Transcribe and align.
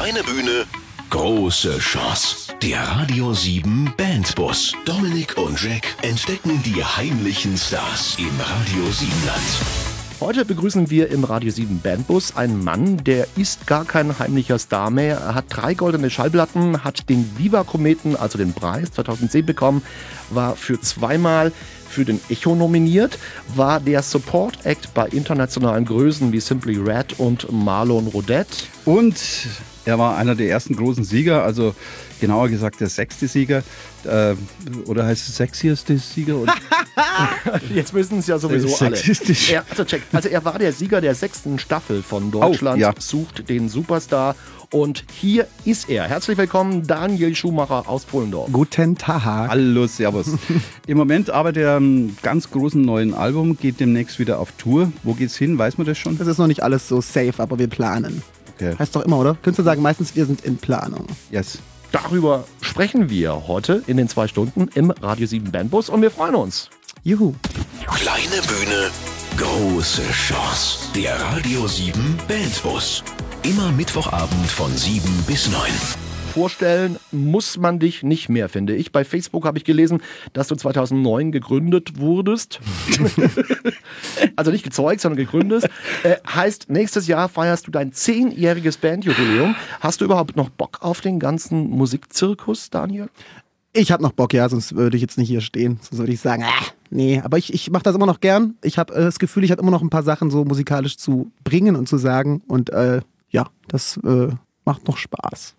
Kleine 0.00 0.22
Bühne, 0.22 0.64
große 1.10 1.78
Chance. 1.78 2.54
Der 2.62 2.80
Radio 2.80 3.34
7 3.34 3.92
Bandbus. 3.98 4.72
Dominik 4.86 5.36
und 5.36 5.62
Jack 5.62 5.94
entdecken 6.00 6.62
die 6.62 6.82
heimlichen 6.82 7.54
Stars 7.58 8.16
im 8.18 8.30
Radio 8.40 8.90
7 8.90 9.12
Land. 9.26 9.90
Heute 10.18 10.46
begrüßen 10.46 10.88
wir 10.88 11.10
im 11.10 11.24
Radio 11.24 11.50
7 11.50 11.82
Bandbus 11.82 12.34
einen 12.34 12.64
Mann, 12.64 12.96
der 13.04 13.26
ist 13.36 13.66
gar 13.66 13.84
kein 13.84 14.18
heimlicher 14.18 14.58
Star 14.58 14.88
mehr. 14.88 15.18
Er 15.18 15.34
hat 15.34 15.44
drei 15.50 15.74
goldene 15.74 16.08
Schallplatten, 16.08 16.82
hat 16.82 17.10
den 17.10 17.36
Viva 17.36 17.62
Kometen, 17.64 18.16
also 18.16 18.38
den 18.38 18.54
Preis 18.54 18.92
2010 18.92 19.44
bekommen, 19.44 19.82
war 20.30 20.56
für 20.56 20.80
zweimal 20.80 21.52
für 21.90 22.04
den 22.04 22.20
Echo 22.28 22.54
nominiert, 22.54 23.18
war 23.54 23.80
der 23.80 24.02
Support 24.02 24.64
Act 24.64 24.94
bei 24.94 25.06
internationalen 25.08 25.84
Größen 25.84 26.32
wie 26.32 26.40
Simply 26.40 26.76
Red 26.78 27.18
und 27.18 27.50
Marlon 27.52 28.06
Rodette. 28.06 28.64
Und 28.84 29.16
er 29.84 29.98
war 29.98 30.16
einer 30.16 30.34
der 30.34 30.48
ersten 30.50 30.76
großen 30.76 31.04
Sieger, 31.04 31.42
also 31.42 31.74
genauer 32.20 32.48
gesagt 32.48 32.80
der 32.80 32.88
sechste 32.88 33.26
Sieger. 33.28 33.62
Äh, 34.04 34.34
oder 34.86 35.04
heißt 35.06 35.28
es 35.28 35.36
sexieste 35.36 35.98
Sieger? 35.98 36.36
Jetzt 37.74 37.92
wissen 37.94 38.18
es 38.18 38.26
ja 38.26 38.38
sowieso 38.38 38.74
alle. 38.84 38.96
Er, 39.50 39.64
also, 39.70 39.84
check, 39.84 40.02
also 40.12 40.28
er 40.28 40.44
war 40.44 40.58
der 40.58 40.72
Sieger 40.72 41.00
der 41.00 41.14
sechsten 41.14 41.58
Staffel 41.58 42.02
von 42.02 42.30
Deutschland 42.30 42.76
Oh, 42.78 42.80
ja. 42.80 42.94
sucht 42.98 43.48
den 43.48 43.68
Superstar. 43.68 44.36
Und 44.72 45.04
hier 45.12 45.48
ist 45.64 45.88
er. 45.88 46.04
Herzlich 46.04 46.38
willkommen, 46.38 46.86
Daniel 46.86 47.34
Schumacher 47.34 47.88
aus 47.88 48.04
Pullendorf. 48.04 48.52
Guten 48.52 48.96
Tag. 48.96 49.50
Hallo, 49.50 49.88
Servus. 49.88 50.28
Im 50.86 50.96
Moment 50.96 51.28
arbeitet 51.28 51.64
er 51.64 51.76
an 51.76 51.84
einem 51.84 52.16
ganz 52.22 52.50
großen 52.50 52.80
neuen 52.80 53.12
Album, 53.12 53.58
geht 53.58 53.80
demnächst 53.80 54.20
wieder 54.20 54.38
auf 54.38 54.52
Tour. 54.52 54.92
Wo 55.02 55.14
geht's 55.14 55.36
hin? 55.36 55.58
Weiß 55.58 55.76
man 55.76 55.88
das 55.88 55.98
schon? 55.98 56.16
Das 56.18 56.28
ist 56.28 56.38
noch 56.38 56.46
nicht 56.46 56.62
alles 56.62 56.86
so 56.86 57.00
safe, 57.00 57.34
aber 57.38 57.58
wir 57.58 57.66
planen. 57.66 58.22
Okay. 58.54 58.76
Heißt 58.78 58.94
doch 58.94 59.04
immer, 59.04 59.18
oder? 59.18 59.34
Könntest 59.42 59.58
du 59.58 59.62
sagen, 59.64 59.82
meistens 59.82 60.14
wir 60.14 60.24
sind 60.24 60.44
in 60.44 60.56
Planung. 60.56 61.06
Yes. 61.32 61.58
Darüber 61.90 62.44
sprechen 62.60 63.10
wir 63.10 63.48
heute 63.48 63.82
in 63.88 63.96
den 63.96 64.06
zwei 64.06 64.28
Stunden 64.28 64.68
im 64.74 64.92
Radio 64.92 65.26
7 65.26 65.50
Bandbus 65.50 65.88
und 65.88 66.00
wir 66.00 66.12
freuen 66.12 66.36
uns. 66.36 66.70
Juhu. 67.02 67.34
Kleine 67.86 68.40
Bühne, 68.46 68.90
große 69.36 70.02
Chance. 70.12 70.78
Der 70.94 71.20
Radio 71.20 71.66
7 71.66 71.92
Bandbus. 72.28 73.02
Immer 73.42 73.72
Mittwochabend 73.72 74.46
von 74.48 74.70
7 74.76 75.02
bis 75.26 75.50
9. 75.50 75.62
Vorstellen 76.34 76.98
muss 77.10 77.56
man 77.56 77.78
dich 77.78 78.02
nicht 78.02 78.28
mehr, 78.28 78.50
finde 78.50 78.76
ich. 78.76 78.92
Bei 78.92 79.02
Facebook 79.02 79.46
habe 79.46 79.56
ich 79.56 79.64
gelesen, 79.64 80.02
dass 80.34 80.48
du 80.48 80.56
2009 80.56 81.32
gegründet 81.32 81.98
wurdest. 81.98 82.60
also 84.36 84.50
nicht 84.50 84.62
gezeugt, 84.62 85.00
sondern 85.00 85.16
gegründet. 85.16 85.70
Äh, 86.02 86.16
heißt, 86.28 86.68
nächstes 86.68 87.06
Jahr 87.06 87.30
feierst 87.30 87.66
du 87.66 87.70
dein 87.70 87.92
zehnjähriges 87.92 88.76
Bandjubiläum. 88.76 89.56
Hast 89.80 90.02
du 90.02 90.04
überhaupt 90.04 90.36
noch 90.36 90.50
Bock 90.50 90.82
auf 90.82 91.00
den 91.00 91.18
ganzen 91.18 91.70
Musikzirkus, 91.70 92.68
Daniel? 92.68 93.08
Ich 93.72 93.90
habe 93.90 94.02
noch 94.02 94.12
Bock, 94.12 94.34
ja, 94.34 94.50
sonst 94.50 94.76
würde 94.76 94.98
ich 94.98 95.00
jetzt 95.00 95.16
nicht 95.16 95.28
hier 95.28 95.40
stehen. 95.40 95.78
Sonst 95.80 95.98
würde 95.98 96.12
ich 96.12 96.20
sagen, 96.20 96.44
ah, 96.44 96.64
nee. 96.90 97.22
Aber 97.24 97.38
ich, 97.38 97.54
ich 97.54 97.70
mache 97.70 97.84
das 97.84 97.94
immer 97.94 98.06
noch 98.06 98.20
gern. 98.20 98.56
Ich 98.62 98.76
habe 98.76 98.92
äh, 98.94 99.00
das 99.00 99.18
Gefühl, 99.18 99.44
ich 99.44 99.50
habe 99.50 99.62
immer 99.62 99.70
noch 99.70 99.80
ein 99.80 99.88
paar 99.90 100.02
Sachen 100.02 100.30
so 100.30 100.44
musikalisch 100.44 100.98
zu 100.98 101.32
bringen 101.42 101.74
und 101.74 101.88
zu 101.88 101.96
sagen. 101.96 102.42
Und 102.46 102.68
äh, 102.68 103.00
ja, 103.30 103.48
das 103.68 103.98
äh, 104.04 104.28
macht 104.64 104.86
noch 104.86 104.96
Spaß. 104.96 105.54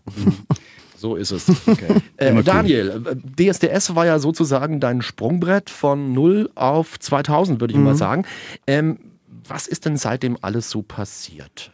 So 0.95 1.15
ist 1.15 1.31
es. 1.31 1.47
äh, 2.17 2.43
Daniel, 2.43 3.03
äh, 3.05 3.51
DSDS 3.51 3.95
war 3.95 4.05
ja 4.05 4.19
sozusagen 4.19 4.79
dein 4.79 5.01
Sprungbrett 5.01 5.69
von 5.69 6.13
0 6.13 6.51
auf 6.55 6.99
2000, 6.99 7.59
würde 7.59 7.73
ich 7.73 7.79
mal 7.79 7.95
sagen. 7.95 8.25
Ähm, 8.67 8.99
was 9.47 9.67
ist 9.67 9.85
denn 9.85 9.97
seitdem 9.97 10.37
alles 10.41 10.69
so 10.69 10.83
passiert? 10.83 11.71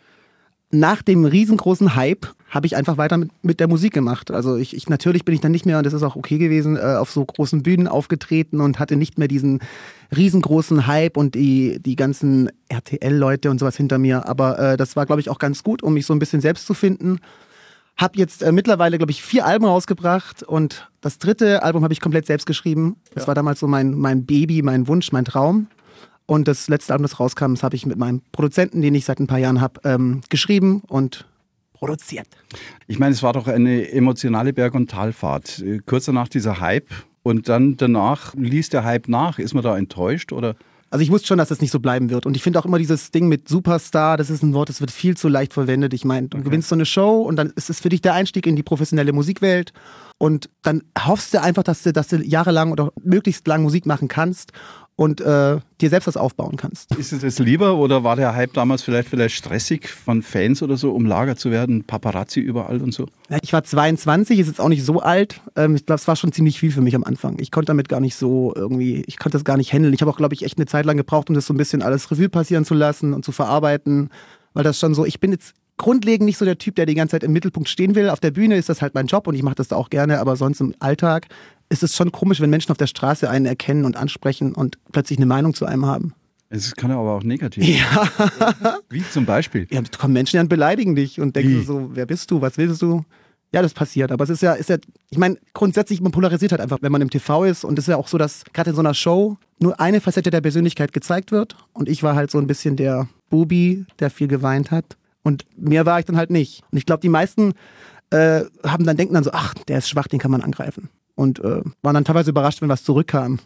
nach 0.71 1.01
dem 1.01 1.25
riesengroßen 1.25 1.95
Hype 1.95 2.27
habe 2.49 2.65
ich 2.65 2.75
einfach 2.75 2.97
weiter 2.97 3.17
mit, 3.17 3.31
mit 3.43 3.59
der 3.59 3.67
Musik 3.67 3.93
gemacht. 3.93 4.31
Also 4.31 4.55
ich, 4.55 4.75
ich 4.75 4.87
natürlich 4.89 5.25
bin 5.25 5.35
ich 5.35 5.41
dann 5.41 5.51
nicht 5.51 5.65
mehr, 5.65 5.77
und 5.77 5.85
das 5.85 5.93
ist 5.93 6.03
auch 6.03 6.15
okay 6.15 6.37
gewesen, 6.37 6.77
äh, 6.77 6.95
auf 6.97 7.11
so 7.11 7.25
großen 7.25 7.61
Bühnen 7.61 7.87
aufgetreten 7.87 8.61
und 8.61 8.79
hatte 8.79 8.95
nicht 8.95 9.17
mehr 9.17 9.27
diesen 9.27 9.59
riesengroßen 10.15 10.87
Hype 10.87 11.17
und 11.17 11.35
die, 11.35 11.79
die 11.81 11.95
ganzen 11.95 12.49
RTL-Leute 12.69 13.49
und 13.49 13.59
sowas 13.59 13.75
hinter 13.75 13.97
mir. 13.97 14.27
Aber 14.27 14.59
äh, 14.59 14.77
das 14.77 14.95
war, 14.95 15.05
glaube 15.05 15.19
ich, 15.19 15.29
auch 15.29 15.39
ganz 15.39 15.63
gut, 15.63 15.83
um 15.83 15.93
mich 15.93 16.05
so 16.05 16.13
ein 16.13 16.19
bisschen 16.19 16.39
selbst 16.39 16.65
zu 16.65 16.73
finden. 16.73 17.19
Hab 17.97 18.15
jetzt 18.15 18.43
äh, 18.43 18.51
mittlerweile, 18.51 18.97
glaube 18.97 19.11
ich, 19.11 19.21
vier 19.21 19.45
Alben 19.45 19.65
rausgebracht 19.65 20.43
und 20.43 20.89
das 21.01 21.17
dritte 21.17 21.63
Album 21.63 21.83
habe 21.83 21.93
ich 21.93 21.99
komplett 21.99 22.27
selbst 22.27 22.45
geschrieben. 22.45 22.95
Das 23.13 23.27
war 23.27 23.35
damals 23.35 23.59
so 23.59 23.67
mein, 23.67 23.93
mein 23.93 24.25
Baby, 24.25 24.61
mein 24.61 24.87
Wunsch, 24.87 25.11
mein 25.11 25.25
Traum. 25.25 25.67
Und 26.25 26.47
das 26.47 26.67
letzte 26.67 26.93
Album, 26.93 27.03
das 27.03 27.19
rauskam, 27.19 27.53
das 27.53 27.63
habe 27.63 27.75
ich 27.75 27.85
mit 27.85 27.97
meinem 27.97 28.21
Produzenten, 28.31 28.81
den 28.81 28.93
ich 28.95 29.05
seit 29.05 29.19
ein 29.19 29.27
paar 29.27 29.37
Jahren 29.37 29.61
habe, 29.61 29.79
ähm, 29.85 30.21
geschrieben 30.29 30.83
und 30.87 31.25
produziert. 31.77 32.27
Ich 32.87 32.99
meine, 32.99 33.13
es 33.13 33.23
war 33.23 33.33
doch 33.33 33.47
eine 33.47 33.91
emotionale 33.91 34.53
Berg- 34.53 34.75
und 34.75 34.89
Talfahrt. 34.89 35.59
Äh, 35.59 35.79
Kurz 35.85 36.05
danach 36.05 36.27
dieser 36.27 36.59
Hype 36.59 36.89
und 37.23 37.49
dann 37.49 37.77
danach 37.77 38.33
ließ 38.35 38.69
der 38.69 38.83
Hype 38.83 39.07
nach. 39.07 39.39
Ist 39.39 39.53
man 39.53 39.63
da 39.63 39.77
enttäuscht 39.77 40.31
oder? 40.31 40.55
Also 40.89 41.03
ich 41.03 41.11
wusste 41.11 41.27
schon, 41.27 41.37
dass 41.37 41.49
das 41.49 41.59
nicht 41.59 41.71
so 41.71 41.81
bleiben 41.81 42.09
wird. 42.09 42.25
Und 42.25 42.37
ich 42.37 42.43
finde 42.43 42.59
auch 42.59 42.65
immer 42.65 42.77
dieses 42.77 43.11
Ding 43.11 43.27
mit 43.27 43.49
Superstar, 43.49 44.15
das 44.15 44.29
ist 44.29 44.41
ein 44.41 44.53
Wort, 44.53 44.69
das 44.69 44.79
wird 44.79 44.91
viel 44.91 45.17
zu 45.17 45.27
leicht 45.27 45.53
verwendet. 45.53 45.93
Ich 45.93 46.05
meine, 46.05 46.29
du 46.29 46.41
gewinnst 46.41 46.69
so 46.69 46.75
eine 46.75 46.85
Show 46.85 47.21
und 47.23 47.35
dann 47.35 47.51
ist 47.55 47.69
es 47.69 47.81
für 47.81 47.89
dich 47.89 48.01
der 48.01 48.13
Einstieg 48.13 48.47
in 48.47 48.55
die 48.55 48.63
professionelle 48.63 49.11
Musikwelt. 49.11 49.73
Und 50.17 50.49
dann 50.63 50.83
hoffst 51.05 51.33
du 51.33 51.41
einfach, 51.41 51.63
dass 51.63 51.83
du, 51.83 51.91
dass 51.91 52.07
du 52.07 52.23
jahrelang 52.23 52.71
oder 52.71 52.91
möglichst 53.03 53.45
lang 53.47 53.63
Musik 53.63 53.85
machen 53.85 54.07
kannst 54.07 54.53
und 54.97 55.21
äh, 55.21 55.59
dir 55.79 55.89
selbst 55.89 56.07
was 56.07 56.17
aufbauen 56.17 56.57
kannst. 56.57 56.95
Ist 56.95 57.13
es 57.13 57.21
das 57.21 57.37
lieber 57.37 57.75
oder 57.75 58.03
war 58.03 58.15
der 58.15 58.33
Hype 58.33 58.53
damals 58.53 58.81
vielleicht 58.81 59.07
vielleicht 59.07 59.35
stressig 59.35 59.87
von 59.87 60.23
Fans 60.23 60.63
oder 60.63 60.75
so, 60.75 60.91
umlagert 60.91 61.39
zu 61.39 61.51
werden, 61.51 61.83
Paparazzi 61.83 62.39
überall 62.39 62.81
und 62.81 62.95
so? 62.95 63.05
Ich 63.43 63.53
war 63.53 63.63
22, 63.63 64.39
ist 64.39 64.47
jetzt 64.47 64.59
auch 64.59 64.69
nicht 64.69 64.83
so 64.83 64.99
alt. 64.99 65.39
Ähm, 65.55 65.75
Ich 65.75 65.85
glaube, 65.85 65.99
es 65.99 66.07
war 66.07 66.15
schon 66.15 66.31
ziemlich 66.31 66.59
viel 66.59 66.71
für 66.71 66.81
mich 66.81 66.95
am 66.95 67.03
Anfang. 67.03 67.37
Ich 67.39 67.51
konnte 67.51 67.67
damit 67.67 67.89
gar 67.89 67.99
nicht 67.99 68.15
so 68.15 68.53
irgendwie, 68.55 69.03
ich 69.05 69.19
konnte 69.19 69.37
das 69.37 69.45
gar 69.45 69.57
nicht 69.57 69.71
handeln. 69.71 69.93
Ich 69.93 70.01
habe 70.01 70.09
auch, 70.09 70.17
glaube 70.17 70.33
ich, 70.33 70.43
echt 70.43 70.57
eine 70.57 70.65
Zeit 70.65 70.87
lang 70.87 70.97
gebraucht, 70.97 71.29
um 71.29 71.35
das 71.35 71.45
so 71.45 71.53
ein 71.53 71.57
bisschen 71.57 71.83
alles 71.83 72.09
Revue 72.09 72.29
passieren 72.29 72.65
zu 72.65 72.73
lassen 72.73 73.13
und 73.13 73.23
zu 73.23 73.31
verarbeiten. 73.31 74.09
Weil 74.55 74.63
das 74.63 74.79
schon 74.79 74.95
so, 74.95 75.05
ich 75.05 75.19
bin 75.19 75.31
jetzt 75.31 75.53
grundlegend 75.77 76.25
nicht 76.25 76.39
so 76.39 76.45
der 76.45 76.57
Typ, 76.57 76.73
der 76.73 76.87
die 76.87 76.95
ganze 76.95 77.11
Zeit 77.11 77.23
im 77.23 77.33
Mittelpunkt 77.33 77.69
stehen 77.69 77.93
will. 77.93 78.09
Auf 78.09 78.19
der 78.19 78.31
Bühne 78.31 78.57
ist 78.57 78.67
das 78.67 78.81
halt 78.81 78.95
mein 78.95 79.05
Job 79.05 79.27
und 79.27 79.35
ich 79.35 79.43
mache 79.43 79.53
das 79.53 79.67
da 79.67 79.75
auch 79.75 79.91
gerne, 79.91 80.19
aber 80.19 80.35
sonst 80.35 80.59
im 80.59 80.73
Alltag 80.79 81.27
ist 81.69 81.83
es 81.83 81.95
schon 81.95 82.11
komisch, 82.11 82.39
wenn 82.39 82.49
Menschen 82.49 82.71
auf 82.71 82.77
der 82.77 82.87
Straße 82.87 83.29
einen 83.29 83.45
erkennen 83.45 83.85
und 83.85 83.97
ansprechen 83.97 84.53
und 84.53 84.77
plötzlich 84.91 85.19
eine 85.19 85.25
Meinung 85.25 85.53
zu 85.53 85.65
einem 85.65 85.85
haben. 85.85 86.13
Es 86.49 86.75
kann 86.75 86.91
aber 86.91 87.11
auch 87.11 87.23
negativ. 87.23 87.65
Ja. 87.65 88.09
Wie 88.89 89.03
zum 89.09 89.25
Beispiel. 89.25 89.67
Ja, 89.69 89.81
da 89.81 89.97
kommen 89.97 90.13
Menschen 90.13 90.37
ja 90.37 90.41
und 90.41 90.47
beleidigen 90.47 90.95
dich 90.95 91.19
und 91.19 91.35
denken 91.35 91.59
Wie? 91.59 91.63
so, 91.63 91.89
wer 91.93 92.05
bist 92.05 92.31
du, 92.31 92.41
was 92.41 92.57
willst 92.57 92.81
du? 92.81 93.03
Ja, 93.53 93.61
das 93.61 93.73
passiert. 93.73 94.11
Aber 94.11 94.23
es 94.23 94.29
ist 94.29 94.41
ja, 94.41 94.53
ist 94.53 94.69
ja, 94.69 94.77
ich 95.09 95.17
meine, 95.17 95.37
grundsätzlich, 95.53 96.01
man 96.01 96.11
polarisiert 96.11 96.51
halt 96.51 96.61
einfach, 96.61 96.79
wenn 96.81 96.91
man 96.91 97.01
im 97.01 97.09
TV 97.09 97.45
ist. 97.45 97.63
Und 97.63 97.79
es 97.79 97.85
ist 97.85 97.89
ja 97.89 97.97
auch 97.97 98.07
so, 98.07 98.17
dass 98.17 98.43
gerade 98.53 98.69
in 98.69 98.75
so 98.75 98.81
einer 98.81 98.93
Show 98.93 99.37
nur 99.59 99.79
eine 99.79 100.01
Facette 100.01 100.29
der 100.29 100.41
Persönlichkeit 100.41 100.93
gezeigt 100.93 101.31
wird. 101.31 101.55
Und 101.73 101.89
ich 101.89 102.03
war 102.03 102.15
halt 102.15 102.29
so 102.31 102.37
ein 102.39 102.47
bisschen 102.47 102.75
der 102.75 103.07
Bubi, 103.29 103.85
der 103.99 104.09
viel 104.09 104.27
geweint 104.27 104.71
hat. 104.71 104.97
Und 105.23 105.45
mehr 105.57 105.85
war 105.85 105.99
ich 105.99 106.05
dann 106.05 106.17
halt 106.17 106.29
nicht. 106.29 106.63
Und 106.71 106.77
ich 106.77 106.85
glaube, 106.85 107.01
die 107.01 107.09
meisten 107.09 107.53
äh, 108.09 108.43
haben 108.65 108.85
dann 108.85 108.97
denken 108.97 109.13
dann 109.13 109.23
so, 109.23 109.31
ach, 109.33 109.53
der 109.67 109.79
ist 109.79 109.89
schwach, 109.89 110.07
den 110.07 110.19
kann 110.19 110.31
man 110.31 110.41
angreifen. 110.41 110.89
Und 111.17 111.39
äh, 111.39 111.61
waren 111.81 111.95
dann 111.95 112.05
teilweise 112.05 112.29
überrascht, 112.29 112.61
wenn 112.61 112.69
was 112.69 112.83
zurückkam. 112.83 113.39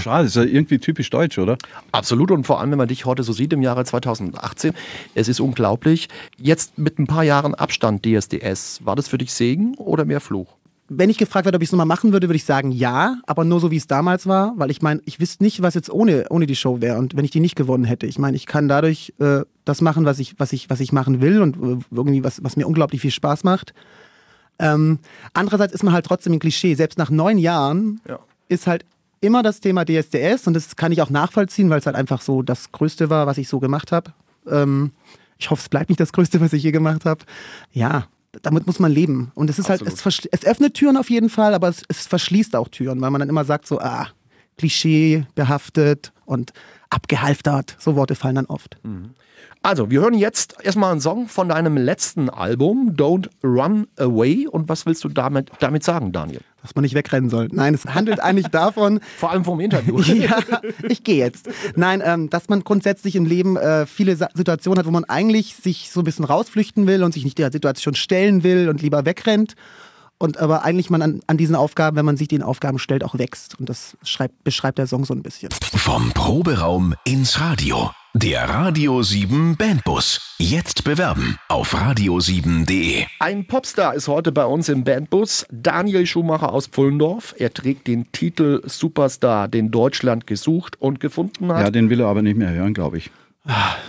Schade, 0.00 0.26
ist 0.26 0.36
ja 0.36 0.44
irgendwie 0.44 0.78
typisch 0.78 1.10
deutsch, 1.10 1.38
oder? 1.38 1.58
Absolut 1.90 2.30
und 2.30 2.46
vor 2.46 2.60
allem, 2.60 2.70
wenn 2.70 2.78
man 2.78 2.86
dich 2.86 3.04
heute 3.04 3.24
so 3.24 3.32
sieht 3.32 3.52
im 3.52 3.62
Jahre 3.62 3.84
2018, 3.84 4.74
es 5.16 5.26
ist 5.26 5.40
unglaublich. 5.40 6.08
Jetzt 6.38 6.78
mit 6.78 7.00
ein 7.00 7.08
paar 7.08 7.24
Jahren 7.24 7.56
Abstand 7.56 8.06
DSDS, 8.06 8.84
war 8.84 8.94
das 8.94 9.08
für 9.08 9.18
dich 9.18 9.32
Segen 9.32 9.74
oder 9.74 10.04
mehr 10.04 10.20
Fluch? 10.20 10.46
Wenn 10.88 11.10
ich 11.10 11.18
gefragt 11.18 11.46
werde, 11.46 11.56
ob 11.56 11.62
ich 11.62 11.68
es 11.68 11.72
nochmal 11.72 11.86
machen 11.86 12.12
würde, 12.12 12.28
würde 12.28 12.36
ich 12.36 12.44
sagen 12.44 12.70
ja, 12.70 13.18
aber 13.26 13.44
nur 13.44 13.58
so, 13.58 13.72
wie 13.72 13.76
es 13.76 13.88
damals 13.88 14.28
war, 14.28 14.54
weil 14.56 14.70
ich 14.70 14.80
meine, 14.80 15.00
ich 15.04 15.18
wüsste 15.18 15.42
nicht, 15.42 15.62
was 15.62 15.74
jetzt 15.74 15.90
ohne, 15.90 16.26
ohne 16.30 16.46
die 16.46 16.56
Show 16.56 16.80
wäre 16.80 16.98
und 16.98 17.16
wenn 17.16 17.24
ich 17.24 17.32
die 17.32 17.40
nicht 17.40 17.56
gewonnen 17.56 17.84
hätte. 17.84 18.06
Ich 18.06 18.20
meine, 18.20 18.36
ich 18.36 18.46
kann 18.46 18.68
dadurch 18.68 19.14
äh, 19.18 19.40
das 19.64 19.80
machen, 19.80 20.04
was 20.04 20.20
ich, 20.20 20.34
was, 20.38 20.52
ich, 20.52 20.70
was 20.70 20.78
ich 20.78 20.92
machen 20.92 21.20
will 21.20 21.42
und 21.42 21.56
äh, 21.56 21.84
irgendwie 21.92 22.22
was, 22.22 22.42
was 22.44 22.56
mir 22.56 22.68
unglaublich 22.68 23.00
viel 23.00 23.10
Spaß 23.10 23.42
macht. 23.42 23.72
Ähm, 24.60 24.98
andererseits 25.32 25.72
ist 25.74 25.82
man 25.82 25.92
halt 25.94 26.06
trotzdem 26.06 26.34
ein 26.34 26.38
Klischee. 26.38 26.74
Selbst 26.74 26.98
nach 26.98 27.10
neun 27.10 27.38
Jahren 27.38 28.00
Ja. 28.06 28.18
ist 28.48 28.66
halt 28.66 28.84
immer 29.20 29.42
das 29.42 29.60
Thema 29.60 29.84
DSDS 29.84 30.46
und 30.46 30.54
das 30.54 30.76
kann 30.76 30.92
ich 30.92 31.02
auch 31.02 31.10
nachvollziehen, 31.10 31.68
weil 31.70 31.78
es 31.80 31.86
halt 31.86 31.96
einfach 31.96 32.20
so 32.22 32.42
das 32.42 32.70
Größte 32.72 33.10
war, 33.10 33.26
was 33.26 33.38
ich 33.38 33.48
so 33.48 33.58
gemacht 33.60 33.90
habe. 33.92 34.12
Ähm, 34.46 34.92
ich 35.38 35.50
hoffe, 35.50 35.62
es 35.62 35.68
bleibt 35.68 35.88
nicht 35.88 36.00
das 36.00 36.12
Größte, 36.12 36.40
was 36.40 36.52
ich 36.52 36.62
je 36.62 36.70
gemacht 36.70 37.04
habe. 37.04 37.24
Ja, 37.72 38.06
damit 38.42 38.66
muss 38.66 38.78
man 38.78 38.92
leben. 38.92 39.32
Und 39.34 39.50
es 39.50 39.58
ist 39.58 39.68
halt, 39.68 39.82
es, 39.82 40.04
es 40.30 40.44
öffnet 40.46 40.74
Türen 40.74 40.96
auf 40.96 41.10
jeden 41.10 41.28
Fall, 41.30 41.52
aber 41.54 41.68
es, 41.68 41.82
es 41.88 42.06
verschließt 42.06 42.54
auch 42.56 42.68
Türen, 42.68 43.00
weil 43.00 43.10
man 43.10 43.18
dann 43.20 43.28
immer 43.28 43.44
sagt 43.44 43.66
so, 43.66 43.80
ah, 43.80 44.08
Klischee 44.58 45.24
behaftet 45.34 46.12
und 46.26 46.52
abgehalftert. 46.90 47.76
So 47.78 47.96
Worte 47.96 48.14
fallen 48.14 48.34
dann 48.36 48.46
oft. 48.46 48.76
Also, 49.62 49.90
wir 49.90 50.00
hören 50.00 50.14
jetzt 50.14 50.56
erstmal 50.62 50.92
einen 50.92 51.02
Song 51.02 51.28
von 51.28 51.50
deinem 51.50 51.76
letzten 51.76 52.30
Album, 52.30 52.94
Don't 52.96 53.28
Run 53.44 53.86
Away. 53.98 54.46
Und 54.46 54.70
was 54.70 54.86
willst 54.86 55.04
du 55.04 55.08
damit, 55.10 55.50
damit 55.60 55.84
sagen, 55.84 56.12
Daniel? 56.12 56.40
dass 56.62 56.74
man 56.74 56.82
nicht 56.82 56.94
wegrennen 56.94 57.30
soll. 57.30 57.48
Nein, 57.52 57.74
es 57.74 57.86
handelt 57.86 58.20
eigentlich 58.22 58.48
davon. 58.48 59.00
Vor 59.16 59.30
allem 59.30 59.44
vom 59.44 59.60
Interview. 59.60 59.98
ja, 60.00 60.38
ich 60.88 61.02
gehe 61.04 61.16
jetzt. 61.16 61.48
Nein, 61.76 62.02
ähm, 62.04 62.30
dass 62.30 62.48
man 62.48 62.64
grundsätzlich 62.64 63.16
im 63.16 63.24
Leben 63.24 63.56
äh, 63.56 63.86
viele 63.86 64.16
Sa 64.16 64.28
Situationen 64.34 64.78
hat, 64.78 64.86
wo 64.86 64.90
man 64.90 65.04
eigentlich 65.04 65.56
sich 65.56 65.90
so 65.90 66.00
ein 66.00 66.04
bisschen 66.04 66.24
rausflüchten 66.24 66.86
will 66.86 67.02
und 67.02 67.14
sich 67.14 67.24
nicht 67.24 67.38
der 67.38 67.50
Situation 67.50 67.94
stellen 67.94 68.42
will 68.42 68.68
und 68.68 68.82
lieber 68.82 69.04
wegrennt. 69.04 69.54
Und 70.22 70.36
aber 70.36 70.64
eigentlich 70.64 70.90
man 70.90 71.00
an, 71.00 71.20
an 71.28 71.38
diesen 71.38 71.56
Aufgaben, 71.56 71.96
wenn 71.96 72.04
man 72.04 72.18
sich 72.18 72.28
den 72.28 72.42
Aufgaben 72.42 72.78
stellt, 72.78 73.04
auch 73.04 73.16
wächst. 73.16 73.58
Und 73.58 73.70
das 73.70 73.96
schreibt, 74.02 74.44
beschreibt 74.44 74.76
der 74.76 74.86
Song 74.86 75.06
so 75.06 75.14
ein 75.14 75.22
bisschen. 75.22 75.48
Vom 75.50 76.12
Proberaum 76.12 76.94
ins 77.06 77.40
Radio. 77.40 77.90
Der 78.12 78.46
Radio 78.46 79.02
7 79.02 79.56
Bandbus. 79.56 80.36
Jetzt 80.38 80.84
bewerben 80.84 81.38
auf 81.48 81.74
radio7.de. 81.74 83.06
Ein 83.18 83.46
Popstar 83.46 83.94
ist 83.94 84.08
heute 84.08 84.30
bei 84.30 84.44
uns 84.44 84.68
im 84.68 84.84
Bandbus. 84.84 85.46
Daniel 85.50 86.04
Schumacher 86.04 86.52
aus 86.52 86.66
Pfullendorf. 86.66 87.34
Er 87.38 87.54
trägt 87.54 87.86
den 87.86 88.12
Titel 88.12 88.60
Superstar, 88.66 89.48
den 89.48 89.70
Deutschland 89.70 90.26
gesucht 90.26 90.78
und 90.82 91.00
gefunden 91.00 91.50
hat. 91.50 91.62
Ja, 91.62 91.70
den 91.70 91.88
will 91.88 92.00
er 92.00 92.08
aber 92.08 92.20
nicht 92.20 92.36
mehr 92.36 92.50
hören, 92.50 92.74
glaube 92.74 92.98
ich. 92.98 93.10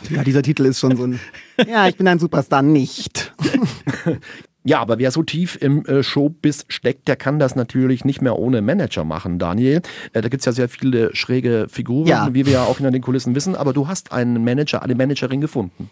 Ja, 0.10 0.24
dieser 0.24 0.44
Titel 0.44 0.66
ist 0.66 0.80
schon 0.80 0.96
so 0.96 1.04
ein. 1.04 1.20
Ja, 1.68 1.88
ich 1.88 1.98
bin 1.98 2.08
ein 2.08 2.20
Superstar 2.20 2.62
nicht. 2.62 3.34
Ja, 4.64 4.80
aber 4.80 5.00
wer 5.00 5.10
so 5.12 5.24
tief 5.24 5.58
im 5.60 5.86
äh, 5.86 6.04
Showbiz 6.04 6.66
steckt, 6.68 7.08
der 7.08 7.16
kann 7.16 7.40
das 7.40 7.56
natürlich 7.56 8.06
nicht 8.06 8.22
mehr 8.22 8.38
ohne 8.38 8.62
Manager 8.62 9.04
machen, 9.04 9.40
Daniel. 9.40 9.82
Äh, 10.14 10.22
da 10.22 10.30
gibt's 10.30 10.46
ja 10.46 10.52
sehr 10.52 10.70
viele 10.70 11.16
schräge 11.16 11.68
Figuren, 11.70 12.08
Ja. 12.08 12.30
wie 12.34 12.46
wir 12.46 12.54
ja 12.54 12.64
auch 12.66 12.78
hinter 12.78 12.92
den 12.92 13.02
Kulissen 13.02 13.34
wissen, 13.34 13.56
aber 13.56 13.74
du 13.74 13.88
hast 13.88 14.12
einen 14.12 14.44
Manager, 14.44 14.84
eine 14.84 14.94
Managerin 14.96 15.42
gefunden. 15.42 15.90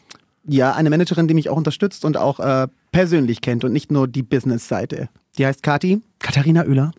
Ja, 0.47 0.73
eine 0.73 0.89
Managerin, 0.89 1.27
die 1.27 1.33
mich 1.33 1.49
auch 1.49 1.57
unterstützt 1.57 2.05
und 2.05 2.15
auch 2.17 2.39
äh, 2.39 2.67
persönlich 2.91 3.41
kennt 3.41 3.63
und 3.63 3.73
nicht 3.73 3.91
nur 3.91 4.07
die 4.07 4.23
Business-Seite. 4.23 5.09
Die 5.37 5.45
heißt 5.45 5.63
Kati, 5.63 6.01
Katharina 6.19 6.63
Oehler. 6.65 6.91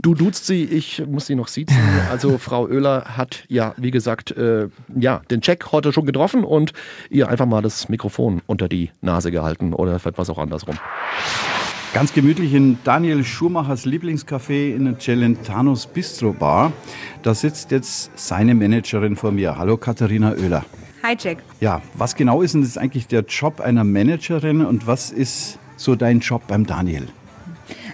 Du 0.00 0.14
duzt 0.14 0.46
sie, 0.46 0.64
ich 0.64 1.02
muss 1.06 1.26
sie 1.26 1.34
noch 1.34 1.48
siezen. 1.48 1.76
Also 2.10 2.38
Frau 2.38 2.66
Oehler 2.66 3.16
hat 3.16 3.44
ja, 3.48 3.74
wie 3.76 3.90
gesagt, 3.90 4.30
äh, 4.32 4.68
ja, 4.94 5.22
den 5.30 5.40
Check 5.40 5.72
heute 5.72 5.92
schon 5.92 6.06
getroffen 6.06 6.44
und 6.44 6.72
ihr 7.10 7.28
einfach 7.28 7.46
mal 7.46 7.62
das 7.62 7.88
Mikrofon 7.88 8.42
unter 8.46 8.68
die 8.68 8.90
Nase 9.00 9.30
gehalten 9.30 9.72
oder 9.72 9.94
etwas 9.94 10.30
auch 10.30 10.38
andersrum. 10.38 10.76
Ganz 11.94 12.14
gemütlich 12.14 12.54
in 12.54 12.78
Daniel 12.84 13.22
Schumachers 13.22 13.84
Lieblingscafé 13.84 14.74
in 14.74 14.86
der 14.86 14.98
Celentanos 14.98 15.86
Bistro 15.86 16.32
Bar. 16.32 16.72
Da 17.22 17.34
sitzt 17.34 17.70
jetzt 17.70 18.10
seine 18.14 18.54
Managerin 18.54 19.14
vor 19.14 19.30
mir. 19.30 19.58
Hallo 19.58 19.76
Katharina 19.76 20.32
Oehler. 20.32 20.64
Hi 21.02 21.16
Jack. 21.18 21.38
Ja, 21.60 21.82
was 21.94 22.14
genau 22.14 22.40
ist 22.40 22.54
denn 22.54 22.62
das 22.62 22.78
eigentlich 22.78 23.08
der 23.08 23.22
Job 23.22 23.60
einer 23.60 23.84
Managerin 23.84 24.64
und 24.64 24.86
was 24.86 25.10
ist 25.10 25.58
so 25.76 25.94
dein 25.94 26.20
Job 26.20 26.46
beim 26.46 26.64
Daniel? 26.64 27.08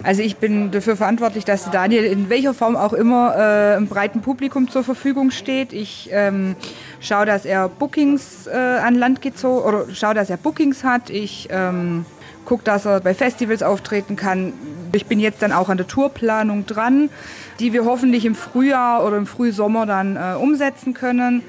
Also 0.03 0.23
ich 0.23 0.37
bin 0.37 0.71
dafür 0.71 0.97
verantwortlich, 0.97 1.45
dass 1.45 1.71
Daniel 1.71 2.05
in 2.05 2.29
welcher 2.29 2.55
Form 2.55 2.77
auch 2.77 2.93
immer 2.93 3.35
äh, 3.37 3.77
im 3.77 3.89
breiten 3.89 4.21
Publikum 4.21 4.71
zur 4.71 4.85
Verfügung 4.85 5.31
steht. 5.31 5.73
Ich 5.73 6.09
ähm, 6.13 6.55
schaue, 7.01 7.27
dass 7.27 7.45
er 7.45 7.69
Bookings 7.69 8.47
äh, 8.47 8.57
an 8.57 8.95
Land 8.95 9.23
gezogen 9.23 9.65
oder 9.65 9.87
schaue, 9.93 10.15
dass 10.15 10.31
er 10.31 10.37
Bookings 10.37 10.85
hat. 10.85 11.11
Ich 11.11 11.49
ähm, 11.51 12.07
gucke, 12.45 12.63
dass 12.65 12.87
er 12.87 13.01
bei 13.01 13.13
Festivals 13.13 13.63
auftreten 13.63 14.15
kann. 14.15 14.53
Ich 14.93 15.07
bin 15.07 15.19
jetzt 15.19 15.43
dann 15.43 15.53
auch 15.53 15.69
an 15.69 15.77
der 15.77 15.87
Tourplanung 15.87 16.65
dran, 16.65 17.11
die 17.59 17.73
wir 17.73 17.85
hoffentlich 17.85 18.25
im 18.25 18.37
Frühjahr 18.37 19.05
oder 19.05 19.17
im 19.17 19.27
Frühsommer 19.27 19.85
dann 19.85 20.17
äh, 20.17 20.37
umsetzen 20.37 20.95
können. 20.95 21.43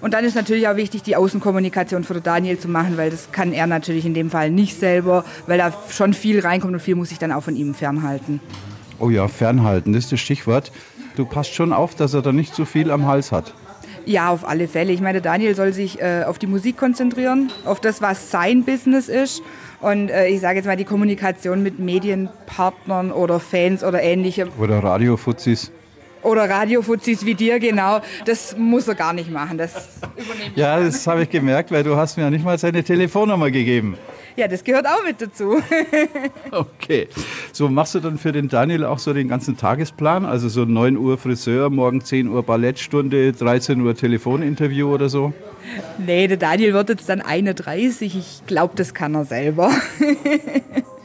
Und 0.00 0.14
dann 0.14 0.24
ist 0.24 0.34
natürlich 0.34 0.66
auch 0.68 0.76
wichtig, 0.76 1.02
die 1.02 1.16
Außenkommunikation 1.16 2.04
für 2.04 2.20
Daniel 2.20 2.58
zu 2.58 2.68
machen, 2.68 2.96
weil 2.96 3.10
das 3.10 3.32
kann 3.32 3.52
er 3.52 3.66
natürlich 3.66 4.06
in 4.06 4.14
dem 4.14 4.30
Fall 4.30 4.50
nicht 4.50 4.78
selber, 4.78 5.24
weil 5.46 5.58
da 5.58 5.72
schon 5.90 6.14
viel 6.14 6.40
reinkommt 6.40 6.72
und 6.72 6.80
viel 6.80 6.94
muss 6.94 7.12
ich 7.12 7.18
dann 7.18 7.32
auch 7.32 7.42
von 7.42 7.56
ihm 7.56 7.74
fernhalten. 7.74 8.40
Oh 8.98 9.10
ja, 9.10 9.28
fernhalten, 9.28 9.92
das 9.92 10.04
ist 10.04 10.12
das 10.12 10.20
Stichwort. 10.20 10.72
Du 11.16 11.24
passt 11.24 11.54
schon 11.54 11.72
auf, 11.72 11.94
dass 11.94 12.14
er 12.14 12.22
da 12.22 12.32
nicht 12.32 12.54
so 12.54 12.64
viel 12.64 12.90
am 12.90 13.06
Hals 13.06 13.32
hat. 13.32 13.54
Ja, 14.06 14.30
auf 14.30 14.48
alle 14.48 14.68
Fälle. 14.68 14.92
Ich 14.92 15.00
meine, 15.00 15.20
Daniel 15.20 15.54
soll 15.54 15.72
sich 15.72 16.00
äh, 16.00 16.24
auf 16.24 16.38
die 16.38 16.46
Musik 16.46 16.78
konzentrieren, 16.78 17.52
auf 17.64 17.80
das, 17.80 18.00
was 18.00 18.30
sein 18.30 18.64
Business 18.64 19.08
ist. 19.08 19.42
Und 19.80 20.08
äh, 20.08 20.28
ich 20.28 20.40
sage 20.40 20.56
jetzt 20.56 20.66
mal, 20.66 20.76
die 20.76 20.84
Kommunikation 20.84 21.62
mit 21.62 21.78
Medienpartnern 21.78 23.12
oder 23.12 23.40
Fans 23.40 23.84
oder 23.84 24.02
ähnlichem 24.02 24.48
Oder 24.58 24.82
Radiofuzis. 24.82 25.70
Oder 26.22 26.48
Radiofuzis 26.48 27.24
wie 27.24 27.34
dir, 27.34 27.58
genau, 27.58 28.00
das 28.24 28.56
muss 28.56 28.88
er 28.88 28.94
gar 28.94 29.12
nicht 29.12 29.30
machen. 29.30 29.58
Das 29.58 29.88
übernehme 30.16 30.50
ich. 30.50 30.56
Ja, 30.56 30.80
das 30.80 31.06
habe 31.06 31.22
ich 31.22 31.30
gemerkt, 31.30 31.70
weil 31.70 31.82
du 31.82 31.96
hast 31.96 32.16
mir 32.16 32.24
ja 32.24 32.30
nicht 32.30 32.44
mal 32.44 32.58
seine 32.58 32.82
Telefonnummer 32.82 33.50
gegeben. 33.50 33.96
Ja, 34.36 34.48
das 34.48 34.64
gehört 34.64 34.86
auch 34.86 35.04
mit 35.04 35.20
dazu. 35.20 35.60
Okay. 36.52 37.08
So, 37.52 37.68
machst 37.68 37.94
du 37.94 38.00
dann 38.00 38.18
für 38.18 38.32
den 38.32 38.48
Daniel 38.48 38.84
auch 38.84 38.98
so 38.98 39.12
den 39.12 39.28
ganzen 39.28 39.56
Tagesplan? 39.56 40.24
Also 40.24 40.48
so 40.48 40.64
9 40.64 40.96
Uhr 40.96 41.16
Friseur, 41.18 41.70
morgen 41.70 42.02
10 42.02 42.28
Uhr 42.28 42.42
Ballettstunde, 42.42 43.32
13 43.32 43.80
Uhr 43.80 43.94
Telefoninterview 43.94 44.92
oder 44.92 45.08
so? 45.08 45.32
Nee, 45.98 46.26
der 46.26 46.36
Daniel 46.38 46.72
wird 46.72 46.88
jetzt 46.88 47.08
dann 47.08 47.20
31. 47.20 48.16
Ich 48.16 48.42
glaube, 48.46 48.74
das 48.76 48.94
kann 48.94 49.14
er 49.14 49.24
selber. 49.24 49.70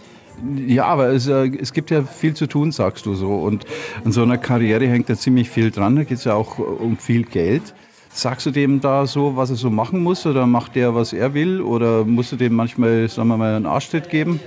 Ja, 0.67 0.85
aber 0.85 1.09
es, 1.09 1.27
äh, 1.27 1.51
es 1.59 1.73
gibt 1.73 1.91
ja 1.91 2.03
viel 2.03 2.33
zu 2.33 2.47
tun, 2.47 2.71
sagst 2.71 3.05
du 3.05 3.15
so. 3.15 3.35
Und 3.35 3.65
an 4.03 4.11
so 4.11 4.23
einer 4.23 4.37
Karriere 4.37 4.85
hängt 4.87 5.09
ja 5.09 5.15
ziemlich 5.15 5.49
viel 5.49 5.71
dran. 5.71 5.95
Da 5.95 6.03
geht 6.03 6.17
es 6.17 6.23
ja 6.23 6.33
auch 6.33 6.59
um 6.59 6.97
viel 6.97 7.23
Geld. 7.23 7.73
Sagst 8.11 8.45
du 8.45 8.51
dem 8.51 8.79
da 8.79 9.05
so, 9.05 9.35
was 9.35 9.49
er 9.49 9.55
so 9.57 9.69
machen 9.69 10.01
muss? 10.01 10.25
Oder 10.25 10.47
macht 10.47 10.75
der, 10.75 10.95
was 10.95 11.13
er 11.13 11.33
will? 11.33 11.61
Oder 11.61 12.05
musst 12.05 12.31
du 12.31 12.35
dem 12.35 12.53
manchmal, 12.53 13.09
sagen 13.09 13.27
wir 13.27 13.37
mal, 13.37 13.55
einen 13.55 13.65
Arschtritt 13.65 14.09
geben? 14.09 14.39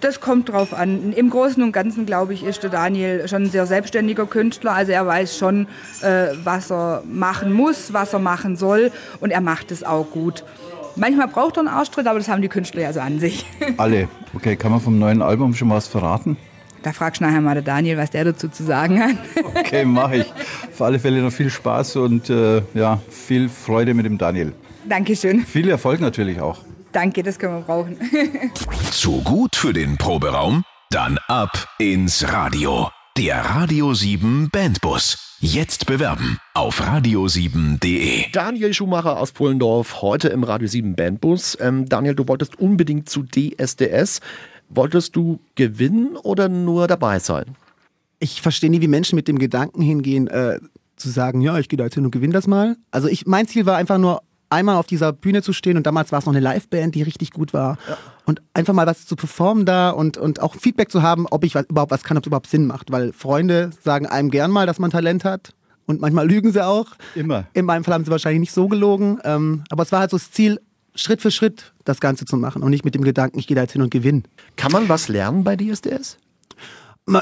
Das 0.00 0.20
kommt 0.20 0.50
drauf 0.50 0.74
an. 0.74 1.12
Im 1.12 1.30
Großen 1.30 1.62
und 1.62 1.72
Ganzen, 1.72 2.06
glaube 2.06 2.34
ich, 2.34 2.44
ist 2.44 2.62
der 2.62 2.70
Daniel 2.70 3.26
schon 3.28 3.44
ein 3.44 3.50
sehr 3.50 3.66
selbstständiger 3.66 4.26
Künstler. 4.26 4.72
Also 4.72 4.92
er 4.92 5.06
weiß 5.06 5.36
schon, 5.36 5.66
äh, 6.02 6.28
was 6.44 6.70
er 6.70 7.02
machen 7.04 7.52
muss, 7.52 7.92
was 7.92 8.12
er 8.12 8.18
machen 8.18 8.56
soll. 8.56 8.92
Und 9.20 9.30
er 9.30 9.40
macht 9.40 9.70
es 9.70 9.82
auch 9.82 10.10
gut. 10.10 10.44
Manchmal 10.96 11.28
braucht 11.28 11.56
er 11.56 11.60
einen 11.60 11.68
Arschtritt, 11.68 12.06
aber 12.06 12.18
das 12.18 12.28
haben 12.28 12.42
die 12.42 12.48
Künstler 12.48 12.82
ja 12.82 12.92
so 12.92 13.00
an 13.00 13.20
sich. 13.20 13.44
Alle. 13.76 14.08
Okay, 14.34 14.56
kann 14.56 14.70
man 14.70 14.80
vom 14.80 14.98
neuen 14.98 15.22
Album 15.22 15.54
schon 15.54 15.70
was 15.70 15.86
verraten? 15.86 16.36
Da 16.82 16.92
fragst 16.92 17.20
du 17.20 17.24
nachher 17.24 17.40
mal 17.40 17.54
der 17.54 17.62
Daniel, 17.62 17.96
was 17.98 18.10
der 18.10 18.24
dazu 18.24 18.48
zu 18.48 18.64
sagen 18.64 19.02
hat. 19.02 19.16
Okay, 19.56 19.84
mache 19.84 20.18
ich. 20.18 20.32
Auf 20.72 20.82
alle 20.82 20.98
Fälle 20.98 21.20
noch 21.20 21.32
viel 21.32 21.50
Spaß 21.50 21.96
und 21.96 22.30
äh, 22.30 22.62
ja, 22.74 23.00
viel 23.08 23.48
Freude 23.48 23.94
mit 23.94 24.06
dem 24.06 24.18
Daniel. 24.18 24.52
Dankeschön. 24.88 25.44
Viel 25.44 25.68
Erfolg 25.68 26.00
natürlich 26.00 26.40
auch. 26.40 26.58
Danke, 26.92 27.22
das 27.22 27.38
können 27.38 27.54
wir 27.54 27.62
brauchen. 27.62 27.96
Zu 28.90 29.22
gut 29.22 29.56
für 29.56 29.72
den 29.72 29.96
Proberaum? 29.96 30.62
Dann 30.90 31.18
ab 31.26 31.68
ins 31.78 32.30
Radio. 32.32 32.90
Der 33.16 33.40
Radio 33.40 33.94
7 33.94 34.50
Bandbus. 34.52 35.38
Jetzt 35.40 35.86
bewerben 35.86 36.36
auf 36.52 36.82
radio7.de. 36.82 38.30
Daniel 38.30 38.74
Schumacher 38.74 39.18
aus 39.18 39.32
Pullendorf, 39.32 40.02
heute 40.02 40.28
im 40.28 40.44
Radio 40.44 40.68
7 40.68 40.94
Bandbus. 40.94 41.56
Ähm, 41.58 41.88
Daniel, 41.88 42.14
du 42.14 42.28
wolltest 42.28 42.58
unbedingt 42.58 43.08
zu 43.08 43.22
DSDS. 43.22 44.20
Wolltest 44.68 45.16
du 45.16 45.40
gewinnen 45.54 46.18
oder 46.18 46.50
nur 46.50 46.88
dabei 46.88 47.18
sein? 47.18 47.56
Ich 48.18 48.42
verstehe 48.42 48.68
nie, 48.68 48.82
wie 48.82 48.88
Menschen 48.88 49.16
mit 49.16 49.28
dem 49.28 49.38
Gedanken 49.38 49.80
hingehen, 49.80 50.28
äh, 50.28 50.60
zu 50.96 51.08
sagen, 51.08 51.40
ja, 51.40 51.58
ich 51.58 51.70
gehe 51.70 51.78
da 51.78 51.84
jetzt 51.84 51.94
hin 51.94 52.04
und 52.04 52.10
gewinne 52.10 52.34
das 52.34 52.46
mal. 52.46 52.76
Also 52.90 53.08
ich, 53.08 53.24
mein 53.24 53.48
Ziel 53.48 53.64
war 53.64 53.78
einfach 53.78 53.96
nur, 53.96 54.20
einmal 54.50 54.76
auf 54.76 54.86
dieser 54.86 55.12
Bühne 55.12 55.42
zu 55.42 55.52
stehen 55.52 55.76
und 55.76 55.86
damals 55.86 56.12
war 56.12 56.18
es 56.18 56.26
noch 56.26 56.34
eine 56.34 56.40
Liveband, 56.40 56.94
die 56.94 57.02
richtig 57.02 57.30
gut 57.30 57.52
war. 57.52 57.78
Und 58.24 58.42
einfach 58.54 58.74
mal 58.74 58.86
was 58.86 59.06
zu 59.06 59.16
performen 59.16 59.66
da 59.66 59.90
und, 59.90 60.18
und 60.18 60.40
auch 60.40 60.56
Feedback 60.56 60.90
zu 60.90 61.02
haben, 61.02 61.26
ob 61.30 61.44
ich 61.44 61.54
was, 61.54 61.66
überhaupt 61.66 61.92
was 61.92 62.04
kann, 62.04 62.16
ob 62.16 62.24
es 62.24 62.26
überhaupt 62.26 62.48
Sinn 62.48 62.66
macht. 62.66 62.90
Weil 62.90 63.12
Freunde 63.12 63.70
sagen 63.82 64.06
einem 64.06 64.30
gern 64.30 64.50
mal, 64.50 64.66
dass 64.66 64.78
man 64.78 64.90
Talent 64.90 65.24
hat. 65.24 65.52
Und 65.86 66.00
manchmal 66.00 66.26
lügen 66.28 66.52
sie 66.52 66.64
auch. 66.64 66.86
Immer. 67.14 67.46
In 67.52 67.64
meinem 67.64 67.84
Fall 67.84 67.94
haben 67.94 68.04
sie 68.04 68.10
wahrscheinlich 68.10 68.40
nicht 68.40 68.52
so 68.52 68.68
gelogen. 68.68 69.20
Ähm, 69.24 69.64
aber 69.70 69.82
es 69.82 69.92
war 69.92 70.00
halt 70.00 70.10
so 70.10 70.16
das 70.16 70.32
Ziel, 70.32 70.60
Schritt 70.94 71.20
für 71.20 71.30
Schritt 71.30 71.72
das 71.84 72.00
Ganze 72.00 72.24
zu 72.24 72.36
machen 72.36 72.62
und 72.62 72.70
nicht 72.70 72.84
mit 72.84 72.94
dem 72.94 73.02
Gedanken, 73.02 73.38
ich 73.38 73.46
gehe 73.46 73.54
da 73.54 73.62
jetzt 73.62 73.72
hin 73.72 73.82
und 73.82 73.90
gewinne. 73.90 74.22
Kann 74.56 74.72
man 74.72 74.88
was 74.88 75.08
lernen 75.08 75.44
bei 75.44 75.56
DSDS? 75.56 76.18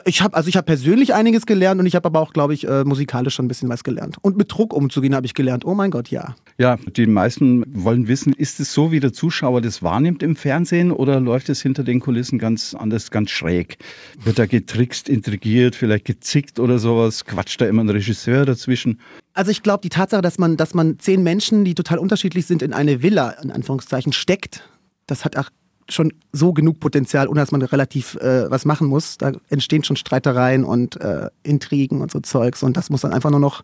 Ich 0.06 0.22
habe 0.22 0.34
also 0.34 0.48
ich 0.48 0.56
habe 0.56 0.64
persönlich 0.64 1.12
einiges 1.12 1.44
gelernt 1.44 1.78
und 1.78 1.86
ich 1.86 1.94
habe 1.94 2.06
aber 2.06 2.20
auch, 2.20 2.32
glaube 2.32 2.54
ich, 2.54 2.66
äh, 2.66 2.84
musikalisch 2.84 3.34
schon 3.34 3.44
ein 3.44 3.48
bisschen 3.48 3.68
was 3.68 3.84
gelernt. 3.84 4.16
Und 4.22 4.38
mit 4.38 4.50
Druck 4.50 4.72
umzugehen 4.72 5.14
habe 5.14 5.26
ich 5.26 5.34
gelernt. 5.34 5.66
Oh 5.66 5.74
mein 5.74 5.90
Gott, 5.90 6.08
ja. 6.08 6.34
Ja, 6.56 6.76
die 6.76 7.06
meisten 7.06 7.64
wollen 7.68 8.08
wissen, 8.08 8.32
ist 8.32 8.60
es 8.60 8.72
so, 8.72 8.92
wie 8.92 9.00
der 9.00 9.12
Zuschauer 9.12 9.60
das 9.60 9.82
wahrnimmt 9.82 10.22
im 10.22 10.36
Fernsehen 10.36 10.90
oder 10.90 11.20
läuft 11.20 11.50
es 11.50 11.60
hinter 11.60 11.84
den 11.84 12.00
Kulissen 12.00 12.38
ganz 12.38 12.74
anders, 12.74 13.10
ganz 13.10 13.30
schräg? 13.30 13.76
Wird 14.22 14.38
da 14.38 14.46
getrickst, 14.46 15.10
intrigiert, 15.10 15.76
vielleicht 15.76 16.06
gezickt 16.06 16.58
oder 16.58 16.78
sowas? 16.78 17.26
Quatscht 17.26 17.60
da 17.60 17.66
immer 17.66 17.84
ein 17.84 17.90
Regisseur 17.90 18.46
dazwischen? 18.46 19.00
Also 19.34 19.50
ich 19.50 19.62
glaube, 19.62 19.82
die 19.82 19.90
Tatsache, 19.90 20.22
dass 20.22 20.38
man, 20.38 20.56
dass 20.56 20.72
man 20.72 20.98
zehn 20.98 21.22
Menschen, 21.22 21.66
die 21.66 21.74
total 21.74 21.98
unterschiedlich 21.98 22.46
sind, 22.46 22.62
in 22.62 22.72
eine 22.72 23.02
Villa, 23.02 23.30
in 23.42 23.50
Anführungszeichen, 23.50 24.14
steckt, 24.14 24.66
das 25.06 25.26
hat 25.26 25.36
auch 25.36 25.50
schon 25.88 26.12
so 26.32 26.52
genug 26.52 26.80
Potenzial, 26.80 27.28
ohne 27.28 27.40
dass 27.40 27.52
man 27.52 27.62
relativ 27.62 28.14
äh, 28.16 28.50
was 28.50 28.64
machen 28.64 28.86
muss. 28.86 29.18
Da 29.18 29.32
entstehen 29.48 29.84
schon 29.84 29.96
Streitereien 29.96 30.64
und 30.64 31.00
äh, 31.00 31.28
Intrigen 31.42 32.00
und 32.00 32.10
so 32.10 32.20
Zeugs 32.20 32.62
und 32.62 32.76
das 32.76 32.90
muss 32.90 33.02
dann 33.02 33.12
einfach 33.12 33.30
nur 33.30 33.40
noch 33.40 33.62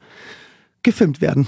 gefilmt 0.82 1.20
werden. 1.20 1.46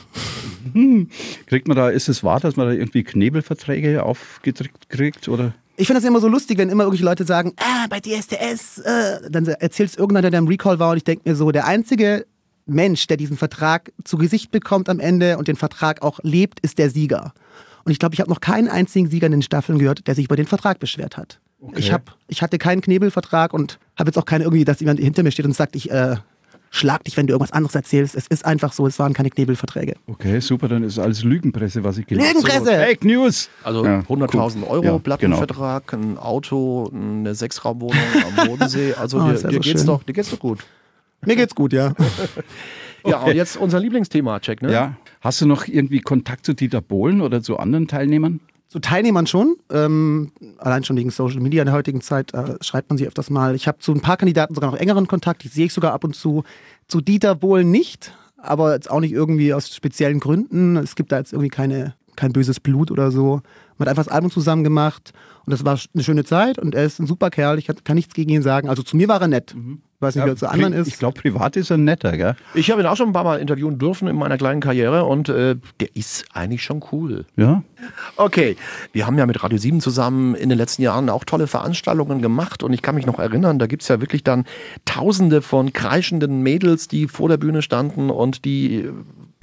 Kriegt 1.46 1.68
man 1.68 1.76
da, 1.76 1.88
ist 1.88 2.08
es 2.08 2.22
wahr, 2.22 2.40
dass 2.40 2.56
man 2.56 2.66
da 2.66 2.72
irgendwie 2.72 3.02
Knebelverträge 3.02 4.02
aufgedrückt 4.02 4.88
kriegt 4.88 5.28
oder? 5.28 5.54
ich 5.76 5.86
finde 5.86 6.00
das 6.00 6.08
immer 6.08 6.20
so 6.20 6.28
lustig, 6.28 6.58
wenn 6.58 6.68
immer 6.68 6.84
irgendwelche 6.84 7.04
Leute 7.04 7.24
sagen, 7.24 7.54
ah, 7.56 7.86
bei 7.88 7.98
DSDS, 7.98 8.78
äh, 8.78 9.30
dann 9.30 9.46
erzählst 9.46 9.98
irgendeiner, 9.98 10.30
der 10.30 10.38
im 10.38 10.46
Recall 10.46 10.78
war 10.78 10.90
und 10.90 10.98
ich 10.98 11.04
denke 11.04 11.28
mir 11.28 11.34
so, 11.34 11.50
der 11.50 11.66
einzige 11.66 12.26
Mensch, 12.66 13.06
der 13.06 13.16
diesen 13.16 13.36
Vertrag 13.36 13.92
zu 14.04 14.18
Gesicht 14.18 14.50
bekommt 14.50 14.88
am 14.88 15.00
Ende 15.00 15.38
und 15.38 15.48
den 15.48 15.56
Vertrag 15.56 16.02
auch 16.02 16.20
lebt, 16.22 16.60
ist 16.60 16.78
der 16.78 16.90
Sieger. 16.90 17.32
Und 17.84 17.92
ich 17.92 17.98
glaube, 17.98 18.14
ich 18.14 18.20
habe 18.20 18.30
noch 18.30 18.40
keinen 18.40 18.68
einzigen 18.68 19.08
Sieger 19.08 19.26
in 19.26 19.32
den 19.32 19.42
Staffeln 19.42 19.78
gehört, 19.78 20.06
der 20.06 20.14
sich 20.14 20.26
über 20.26 20.36
den 20.36 20.46
Vertrag 20.46 20.78
beschwert 20.78 21.16
hat. 21.16 21.40
Okay. 21.60 21.74
Ich, 21.78 21.92
hab, 21.92 22.16
ich 22.28 22.42
hatte 22.42 22.58
keinen 22.58 22.80
Knebelvertrag 22.80 23.54
und 23.54 23.78
habe 23.96 24.08
jetzt 24.08 24.18
auch 24.18 24.24
keine 24.24 24.44
irgendwie, 24.44 24.64
dass 24.64 24.80
jemand 24.80 24.98
hinter 24.98 25.22
mir 25.22 25.30
steht 25.30 25.46
und 25.46 25.54
sagt, 25.54 25.76
ich 25.76 25.90
äh, 25.90 26.16
schlag 26.70 27.04
dich, 27.04 27.16
wenn 27.16 27.26
du 27.26 27.34
irgendwas 27.34 27.52
anderes 27.52 27.74
erzählst. 27.74 28.16
Es 28.16 28.26
ist 28.26 28.44
einfach 28.44 28.72
so, 28.72 28.86
es 28.86 28.98
waren 28.98 29.12
keine 29.12 29.30
Knebelverträge. 29.30 29.94
Okay, 30.06 30.40
super, 30.40 30.66
dann 30.66 30.82
ist 30.82 30.98
alles 30.98 31.22
Lügenpresse, 31.22 31.84
was 31.84 31.98
ich 31.98 32.06
gelesen 32.06 32.28
habe. 32.28 32.38
Lügenpresse! 32.38 32.64
So, 32.64 32.70
Fake 32.70 33.04
News! 33.04 33.48
Also 33.62 33.84
ja, 33.84 34.00
100.000 34.00 34.56
cool. 34.56 34.64
Euro 34.68 34.84
ja, 34.84 34.98
Plattenvertrag, 34.98 35.86
genau. 35.86 36.02
ein 36.02 36.18
Auto, 36.18 36.90
eine 36.92 37.34
Sechsraumwohnung 37.34 37.96
am 38.36 38.48
Bodensee. 38.48 38.94
Also 39.02 39.20
oh, 39.20 39.30
dir, 39.30 39.48
dir, 39.48 39.60
geht's 39.60 39.84
doch, 39.84 40.02
dir 40.02 40.12
geht's 40.12 40.30
doch 40.30 40.38
gut. 40.38 40.60
Mir 41.24 41.36
geht's 41.36 41.54
gut, 41.54 41.72
ja. 41.72 41.92
Ja, 43.04 43.18
und 43.18 43.34
jetzt 43.34 43.56
unser 43.56 43.80
Lieblingsthema, 43.80 44.38
Check, 44.40 44.62
ne? 44.62 44.72
Ja. 44.72 44.96
Hast 45.22 45.40
du 45.40 45.46
noch 45.46 45.68
irgendwie 45.68 46.00
Kontakt 46.00 46.44
zu 46.44 46.52
Dieter 46.52 46.80
Bohlen 46.80 47.20
oder 47.20 47.42
zu 47.42 47.56
anderen 47.56 47.86
Teilnehmern? 47.86 48.40
Zu 48.66 48.80
Teilnehmern 48.80 49.28
schon. 49.28 49.54
Ähm, 49.70 50.32
allein 50.58 50.82
schon 50.82 50.96
wegen 50.96 51.10
Social 51.10 51.38
Media 51.38 51.62
in 51.62 51.66
der 51.66 51.76
heutigen 51.76 52.00
Zeit 52.00 52.34
äh, 52.34 52.56
schreibt 52.60 52.90
man 52.90 52.98
sich 52.98 53.06
öfters 53.06 53.30
mal. 53.30 53.54
Ich 53.54 53.68
habe 53.68 53.78
zu 53.78 53.92
ein 53.92 54.00
paar 54.00 54.16
Kandidaten 54.16 54.52
sogar 54.52 54.72
noch 54.72 54.78
engeren 54.78 55.06
Kontakt. 55.06 55.44
Die 55.44 55.48
sehe 55.48 55.66
ich 55.66 55.72
sogar 55.72 55.92
ab 55.92 56.02
und 56.02 56.16
zu. 56.16 56.42
Zu 56.88 57.00
Dieter 57.00 57.36
Bohlen 57.36 57.70
nicht, 57.70 58.12
aber 58.36 58.74
jetzt 58.74 58.90
auch 58.90 58.98
nicht 58.98 59.12
irgendwie 59.12 59.54
aus 59.54 59.72
speziellen 59.72 60.18
Gründen. 60.18 60.76
Es 60.76 60.96
gibt 60.96 61.12
da 61.12 61.18
jetzt 61.18 61.32
irgendwie 61.32 61.50
keine, 61.50 61.94
kein 62.16 62.32
böses 62.32 62.58
Blut 62.58 62.90
oder 62.90 63.12
so. 63.12 63.42
Man 63.82 63.88
hat 63.88 63.98
einfach 63.98 64.04
das 64.04 64.14
Album 64.14 64.30
zusammen 64.30 64.62
gemacht 64.62 65.12
und 65.44 65.50
das 65.50 65.64
war 65.64 65.76
eine 65.92 66.04
schöne 66.04 66.22
Zeit 66.22 66.56
und 66.56 66.76
er 66.76 66.84
ist 66.84 67.00
ein 67.00 67.08
super 67.08 67.30
Kerl. 67.30 67.58
Ich 67.58 67.66
kann 67.66 67.96
nichts 67.96 68.14
gegen 68.14 68.30
ihn 68.30 68.42
sagen. 68.42 68.68
Also 68.68 68.84
zu 68.84 68.96
mir 68.96 69.08
war 69.08 69.20
er 69.20 69.26
nett. 69.26 69.56
Mhm. 69.56 69.82
Ich 69.96 70.02
weiß 70.02 70.14
nicht, 70.14 70.22
ja, 70.22 70.26
wie 70.26 70.34
er 70.34 70.36
zu 70.36 70.48
anderen 70.48 70.72
ist. 70.72 70.86
Ich 70.86 70.98
glaube, 70.98 71.20
privat 71.20 71.56
ist 71.56 71.68
er 71.70 71.78
netter, 71.78 72.16
gell? 72.16 72.36
Ich 72.54 72.70
habe 72.70 72.80
ihn 72.80 72.86
auch 72.86 72.96
schon 72.96 73.08
ein 73.08 73.12
paar 73.12 73.24
Mal 73.24 73.40
interviewen 73.40 73.80
dürfen 73.80 74.06
in 74.06 74.14
meiner 74.14 74.38
kleinen 74.38 74.60
Karriere 74.60 75.04
und 75.04 75.30
äh, 75.30 75.56
der 75.80 75.96
ist 75.96 76.26
eigentlich 76.32 76.62
schon 76.62 76.84
cool. 76.92 77.24
Ja. 77.34 77.64
Okay, 78.14 78.56
wir 78.92 79.04
haben 79.04 79.18
ja 79.18 79.26
mit 79.26 79.42
Radio 79.42 79.58
7 79.58 79.80
zusammen 79.80 80.36
in 80.36 80.48
den 80.48 80.58
letzten 80.58 80.82
Jahren 80.82 81.10
auch 81.10 81.24
tolle 81.24 81.48
Veranstaltungen 81.48 82.22
gemacht 82.22 82.62
und 82.62 82.72
ich 82.72 82.82
kann 82.82 82.94
mich 82.94 83.06
noch 83.06 83.18
erinnern, 83.18 83.58
da 83.58 83.66
gibt 83.66 83.82
es 83.82 83.88
ja 83.88 84.00
wirklich 84.00 84.22
dann 84.22 84.44
tausende 84.84 85.42
von 85.42 85.72
kreischenden 85.72 86.40
Mädels, 86.42 86.86
die 86.86 87.08
vor 87.08 87.28
der 87.28 87.36
Bühne 87.36 87.62
standen 87.62 88.10
und 88.10 88.44
die 88.44 88.88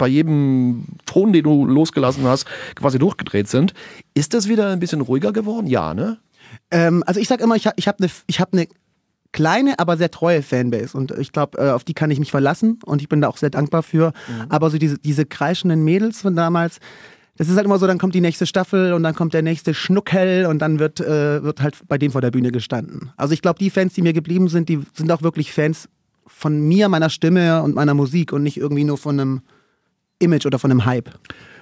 bei 0.00 0.08
jedem 0.08 0.86
Ton, 1.04 1.32
den 1.32 1.44
du 1.44 1.66
losgelassen 1.66 2.24
hast, 2.24 2.46
quasi 2.74 2.98
durchgedreht 2.98 3.48
sind. 3.48 3.74
Ist 4.14 4.32
das 4.32 4.48
wieder 4.48 4.70
ein 4.70 4.80
bisschen 4.80 5.02
ruhiger 5.02 5.32
geworden? 5.32 5.66
Ja, 5.66 5.92
ne? 5.92 6.18
Ähm, 6.70 7.04
also 7.06 7.20
ich 7.20 7.28
sage 7.28 7.44
immer, 7.44 7.54
ich, 7.54 7.68
ich 7.76 7.86
habe 7.86 7.98
eine 8.02 8.10
hab 8.38 8.54
ne 8.54 8.66
kleine, 9.32 9.78
aber 9.78 9.98
sehr 9.98 10.10
treue 10.10 10.42
Fanbase. 10.42 10.96
Und 10.96 11.12
ich 11.12 11.32
glaube, 11.32 11.58
äh, 11.58 11.70
auf 11.70 11.84
die 11.84 11.92
kann 11.92 12.10
ich 12.10 12.18
mich 12.18 12.30
verlassen 12.30 12.78
und 12.84 13.02
ich 13.02 13.08
bin 13.08 13.20
da 13.20 13.28
auch 13.28 13.36
sehr 13.36 13.50
dankbar 13.50 13.82
für. 13.82 14.08
Mhm. 14.08 14.46
Aber 14.48 14.70
so 14.70 14.78
diese, 14.78 14.98
diese 14.98 15.26
kreischenden 15.26 15.84
Mädels 15.84 16.22
von 16.22 16.34
damals, 16.34 16.78
das 17.36 17.48
ist 17.48 17.56
halt 17.56 17.66
immer 17.66 17.78
so, 17.78 17.86
dann 17.86 17.98
kommt 17.98 18.14
die 18.14 18.22
nächste 18.22 18.46
Staffel 18.46 18.94
und 18.94 19.02
dann 19.02 19.14
kommt 19.14 19.34
der 19.34 19.42
nächste 19.42 19.74
Schnuckel 19.74 20.46
und 20.46 20.60
dann 20.60 20.78
wird, 20.78 21.00
äh, 21.00 21.42
wird 21.42 21.60
halt 21.60 21.76
bei 21.88 21.98
dem 21.98 22.10
vor 22.10 22.22
der 22.22 22.30
Bühne 22.30 22.52
gestanden. 22.52 23.12
Also 23.18 23.34
ich 23.34 23.42
glaube, 23.42 23.58
die 23.58 23.68
Fans, 23.68 23.92
die 23.92 24.02
mir 24.02 24.14
geblieben 24.14 24.48
sind, 24.48 24.70
die 24.70 24.80
sind 24.94 25.12
auch 25.12 25.22
wirklich 25.22 25.52
Fans 25.52 25.88
von 26.26 26.60
mir, 26.66 26.88
meiner 26.88 27.10
Stimme 27.10 27.62
und 27.62 27.74
meiner 27.74 27.94
Musik 27.94 28.32
und 28.32 28.42
nicht 28.42 28.56
irgendwie 28.56 28.84
nur 28.84 28.96
von 28.96 29.20
einem 29.20 29.40
Image 30.20 30.46
oder 30.46 30.58
von 30.58 30.70
einem 30.70 30.84
Hype. 30.84 31.10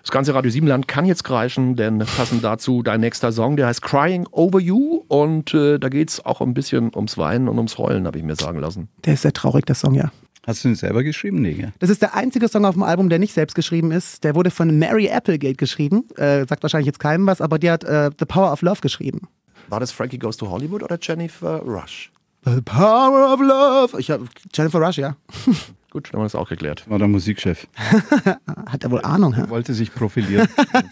Das 0.02 0.10
ganze 0.10 0.34
Radio 0.34 0.50
7 0.50 0.66
Land 0.66 0.88
kann 0.88 1.06
jetzt 1.06 1.24
kreischen, 1.24 1.76
denn 1.76 1.98
passend 1.98 2.44
dazu 2.44 2.82
dein 2.82 3.00
nächster 3.00 3.32
Song, 3.32 3.56
der 3.56 3.66
heißt 3.66 3.82
Crying 3.82 4.26
Over 4.30 4.60
You 4.60 5.02
und 5.08 5.54
äh, 5.54 5.78
da 5.78 5.88
geht 5.88 6.10
es 6.10 6.24
auch 6.24 6.40
ein 6.40 6.54
bisschen 6.54 6.90
ums 6.94 7.18
Weinen 7.18 7.48
und 7.48 7.56
ums 7.56 7.78
Heulen, 7.78 8.06
habe 8.06 8.18
ich 8.18 8.24
mir 8.24 8.36
sagen 8.36 8.60
lassen. 8.60 8.88
Der 9.04 9.14
ist 9.14 9.22
sehr 9.22 9.32
traurig, 9.32 9.66
der 9.66 9.74
Song, 9.74 9.94
ja. 9.94 10.10
Hast 10.46 10.64
du 10.64 10.68
ihn 10.68 10.76
selber 10.76 11.02
geschrieben? 11.02 11.42
Nee, 11.42 11.58
ja. 11.60 11.68
Das 11.78 11.90
ist 11.90 12.00
der 12.00 12.14
einzige 12.14 12.48
Song 12.48 12.64
auf 12.64 12.74
dem 12.74 12.82
Album, 12.82 13.10
der 13.10 13.18
nicht 13.18 13.34
selbst 13.34 13.54
geschrieben 13.54 13.92
ist. 13.92 14.24
Der 14.24 14.34
wurde 14.34 14.50
von 14.50 14.78
Mary 14.78 15.10
Applegate 15.10 15.56
geschrieben. 15.56 16.04
Äh, 16.16 16.46
sagt 16.46 16.62
wahrscheinlich 16.62 16.86
jetzt 16.86 17.00
keinem 17.00 17.26
was, 17.26 17.42
aber 17.42 17.58
die 17.58 17.70
hat 17.70 17.84
äh, 17.84 18.10
The 18.18 18.24
Power 18.24 18.50
of 18.50 18.62
Love 18.62 18.80
geschrieben. 18.80 19.28
War 19.68 19.78
das 19.78 19.92
Frankie 19.92 20.18
Goes 20.18 20.38
to 20.38 20.48
Hollywood 20.48 20.82
oder 20.82 20.98
Jennifer 20.98 21.60
Rush? 21.60 22.10
The 22.46 22.62
Power 22.62 23.34
of 23.34 23.40
Love. 23.40 24.00
Ich 24.00 24.10
hab, 24.10 24.22
Jennifer 24.54 24.78
Rush, 24.78 24.96
ja. 24.96 25.16
Gut, 25.90 26.08
dann 26.08 26.14
haben 26.14 26.20
wir 26.20 26.24
das 26.26 26.34
auch 26.34 26.50
geklärt. 26.50 26.84
War 26.90 26.98
der 26.98 27.08
Musikchef. 27.08 27.66
Hat 28.66 28.84
er 28.84 28.90
wohl 28.90 29.00
Ahnung, 29.00 29.32
ja? 29.32 29.48
Wollte 29.48 29.72
sich 29.72 29.94
profilieren. 29.94 30.46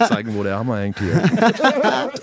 zeigen, 0.08 0.34
wo 0.34 0.42
der 0.42 0.58
Hammer 0.58 0.78
hängt 0.78 0.98
hier. 0.98 1.22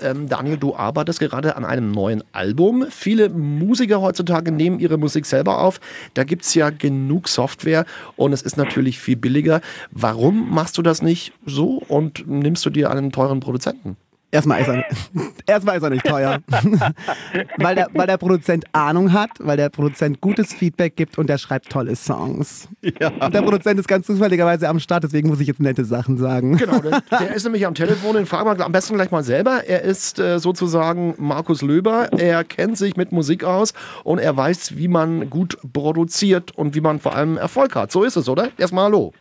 ähm, 0.02 0.28
Daniel, 0.28 0.56
du 0.56 0.74
arbeitest 0.74 1.20
gerade 1.20 1.54
an 1.54 1.64
einem 1.64 1.92
neuen 1.92 2.24
Album. 2.32 2.86
Viele 2.90 3.28
Musiker 3.28 4.00
heutzutage 4.00 4.50
nehmen 4.50 4.80
ihre 4.80 4.98
Musik 4.98 5.24
selber 5.24 5.60
auf. 5.60 5.78
Da 6.14 6.24
gibt 6.24 6.42
es 6.42 6.54
ja 6.54 6.70
genug 6.70 7.28
Software 7.28 7.86
und 8.16 8.32
es 8.32 8.42
ist 8.42 8.56
natürlich 8.56 8.98
viel 8.98 9.16
billiger. 9.16 9.60
Warum 9.92 10.52
machst 10.52 10.76
du 10.76 10.82
das 10.82 11.00
nicht 11.00 11.32
so 11.46 11.80
und 11.86 12.26
nimmst 12.26 12.66
du 12.66 12.70
dir 12.70 12.90
einen 12.90 13.12
teuren 13.12 13.38
Produzenten? 13.38 13.96
Erstmal 14.34 14.60
ist, 14.62 14.68
er, 14.68 14.84
erstmal 15.46 15.76
ist 15.76 15.82
er 15.84 15.90
nicht 15.90 16.04
teuer. 16.04 16.40
weil, 17.58 17.74
der, 17.76 17.86
weil 17.92 18.08
der 18.08 18.16
Produzent 18.16 18.64
Ahnung 18.72 19.12
hat, 19.12 19.30
weil 19.38 19.56
der 19.56 19.68
Produzent 19.68 20.20
gutes 20.20 20.52
Feedback 20.52 20.96
gibt 20.96 21.18
und 21.18 21.28
der 21.28 21.38
schreibt 21.38 21.70
tolle 21.70 21.94
Songs. 21.94 22.68
Ja. 23.00 23.12
Und 23.20 23.32
der 23.32 23.42
Produzent 23.42 23.78
ist 23.78 23.86
ganz 23.86 24.06
zufälligerweise 24.06 24.68
am 24.68 24.80
Start, 24.80 25.04
deswegen 25.04 25.28
muss 25.28 25.38
ich 25.38 25.46
jetzt 25.46 25.60
nette 25.60 25.84
Sachen 25.84 26.18
sagen. 26.18 26.56
Genau, 26.56 26.80
der, 26.80 27.00
der 27.10 27.32
ist 27.32 27.44
nämlich 27.44 27.64
am 27.64 27.74
Telefon, 27.74 28.16
den 28.16 28.26
fragen 28.26 28.58
wir 28.58 28.64
am 28.64 28.72
besten 28.72 28.94
gleich 28.94 29.12
mal 29.12 29.22
selber. 29.22 29.68
Er 29.68 29.82
ist 29.82 30.18
äh, 30.18 30.40
sozusagen 30.40 31.14
Markus 31.16 31.62
Löber, 31.62 32.08
er 32.18 32.42
kennt 32.42 32.76
sich 32.76 32.96
mit 32.96 33.12
Musik 33.12 33.44
aus 33.44 33.72
und 34.02 34.18
er 34.18 34.36
weiß, 34.36 34.76
wie 34.76 34.88
man 34.88 35.30
gut 35.30 35.58
produziert 35.72 36.50
und 36.56 36.74
wie 36.74 36.80
man 36.80 36.98
vor 36.98 37.14
allem 37.14 37.36
Erfolg 37.36 37.76
hat. 37.76 37.92
So 37.92 38.02
ist 38.02 38.16
es, 38.16 38.28
oder? 38.28 38.48
Erstmal 38.58 38.86
Hallo. 38.86 39.12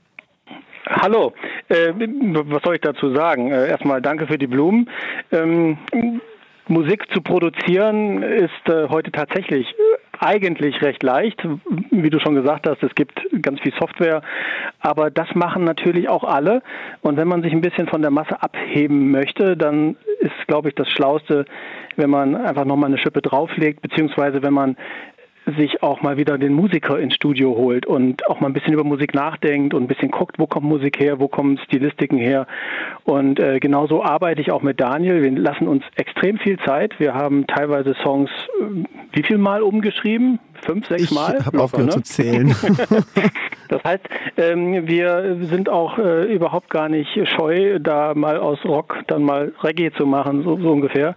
Hallo, 0.85 1.31
äh, 1.69 1.93
was 1.95 2.61
soll 2.63 2.75
ich 2.75 2.81
dazu 2.81 3.13
sagen? 3.15 3.51
Äh, 3.51 3.69
erstmal 3.69 4.01
danke 4.01 4.27
für 4.27 4.37
die 4.37 4.47
Blumen. 4.47 4.89
Ähm, 5.31 5.77
Musik 6.67 7.05
zu 7.13 7.21
produzieren 7.21 8.21
ist 8.21 8.69
äh, 8.69 8.89
heute 8.89 9.11
tatsächlich 9.11 9.67
eigentlich 10.19 10.81
recht 10.81 11.01
leicht. 11.01 11.41
Wie 11.91 12.09
du 12.09 12.19
schon 12.19 12.35
gesagt 12.35 12.67
hast, 12.67 12.83
es 12.83 12.93
gibt 12.95 13.21
ganz 13.41 13.61
viel 13.61 13.73
Software, 13.79 14.21
aber 14.79 15.09
das 15.09 15.27
machen 15.35 15.63
natürlich 15.63 16.09
auch 16.09 16.23
alle. 16.23 16.61
Und 17.01 17.17
wenn 17.17 17.27
man 17.27 17.43
sich 17.43 17.53
ein 17.53 17.61
bisschen 17.61 17.87
von 17.87 18.01
der 18.01 18.11
Masse 18.11 18.41
abheben 18.41 19.11
möchte, 19.11 19.55
dann 19.57 19.95
ist, 20.19 20.47
glaube 20.47 20.69
ich, 20.69 20.75
das 20.75 20.89
Schlauste, 20.89 21.45
wenn 21.95 22.09
man 22.09 22.35
einfach 22.35 22.65
nochmal 22.65 22.89
eine 22.89 22.97
Schippe 22.97 23.21
drauflegt, 23.21 23.81
beziehungsweise 23.81 24.41
wenn 24.43 24.53
man 24.53 24.77
sich 25.57 25.83
auch 25.83 26.01
mal 26.01 26.17
wieder 26.17 26.37
den 26.37 26.53
Musiker 26.53 26.99
ins 26.99 27.15
Studio 27.15 27.55
holt 27.55 27.85
und 27.85 28.27
auch 28.27 28.39
mal 28.39 28.47
ein 28.47 28.53
bisschen 28.53 28.73
über 28.73 28.83
Musik 28.83 29.13
nachdenkt 29.13 29.73
und 29.73 29.83
ein 29.83 29.87
bisschen 29.87 30.11
guckt, 30.11 30.39
wo 30.39 30.47
kommt 30.47 30.65
Musik 30.65 30.99
her, 30.99 31.19
wo 31.19 31.27
kommen 31.27 31.57
Stilistiken 31.57 32.17
her. 32.17 32.47
Und 33.03 33.39
äh, 33.39 33.59
genauso 33.59 34.03
arbeite 34.03 34.41
ich 34.41 34.51
auch 34.51 34.61
mit 34.61 34.79
Daniel. 34.79 35.21
Wir 35.21 35.31
lassen 35.31 35.67
uns 35.67 35.83
extrem 35.95 36.37
viel 36.37 36.57
Zeit. 36.59 36.99
Wir 36.99 37.13
haben 37.13 37.45
teilweise 37.47 37.93
Songs 38.03 38.29
äh, 38.61 38.83
wie 39.11 39.23
viel 39.23 39.37
Mal 39.37 39.61
umgeschrieben? 39.61 40.39
Fünf, 40.65 40.87
sechs 40.87 41.11
Mal? 41.11 41.37
Ich 41.39 41.45
habe 41.45 41.59
aufgehört 41.59 41.95
ne? 41.95 41.95
zu 41.95 42.01
zählen. 42.01 42.47
das 43.69 43.83
heißt, 43.83 44.03
ähm, 44.37 44.87
wir 44.87 45.37
sind 45.49 45.69
auch 45.69 45.97
äh, 45.97 46.33
überhaupt 46.33 46.69
gar 46.69 46.89
nicht 46.89 47.09
scheu, 47.29 47.79
da 47.79 48.13
mal 48.13 48.37
aus 48.37 48.63
Rock 48.65 48.97
dann 49.07 49.23
mal 49.23 49.53
Reggae 49.61 49.91
zu 49.91 50.05
machen, 50.05 50.43
so, 50.43 50.57
so 50.57 50.71
ungefähr. 50.71 51.15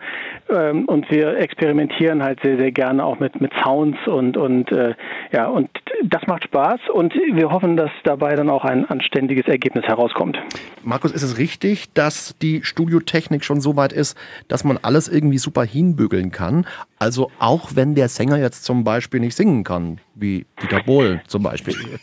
Ähm, 0.48 0.84
und 0.86 1.10
wir 1.10 1.36
experimentieren 1.38 2.22
halt 2.22 2.40
sehr, 2.42 2.56
sehr 2.56 2.72
gerne 2.72 3.04
auch 3.04 3.18
mit, 3.18 3.40
mit 3.40 3.52
Sounds 3.62 3.98
und, 4.06 4.36
und 4.36 4.70
äh, 4.72 4.94
ja, 5.32 5.46
und 5.46 5.70
das 6.04 6.26
macht 6.26 6.44
Spaß 6.44 6.80
und 6.92 7.14
wir 7.14 7.50
hoffen, 7.50 7.76
dass 7.76 7.90
dabei 8.04 8.36
dann 8.36 8.50
auch 8.50 8.64
ein 8.64 8.84
anständiges 8.88 9.46
Ergebnis 9.46 9.84
herauskommt. 9.84 10.38
Markus, 10.82 11.12
ist 11.12 11.22
es 11.22 11.38
richtig, 11.38 11.92
dass 11.94 12.36
die 12.38 12.62
Studiotechnik 12.62 13.44
schon 13.44 13.60
so 13.60 13.76
weit 13.76 13.92
ist, 13.92 14.16
dass 14.48 14.64
man 14.64 14.78
alles 14.80 15.08
irgendwie 15.08 15.38
super 15.38 15.64
hinbügeln 15.64 16.30
kann? 16.30 16.66
Also 16.98 17.30
auch 17.38 17.70
wenn 17.74 17.94
der 17.94 18.08
Sänger 18.08 18.38
jetzt 18.38 18.64
zum 18.64 18.84
Beispiel 18.84 19.20
nicht 19.20 19.36
singen 19.36 19.64
kann, 19.64 20.00
wie 20.16 20.46
Dieter 20.62 20.82
Bohlen 20.82 21.20
zum 21.26 21.42
Beispiel. 21.42 21.74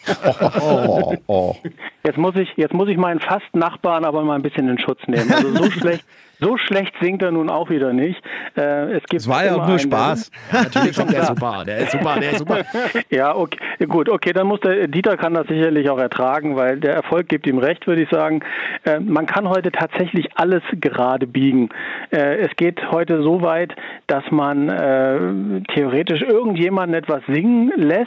Oh, 0.59 1.15
oh, 1.17 1.17
oh. 1.27 1.55
Jetzt 2.05 2.17
muss 2.17 2.35
ich, 2.35 2.49
jetzt 2.55 2.73
muss 2.73 2.87
ich 2.89 2.97
meinen 2.97 3.19
fast 3.19 3.53
Nachbarn 3.55 4.05
aber 4.05 4.23
mal 4.23 4.35
ein 4.35 4.41
bisschen 4.41 4.69
in 4.69 4.77
Schutz 4.77 4.99
nehmen. 5.07 5.31
Also 5.31 5.55
so 5.55 5.71
schlecht, 5.79 6.05
so 6.39 6.57
schlecht 6.57 6.93
singt 7.01 7.21
er 7.21 7.31
nun 7.31 7.49
auch 7.49 7.69
wieder 7.69 7.93
nicht. 7.93 8.21
Äh, 8.57 8.95
es 8.95 9.03
gibt 9.03 9.21
es 9.21 9.27
war 9.27 9.45
ja 9.45 9.55
auch 9.55 9.67
nur 9.67 9.79
Spaß. 9.79 10.31
Ja, 10.51 10.63
natürlich 10.63 10.95
kommt 10.95 11.13
der 11.13 11.25
super. 11.25 11.63
Der 11.65 11.77
ist 11.79 11.91
super, 11.91 12.19
der 12.19 12.31
ist 12.31 12.39
super. 12.39 12.59
ja, 13.09 13.35
okay, 13.35 13.57
gut, 13.87 14.09
okay, 14.09 14.33
dann 14.33 14.47
muss 14.47 14.59
der 14.59 14.87
Dieter 14.87 15.15
kann 15.15 15.33
das 15.33 15.47
sicherlich 15.47 15.89
auch 15.89 15.99
ertragen, 15.99 16.55
weil 16.55 16.79
der 16.79 16.93
Erfolg 16.93 17.29
gibt 17.29 17.47
ihm 17.47 17.57
recht, 17.57 17.87
würde 17.87 18.01
ich 18.01 18.09
sagen. 18.09 18.41
Äh, 18.83 18.99
man 18.99 19.25
kann 19.25 19.47
heute 19.47 19.71
tatsächlich 19.71 20.27
alles 20.35 20.63
gerade 20.73 21.27
biegen. 21.27 21.69
Äh, 22.11 22.39
es 22.39 22.55
geht 22.57 22.91
heute 22.91 23.23
so 23.23 23.41
weit, 23.41 23.73
dass 24.07 24.23
man 24.31 24.69
äh, 24.69 25.61
theoretisch 25.73 26.21
irgendjemanden 26.21 26.95
etwas 26.95 27.21
singen 27.27 27.71
lässt 27.77 28.02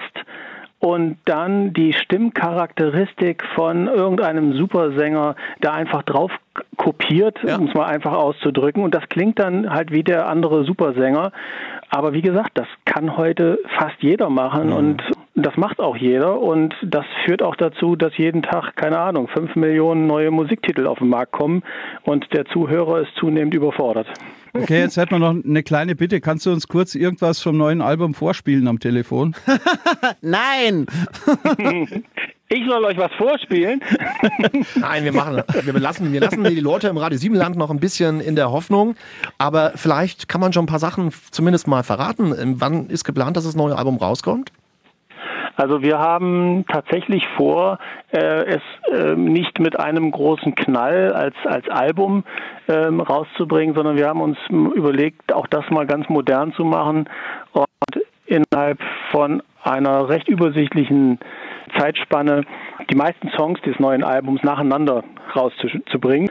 und 0.79 1.19
dann 1.25 1.73
die 1.73 1.95
Stimmcharakteristik 1.95 3.43
von 3.55 3.87
irgendeinem 3.87 4.53
Supersänger 4.53 5.35
da 5.61 5.73
einfach 5.73 6.03
drauf 6.03 6.31
kopiert, 6.77 7.39
ja. 7.43 7.57
um 7.57 7.69
es 7.69 7.75
mal 7.75 7.87
einfach 7.87 8.13
auszudrücken. 8.13 8.83
Und 8.83 8.95
das 8.95 9.09
klingt 9.09 9.39
dann 9.39 9.71
halt 9.71 9.91
wie 9.91 10.05
der 10.05 10.29
andere 10.29 10.65
Supersänger. 10.65 11.33
Aber 11.91 12.13
wie 12.13 12.23
gesagt, 12.23 12.53
das 12.55 12.67
kann 12.85 13.17
heute 13.17 13.59
fast 13.79 13.97
jeder 14.01 14.29
machen 14.31 14.69
mhm. 14.69 14.73
und 14.73 15.03
das 15.37 15.57
macht 15.57 15.81
auch 15.81 15.97
jeder 15.97 16.41
und 16.41 16.75
das 16.83 17.05
führt 17.25 17.43
auch 17.43 17.57
dazu, 17.57 17.95
dass 17.95 18.17
jeden 18.17 18.43
Tag, 18.43 18.75
keine 18.75 18.99
Ahnung, 18.99 19.29
fünf 19.29 19.55
Millionen 19.55 20.07
neue 20.07 20.31
Musiktitel 20.31 20.87
auf 20.87 20.99
den 20.99 21.09
Markt 21.09 21.33
kommen 21.33 21.63
und 22.05 22.27
der 22.33 22.47
Zuhörer 22.47 23.03
ist 23.03 23.15
zunehmend 23.17 23.55
überfordert. 23.55 24.09
Okay, 24.55 24.81
jetzt 24.81 24.97
hätten 24.97 25.11
wir 25.11 25.19
noch 25.19 25.45
eine 25.45 25.63
kleine 25.63 25.95
Bitte. 25.95 26.23
Kannst 26.23 26.47
du 26.47 26.51
uns 26.51 26.67
kurz 26.69 26.95
irgendwas 26.95 27.41
vom 27.41 27.59
neuen 27.59 27.83
Album 27.83 28.15
vorspielen 28.15 28.67
am 28.67 28.81
Telefon? 28.81 29.35
Nein! 30.23 30.87
Ich 32.49 32.65
soll 32.69 32.85
euch 32.85 32.97
was 32.97 33.13
vorspielen? 33.15 33.81
Nein, 34.77 35.05
wir 35.05 35.13
machen, 35.13 35.43
wir 35.63 35.73
lassen, 35.81 36.13
wir 36.13 36.21
lassen 36.21 36.45
die 36.45 36.61
Leute 36.61 36.87
im 36.87 36.97
Radio 36.97 37.19
7 37.19 37.35
Land 37.35 37.57
noch 37.57 37.71
ein 37.71 37.81
bisschen 37.81 38.21
in 38.21 38.37
der 38.37 38.53
Hoffnung. 38.53 38.95
Aber 39.37 39.73
vielleicht 39.75 40.29
kann 40.29 40.41
man 40.41 40.53
schon 40.53 40.65
ein 40.65 40.69
paar 40.69 40.79
Sachen 40.79 41.13
zumindest 41.33 41.67
mal 41.67 41.83
verraten. 41.83 42.33
Wann 42.61 42.87
ist 42.87 43.03
geplant, 43.03 43.37
dass 43.37 43.45
das 43.45 43.57
neue 43.57 43.77
Album 43.77 43.97
rauskommt? 43.97 44.53
Also 45.57 45.83
wir 45.83 45.99
haben 45.99 46.67
tatsächlich 46.71 47.27
vor, 47.37 47.79
äh, 48.13 48.19
es 48.19 48.63
äh, 48.93 49.17
nicht 49.17 49.59
mit 49.59 49.81
einem 49.81 50.11
großen 50.11 50.55
Knall 50.55 51.15
als, 51.15 51.35
als 51.47 51.69
Album 51.69 52.25
ähm, 52.69 53.01
rauszubringen, 53.01 53.75
sondern 53.75 53.97
wir 53.97 54.07
haben 54.07 54.21
uns 54.21 54.39
überlegt, 54.51 55.33
auch 55.33 55.47
das 55.47 55.69
mal 55.71 55.87
ganz 55.87 56.09
modern 56.11 56.53
zu 56.53 56.65
machen 56.65 57.09
und 57.53 58.03
innerhalb 58.27 58.79
von 59.11 59.43
einer 59.63 60.09
recht 60.09 60.29
übersichtlichen 60.29 61.19
Zeitspanne 61.79 62.45
die 62.91 62.97
meisten 62.97 63.31
Songs 63.37 63.61
des 63.63 63.79
neuen 63.79 64.05
Albums 64.05 64.43
nacheinander 64.43 65.05
rauszubringen. 65.35 66.31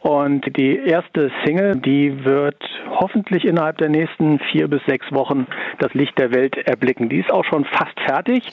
Und 0.00 0.56
die 0.56 0.76
erste 0.76 1.30
Single, 1.44 1.76
die 1.76 2.24
wird 2.24 2.62
hoffentlich 2.88 3.44
innerhalb 3.44 3.76
der 3.78 3.90
nächsten 3.90 4.38
vier 4.50 4.66
bis 4.66 4.80
sechs 4.86 5.12
Wochen 5.12 5.46
das 5.78 5.92
Licht 5.92 6.18
der 6.18 6.32
Welt 6.32 6.56
erblicken. 6.56 7.10
Die 7.10 7.18
ist 7.18 7.30
auch 7.30 7.44
schon 7.44 7.66
fast 7.66 7.98
fertig. 8.06 8.44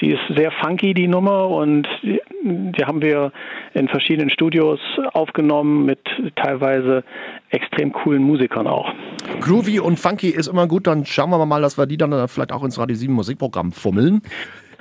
Die 0.00 0.10
ist 0.10 0.22
sehr 0.34 0.50
funky, 0.50 0.92
die 0.92 1.06
Nummer, 1.06 1.48
und 1.48 1.86
die, 2.02 2.20
die 2.42 2.84
haben 2.84 3.00
wir 3.00 3.30
in 3.74 3.86
verschiedenen 3.86 4.28
Studios 4.28 4.80
aufgenommen 5.12 5.84
mit 5.84 6.00
teilweise 6.34 7.04
extrem 7.50 7.92
coolen 7.92 8.22
Musikern 8.22 8.66
auch. 8.66 8.92
Groovy 9.40 9.78
und 9.78 10.00
funky 10.00 10.30
ist 10.30 10.48
immer 10.48 10.66
gut, 10.66 10.88
dann 10.88 11.06
schauen 11.06 11.30
wir 11.30 11.46
mal, 11.46 11.62
dass 11.62 11.78
wir 11.78 11.86
die 11.86 11.96
dann 11.96 12.26
vielleicht 12.26 12.52
auch 12.52 12.64
ins 12.64 12.76
Radio 12.76 12.96
7 12.96 13.12
Musikprogramm 13.12 13.70
fummeln. 13.70 14.22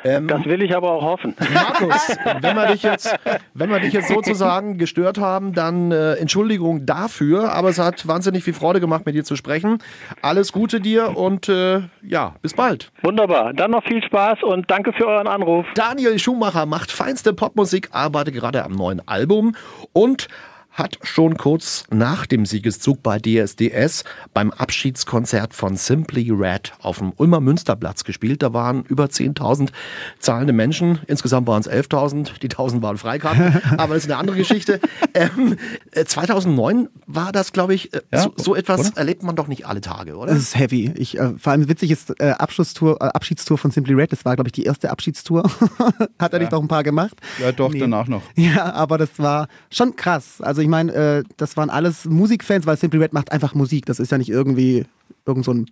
Ähm, 0.03 0.27
das 0.27 0.45
will 0.45 0.61
ich 0.61 0.75
aber 0.75 0.91
auch 0.91 1.03
hoffen. 1.03 1.35
Markus, 1.53 2.17
wenn 2.41 2.55
wir 2.55 2.67
dich 2.67 2.83
jetzt, 2.83 3.15
wenn 3.53 3.69
wir 3.69 3.79
dich 3.79 3.93
jetzt 3.93 4.09
sozusagen 4.09 4.77
gestört 4.77 5.17
haben, 5.17 5.53
dann 5.53 5.91
äh, 5.91 6.13
Entschuldigung 6.15 6.85
dafür, 6.85 7.53
aber 7.53 7.69
es 7.69 7.79
hat 7.79 8.07
wahnsinnig 8.07 8.43
viel 8.43 8.53
Freude 8.53 8.79
gemacht, 8.79 9.05
mit 9.05 9.15
dir 9.15 9.23
zu 9.23 9.35
sprechen. 9.35 9.79
Alles 10.21 10.51
Gute 10.51 10.81
dir 10.81 11.17
und 11.17 11.49
äh, 11.49 11.81
ja, 12.01 12.35
bis 12.41 12.53
bald. 12.53 12.91
Wunderbar. 13.01 13.53
Dann 13.53 13.71
noch 13.71 13.83
viel 13.83 14.03
Spaß 14.03 14.43
und 14.43 14.69
danke 14.69 14.93
für 14.93 15.07
euren 15.07 15.27
Anruf. 15.27 15.65
Daniel 15.75 16.19
Schumacher 16.19 16.65
macht 16.65 16.91
feinste 16.91 17.33
Popmusik, 17.33 17.89
arbeitet 17.91 18.33
gerade 18.33 18.63
am 18.63 18.73
neuen 18.73 19.05
Album 19.07 19.55
und 19.93 20.27
hat 20.73 20.97
schon 21.03 21.37
kurz 21.37 21.85
nach 21.91 22.25
dem 22.25 22.45
Siegeszug 22.47 23.03
bei 23.03 23.19
DSDS 23.19 24.03
beim 24.33 24.51
Abschiedskonzert 24.51 25.53
von 25.53 25.77
Simply 25.77 26.31
Red 26.31 26.73
auf 26.81 26.97
dem 26.97 27.13
Ulmer 27.17 27.39
Münsterplatz 27.41 28.03
gespielt. 28.03 28.41
Da 28.41 28.53
waren 28.53 28.83
über 28.83 29.05
10.000 29.05 29.69
zahlende 30.17 30.51
Menschen. 30.51 30.99
Insgesamt 31.05 31.47
waren 31.47 31.61
es 31.61 31.69
11.000. 31.69 32.39
Die 32.39 32.49
1.000 32.49 32.81
waren 32.81 32.97
Freikarten. 32.97 33.61
Aber 33.77 33.93
das 33.93 34.05
ist 34.05 34.11
eine 34.11 34.19
andere 34.19 34.35
Geschichte. 34.35 34.79
Ähm, 35.13 35.57
2009 35.93 36.85
äh, 36.85 36.87
war 37.05 37.31
das, 37.31 37.53
glaube 37.53 37.75
ich, 37.75 37.93
äh, 37.93 38.01
ja, 38.11 38.23
so, 38.23 38.33
so, 38.35 38.55
etwas 38.55 38.79
oder? 38.79 38.97
erlebt 38.97 39.21
man 39.21 39.35
doch 39.35 39.47
nicht 39.47 39.67
alle 39.67 39.81
Tage, 39.81 40.15
oder? 40.15 40.33
Das 40.33 40.41
ist 40.41 40.57
heavy. 40.57 40.91
Ich, 40.95 41.19
äh, 41.19 41.37
vor 41.37 41.51
allem 41.51 41.69
witzig 41.69 41.91
ist 41.91 42.19
äh, 42.19 42.31
Abschlusstour, 42.31 42.97
äh, 42.99 43.05
Abschiedstour 43.05 43.59
von 43.59 43.69
Simply 43.69 43.93
Red. 43.93 44.11
Das 44.11 44.25
war, 44.25 44.35
glaube 44.35 44.47
ich, 44.47 44.53
die 44.53 44.63
erste 44.63 44.89
Abschiedstour. 44.89 45.43
Hat 46.19 46.33
er 46.33 46.39
ja. 46.39 46.39
nicht 46.39 46.51
noch 46.51 46.61
ein 46.61 46.67
paar 46.67 46.83
gemacht? 46.83 47.15
Ja, 47.39 47.51
doch, 47.51 47.71
nee. 47.71 47.79
danach 47.79 48.07
noch. 48.07 48.23
Ja, 48.35 48.73
aber 48.73 48.97
das 48.97 49.09
war 49.17 49.47
schon 49.69 49.95
krass. 49.95 50.41
Also 50.41 50.62
ich 50.63 50.69
meine, 50.69 50.93
äh, 50.93 51.23
das 51.37 51.57
waren 51.57 51.69
alles 51.69 52.05
Musikfans, 52.05 52.65
weil 52.65 52.77
Simply 52.77 52.99
Red 52.99 53.13
macht 53.13 53.31
einfach 53.31 53.53
Musik. 53.53 53.85
Das 53.85 53.99
ist 53.99 54.11
ja 54.11 54.17
nicht 54.17 54.29
irgendwie 54.29 54.85
irgend 55.25 55.45
so 55.45 55.53
ein, 55.53 55.69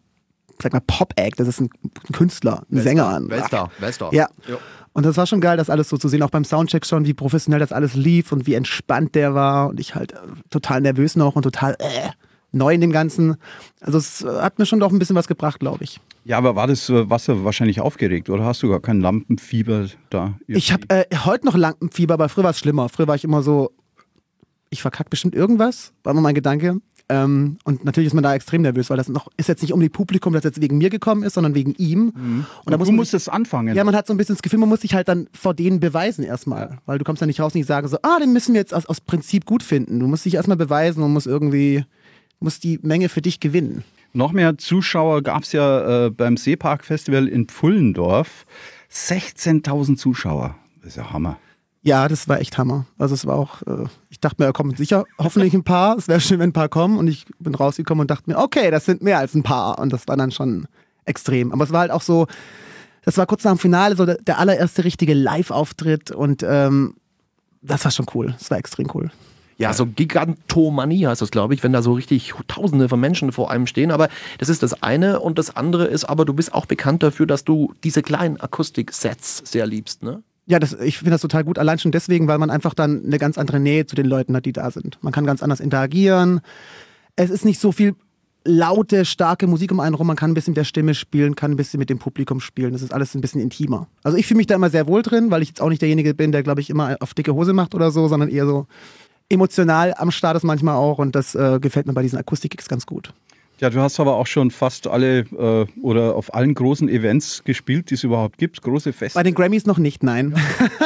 sag 0.61 0.73
mal, 0.73 0.81
Pop-Act. 0.85 1.39
Das 1.39 1.47
ist 1.47 1.61
ein, 1.61 1.69
Künstler, 2.11 2.63
ein 2.69 2.77
Wester, 2.77 2.83
Sänger. 2.83 3.21
Wester, 3.29 3.71
Wester. 3.79 4.09
Ja. 4.13 4.29
Jo. 4.47 4.57
Und 4.93 5.05
das 5.05 5.15
war 5.15 5.25
schon 5.25 5.39
geil, 5.39 5.55
das 5.55 5.69
alles 5.69 5.87
so 5.87 5.97
zu 5.97 6.09
sehen. 6.09 6.21
Auch 6.21 6.29
beim 6.29 6.43
Soundcheck 6.43 6.85
schon, 6.85 7.05
wie 7.05 7.13
professionell 7.13 7.59
das 7.59 7.71
alles 7.71 7.95
lief 7.95 8.31
und 8.31 8.45
wie 8.45 8.55
entspannt 8.55 9.15
der 9.15 9.33
war. 9.33 9.69
Und 9.69 9.79
ich 9.79 9.95
halt 9.95 10.11
äh, 10.11 10.17
total 10.49 10.81
nervös 10.81 11.15
noch 11.15 11.35
und 11.35 11.43
total 11.43 11.75
äh, 11.79 12.09
neu 12.51 12.73
in 12.73 12.81
dem 12.81 12.91
Ganzen. 12.91 13.37
Also 13.79 13.97
es 13.97 14.23
äh, 14.23 14.27
hat 14.27 14.59
mir 14.59 14.65
schon 14.65 14.79
doch 14.79 14.91
ein 14.91 14.99
bisschen 14.99 15.15
was 15.15 15.27
gebracht, 15.27 15.59
glaube 15.59 15.83
ich. 15.83 16.01
Ja, 16.25 16.37
aber 16.37 16.55
war 16.55 16.67
das 16.67 16.89
äh, 16.89 17.09
Wasser 17.09 17.43
wahrscheinlich 17.45 17.79
aufgeregt 17.79 18.29
oder 18.29 18.43
hast 18.43 18.61
du 18.63 18.69
gar 18.69 18.81
kein 18.81 18.99
Lampenfieber 18.99 19.87
da? 20.09 20.35
Irgendwie? 20.41 20.57
Ich 20.57 20.73
habe 20.73 20.89
äh, 20.89 21.05
heute 21.25 21.45
noch 21.45 21.55
Lampenfieber, 21.55 22.15
aber 22.15 22.29
früher 22.29 22.43
war 22.43 22.51
es 22.51 22.59
schlimmer. 22.59 22.89
Früher 22.89 23.07
war 23.07 23.15
ich 23.15 23.23
immer 23.23 23.43
so, 23.43 23.71
ich 24.71 24.81
verkacke 24.81 25.09
bestimmt 25.09 25.35
irgendwas, 25.35 25.93
war 26.03 26.11
immer 26.11 26.21
mein 26.21 26.33
Gedanke. 26.33 26.81
Ähm, 27.09 27.57
und 27.65 27.83
natürlich 27.83 28.07
ist 28.07 28.13
man 28.13 28.23
da 28.23 28.33
extrem 28.33 28.61
nervös, 28.61 28.89
weil 28.89 28.95
das 28.95 29.09
noch 29.09 29.27
ist 29.35 29.49
jetzt 29.49 29.61
nicht 29.61 29.73
um 29.73 29.81
die 29.81 29.89
Publikum, 29.89 30.31
das 30.31 30.45
jetzt 30.45 30.61
wegen 30.61 30.77
mir 30.77 30.89
gekommen 30.89 31.23
ist, 31.23 31.33
sondern 31.33 31.55
wegen 31.55 31.73
ihm. 31.75 32.13
Mhm. 32.15 32.45
Und, 32.63 32.73
und 32.73 32.79
muss 32.79 32.87
du 32.87 32.93
musst 32.93 33.13
es 33.13 33.27
anfangen. 33.27 33.75
Ja, 33.75 33.83
man 33.83 33.95
hat 33.95 34.07
so 34.07 34.13
ein 34.13 34.17
bisschen 34.17 34.35
das 34.35 34.41
Gefühl, 34.41 34.59
man 34.59 34.69
muss 34.69 34.81
sich 34.81 34.93
halt 34.93 35.09
dann 35.09 35.27
vor 35.33 35.53
denen 35.53 35.81
beweisen 35.81 36.23
erstmal. 36.23 36.77
Weil 36.85 36.99
du 36.99 37.03
kommst 37.03 37.19
ja 37.19 37.27
nicht 37.27 37.41
raus 37.41 37.53
und 37.53 37.59
nicht 37.59 37.67
sagen 37.67 37.87
so, 37.89 37.97
ah, 38.01 38.17
den 38.19 38.31
müssen 38.31 38.53
wir 38.53 38.61
jetzt 38.61 38.73
aus, 38.73 38.85
aus 38.85 39.01
Prinzip 39.01 39.45
gut 39.45 39.61
finden. 39.61 39.99
Du 39.99 40.07
musst 40.07 40.23
dich 40.23 40.35
erstmal 40.35 40.55
beweisen 40.55 41.03
und 41.03 41.11
musst 41.11 41.27
irgendwie, 41.27 41.83
musst 42.39 42.63
die 42.63 42.79
Menge 42.81 43.09
für 43.09 43.21
dich 43.21 43.41
gewinnen. 43.41 43.83
Noch 44.13 44.31
mehr 44.31 44.57
Zuschauer 44.57 45.21
gab 45.21 45.43
es 45.43 45.51
ja 45.51 46.05
äh, 46.05 46.09
beim 46.11 46.37
Seepark 46.37 46.85
Festival 46.85 47.27
in 47.27 47.47
Pfullendorf. 47.47 48.45
16.000 48.89 49.97
Zuschauer. 49.97 50.55
Das 50.77 50.91
ist 50.91 50.95
ja 50.97 51.11
Hammer. 51.11 51.37
Ja, 51.81 52.07
das 52.07 52.27
war 52.27 52.39
echt 52.39 52.57
Hammer. 52.57 52.85
Also 52.97 53.15
es 53.15 53.25
war 53.25 53.35
auch, 53.35 53.61
äh, 53.63 53.85
dachte 54.21 54.41
mir, 54.41 54.47
da 54.47 54.51
kommen 54.51 54.75
sicher 54.75 55.05
hoffentlich 55.17 55.53
ein 55.53 55.63
paar. 55.63 55.97
Es 55.97 56.07
wäre 56.07 56.21
schön, 56.21 56.39
wenn 56.39 56.49
ein 56.49 56.53
paar 56.53 56.69
kommen. 56.69 56.97
Und 56.97 57.07
ich 57.07 57.25
bin 57.39 57.55
rausgekommen 57.55 58.01
und 58.01 58.11
dachte 58.11 58.29
mir, 58.29 58.37
okay, 58.37 58.71
das 58.71 58.85
sind 58.85 59.01
mehr 59.01 59.17
als 59.17 59.33
ein 59.33 59.43
paar. 59.43 59.79
Und 59.79 59.91
das 59.91 60.07
war 60.07 60.15
dann 60.15 60.31
schon 60.31 60.67
extrem. 61.05 61.51
Aber 61.51 61.63
es 61.63 61.71
war 61.71 61.81
halt 61.81 61.91
auch 61.91 62.01
so, 62.01 62.27
das 63.03 63.17
war 63.17 63.25
kurz 63.25 63.43
nach 63.43 63.51
dem 63.51 63.59
Finale 63.59 63.95
so 63.95 64.05
der, 64.05 64.39
allererste 64.39 64.83
richtige 64.83 65.13
Live-Auftritt. 65.13 66.11
Und 66.11 66.43
ähm, 66.47 66.95
das 67.61 67.83
war 67.83 67.91
schon 67.91 68.05
cool. 68.13 68.35
Das 68.37 68.51
war 68.51 68.57
extrem 68.57 68.87
cool. 68.93 69.11
Ja, 69.57 69.73
so 69.73 69.85
Gigantomanie 69.85 71.05
heißt 71.05 71.21
das, 71.21 71.29
glaube 71.29 71.53
ich, 71.53 71.61
wenn 71.61 71.71
da 71.71 71.83
so 71.83 71.93
richtig 71.93 72.33
Tausende 72.47 72.89
von 72.89 72.99
Menschen 72.99 73.31
vor 73.31 73.51
einem 73.51 73.67
stehen. 73.67 73.91
Aber 73.91 74.09
das 74.39 74.49
ist 74.49 74.63
das 74.63 74.81
eine. 74.81 75.19
Und 75.19 75.37
das 75.37 75.55
andere 75.55 75.85
ist 75.85 76.05
aber, 76.05 76.25
du 76.25 76.33
bist 76.33 76.53
auch 76.53 76.65
bekannt 76.65 77.03
dafür, 77.03 77.27
dass 77.27 77.43
du 77.43 77.73
diese 77.83 78.01
kleinen 78.01 78.39
Akustik-Sets 78.39 79.43
sehr 79.45 79.67
liebst, 79.67 80.03
ne? 80.03 80.23
Ja, 80.45 80.59
das, 80.59 80.73
ich 80.73 80.97
finde 80.97 81.11
das 81.11 81.21
total 81.21 81.43
gut. 81.43 81.59
Allein 81.59 81.79
schon 81.79 81.91
deswegen, 81.91 82.27
weil 82.27 82.37
man 82.37 82.49
einfach 82.49 82.73
dann 82.73 83.05
eine 83.05 83.19
ganz 83.19 83.37
andere 83.37 83.59
Nähe 83.59 83.85
zu 83.85 83.95
den 83.95 84.05
Leuten 84.05 84.35
hat, 84.35 84.45
die 84.45 84.53
da 84.53 84.71
sind. 84.71 84.97
Man 85.01 85.13
kann 85.13 85.25
ganz 85.25 85.43
anders 85.43 85.59
interagieren. 85.59 86.41
Es 87.15 87.29
ist 87.29 87.45
nicht 87.45 87.59
so 87.59 87.71
viel 87.71 87.95
laute, 88.43 89.05
starke 89.05 89.47
Musik 89.47 89.71
um 89.71 89.79
einen 89.79 89.95
rum. 89.95 90.07
Man 90.07 90.15
kann 90.15 90.31
ein 90.31 90.33
bisschen 90.33 90.51
mit 90.51 90.57
der 90.57 90.63
Stimme 90.63 90.95
spielen, 90.95 91.35
kann 91.35 91.51
ein 91.51 91.57
bisschen 91.57 91.79
mit 91.79 91.89
dem 91.89 91.99
Publikum 91.99 92.39
spielen. 92.39 92.73
Das 92.73 92.81
ist 92.81 92.93
alles 92.93 93.13
ein 93.13 93.21
bisschen 93.21 93.41
intimer. 93.41 93.87
Also 94.03 94.17
ich 94.17 94.25
fühle 94.25 94.39
mich 94.39 94.47
da 94.47 94.55
immer 94.55 94.69
sehr 94.69 94.87
wohl 94.87 95.03
drin, 95.03 95.31
weil 95.31 95.41
ich 95.41 95.49
jetzt 95.49 95.61
auch 95.61 95.69
nicht 95.69 95.81
derjenige 95.81 96.13
bin, 96.13 96.31
der, 96.31 96.43
glaube 96.43 96.61
ich, 96.61 96.69
immer 96.69 96.97
auf 96.99 97.13
dicke 97.13 97.33
Hose 97.33 97.53
macht 97.53 97.75
oder 97.75 97.91
so, 97.91 98.07
sondern 98.07 98.29
eher 98.29 98.45
so 98.45 98.67
emotional 99.29 99.93
am 99.97 100.11
Start 100.11 100.37
ist 100.37 100.43
manchmal 100.43 100.75
auch. 100.75 100.97
Und 100.97 101.15
das 101.15 101.35
äh, 101.35 101.59
gefällt 101.59 101.85
mir 101.85 101.93
bei 101.93 102.01
diesen 102.01 102.17
Akustik-Gigs 102.17 102.67
ganz 102.67 102.85
gut. 102.85 103.13
Ja, 103.61 103.69
du 103.69 103.79
hast 103.79 103.99
aber 103.99 104.15
auch 104.15 104.25
schon 104.25 104.49
fast 104.49 104.87
alle 104.87 105.19
äh, 105.19 105.67
oder 105.83 106.15
auf 106.15 106.33
allen 106.33 106.55
großen 106.55 106.89
Events 106.89 107.43
gespielt, 107.43 107.91
die 107.91 107.93
es 107.93 108.03
überhaupt 108.03 108.39
gibt. 108.39 108.63
Große 108.63 108.91
Feste. 108.91 109.15
Bei 109.15 109.21
den 109.21 109.35
Grammys 109.35 109.67
noch 109.67 109.77
nicht, 109.77 110.01
nein. 110.01 110.33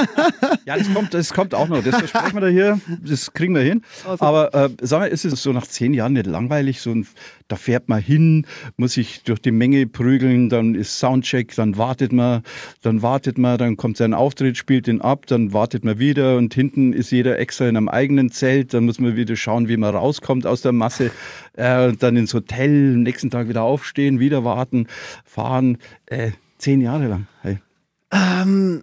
ja, 0.65 0.77
das 0.77 0.93
kommt, 0.93 1.13
das 1.13 1.33
kommt 1.33 1.55
auch 1.55 1.69
noch. 1.69 1.81
Das 1.81 1.95
versprechen 1.95 2.33
wir 2.33 2.41
da 2.41 2.47
hier. 2.47 2.81
Das 3.01 3.31
kriegen 3.31 3.55
wir 3.55 3.61
hin. 3.61 3.81
Also. 4.05 4.25
Aber 4.25 4.53
äh, 4.53 4.69
sag 4.81 4.99
mal, 4.99 5.05
ist 5.05 5.23
es 5.23 5.41
so 5.41 5.53
nach 5.53 5.65
zehn 5.65 5.93
Jahren 5.93 6.11
nicht 6.13 6.25
langweilig? 6.25 6.81
So 6.81 6.91
ein, 6.91 7.07
da 7.47 7.55
fährt 7.55 7.89
man 7.89 8.01
hin, 8.01 8.47
muss 8.77 8.93
sich 8.93 9.23
durch 9.23 9.39
die 9.39 9.51
Menge 9.51 9.85
prügeln, 9.87 10.49
dann 10.49 10.75
ist 10.75 10.97
Soundcheck, 10.99 11.55
dann 11.55 11.77
wartet 11.77 12.11
man, 12.11 12.41
dann 12.81 13.01
wartet 13.01 13.37
man, 13.37 13.57
dann 13.57 13.77
kommt 13.77 13.97
sein 13.97 14.13
Auftritt, 14.13 14.57
spielt 14.57 14.87
den 14.87 15.01
ab, 15.01 15.27
dann 15.27 15.53
wartet 15.53 15.83
man 15.83 15.99
wieder 15.99 16.37
und 16.37 16.53
hinten 16.53 16.93
ist 16.93 17.11
jeder 17.11 17.37
extra 17.39 17.67
in 17.67 17.77
einem 17.77 17.89
eigenen 17.89 18.31
Zelt. 18.31 18.73
Dann 18.73 18.85
muss 18.85 18.99
man 18.99 19.15
wieder 19.15 19.35
schauen, 19.35 19.67
wie 19.67 19.77
man 19.77 19.95
rauskommt 19.95 20.47
aus 20.47 20.61
der 20.61 20.71
Masse. 20.71 21.11
Äh, 21.53 21.93
dann 21.93 22.17
ins 22.17 22.33
Hotel, 22.33 22.93
am 22.95 23.03
nächsten 23.03 23.29
Tag 23.29 23.47
wieder 23.47 23.63
aufstehen, 23.63 24.19
wieder 24.19 24.43
warten, 24.43 24.87
fahren. 25.23 25.77
Äh, 26.07 26.31
zehn 26.57 26.81
Jahre 26.81 27.07
lang. 27.07 27.27
Hey. 27.41 27.59
Ähm, 28.11 28.81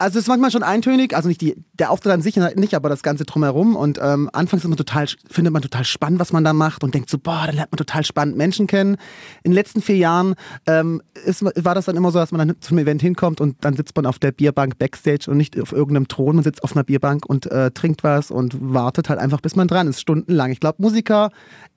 Also 0.00 0.18
es 0.18 0.24
ist 0.24 0.28
manchmal 0.28 0.52
schon 0.52 0.62
eintönig, 0.62 1.16
also 1.16 1.28
nicht 1.28 1.40
die, 1.40 1.56
der 1.72 1.90
Auftritt 1.90 2.12
an 2.12 2.22
sich 2.22 2.36
nicht, 2.36 2.74
aber 2.74 2.88
das 2.88 3.02
Ganze 3.02 3.24
drumherum. 3.24 3.74
Und 3.74 3.98
ähm, 4.00 4.30
anfangs 4.32 4.62
ist 4.62 4.68
man 4.68 4.76
total, 4.76 5.08
findet 5.28 5.52
man 5.52 5.60
total 5.60 5.84
spannend, 5.84 6.20
was 6.20 6.32
man 6.32 6.44
da 6.44 6.52
macht 6.52 6.84
und 6.84 6.94
denkt 6.94 7.10
so, 7.10 7.18
boah, 7.18 7.42
da 7.46 7.52
lernt 7.52 7.72
man 7.72 7.78
total 7.78 8.04
spannend 8.04 8.36
Menschen 8.36 8.68
kennen. 8.68 8.94
In 9.42 9.50
den 9.50 9.54
letzten 9.54 9.82
vier 9.82 9.96
Jahren 9.96 10.36
ähm, 10.66 11.02
ist, 11.26 11.42
war 11.42 11.74
das 11.74 11.86
dann 11.86 11.96
immer 11.96 12.12
so, 12.12 12.20
dass 12.20 12.30
man 12.30 12.46
dann 12.46 12.56
zum 12.60 12.78
Event 12.78 13.02
hinkommt 13.02 13.40
und 13.40 13.56
dann 13.64 13.74
sitzt 13.74 13.96
man 13.96 14.06
auf 14.06 14.20
der 14.20 14.30
Bierbank 14.30 14.78
Backstage 14.78 15.28
und 15.28 15.36
nicht 15.36 15.60
auf 15.60 15.72
irgendeinem 15.72 16.06
Thron. 16.06 16.36
Man 16.36 16.44
sitzt 16.44 16.62
auf 16.62 16.76
einer 16.76 16.84
Bierbank 16.84 17.26
und 17.26 17.50
äh, 17.50 17.72
trinkt 17.72 18.04
was 18.04 18.30
und 18.30 18.56
wartet 18.60 19.08
halt 19.08 19.18
einfach, 19.18 19.40
bis 19.40 19.56
man 19.56 19.66
dran 19.66 19.88
ist, 19.88 20.00
stundenlang. 20.00 20.52
Ich 20.52 20.60
glaube, 20.60 20.80
Musiker, 20.80 21.30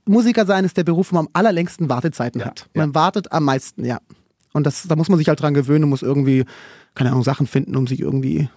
Musiker 0.05 0.45
sein 0.45 0.63
ist 0.63 0.77
der 0.77 0.83
Beruf, 0.83 1.11
wo 1.11 1.15
man 1.15 1.25
am 1.25 1.31
allerlängsten 1.33 1.89
Wartezeiten 1.89 2.41
Ja, 2.41 2.47
hat. 2.47 2.69
Man 2.75 2.93
wartet 2.93 3.31
am 3.31 3.45
meisten, 3.45 3.83
ja. 3.83 3.97
Und 4.53 4.65
das, 4.65 4.83
da 4.87 4.95
muss 4.95 5.09
man 5.09 5.17
sich 5.17 5.27
halt 5.27 5.41
dran 5.41 5.53
gewöhnen 5.53 5.85
und 5.85 5.89
muss 5.89 6.01
irgendwie, 6.01 6.45
keine 6.95 7.11
Ahnung, 7.11 7.23
Sachen 7.23 7.47
finden, 7.47 7.75
um 7.75 7.87
sich 7.87 7.99
irgendwie 7.99 8.49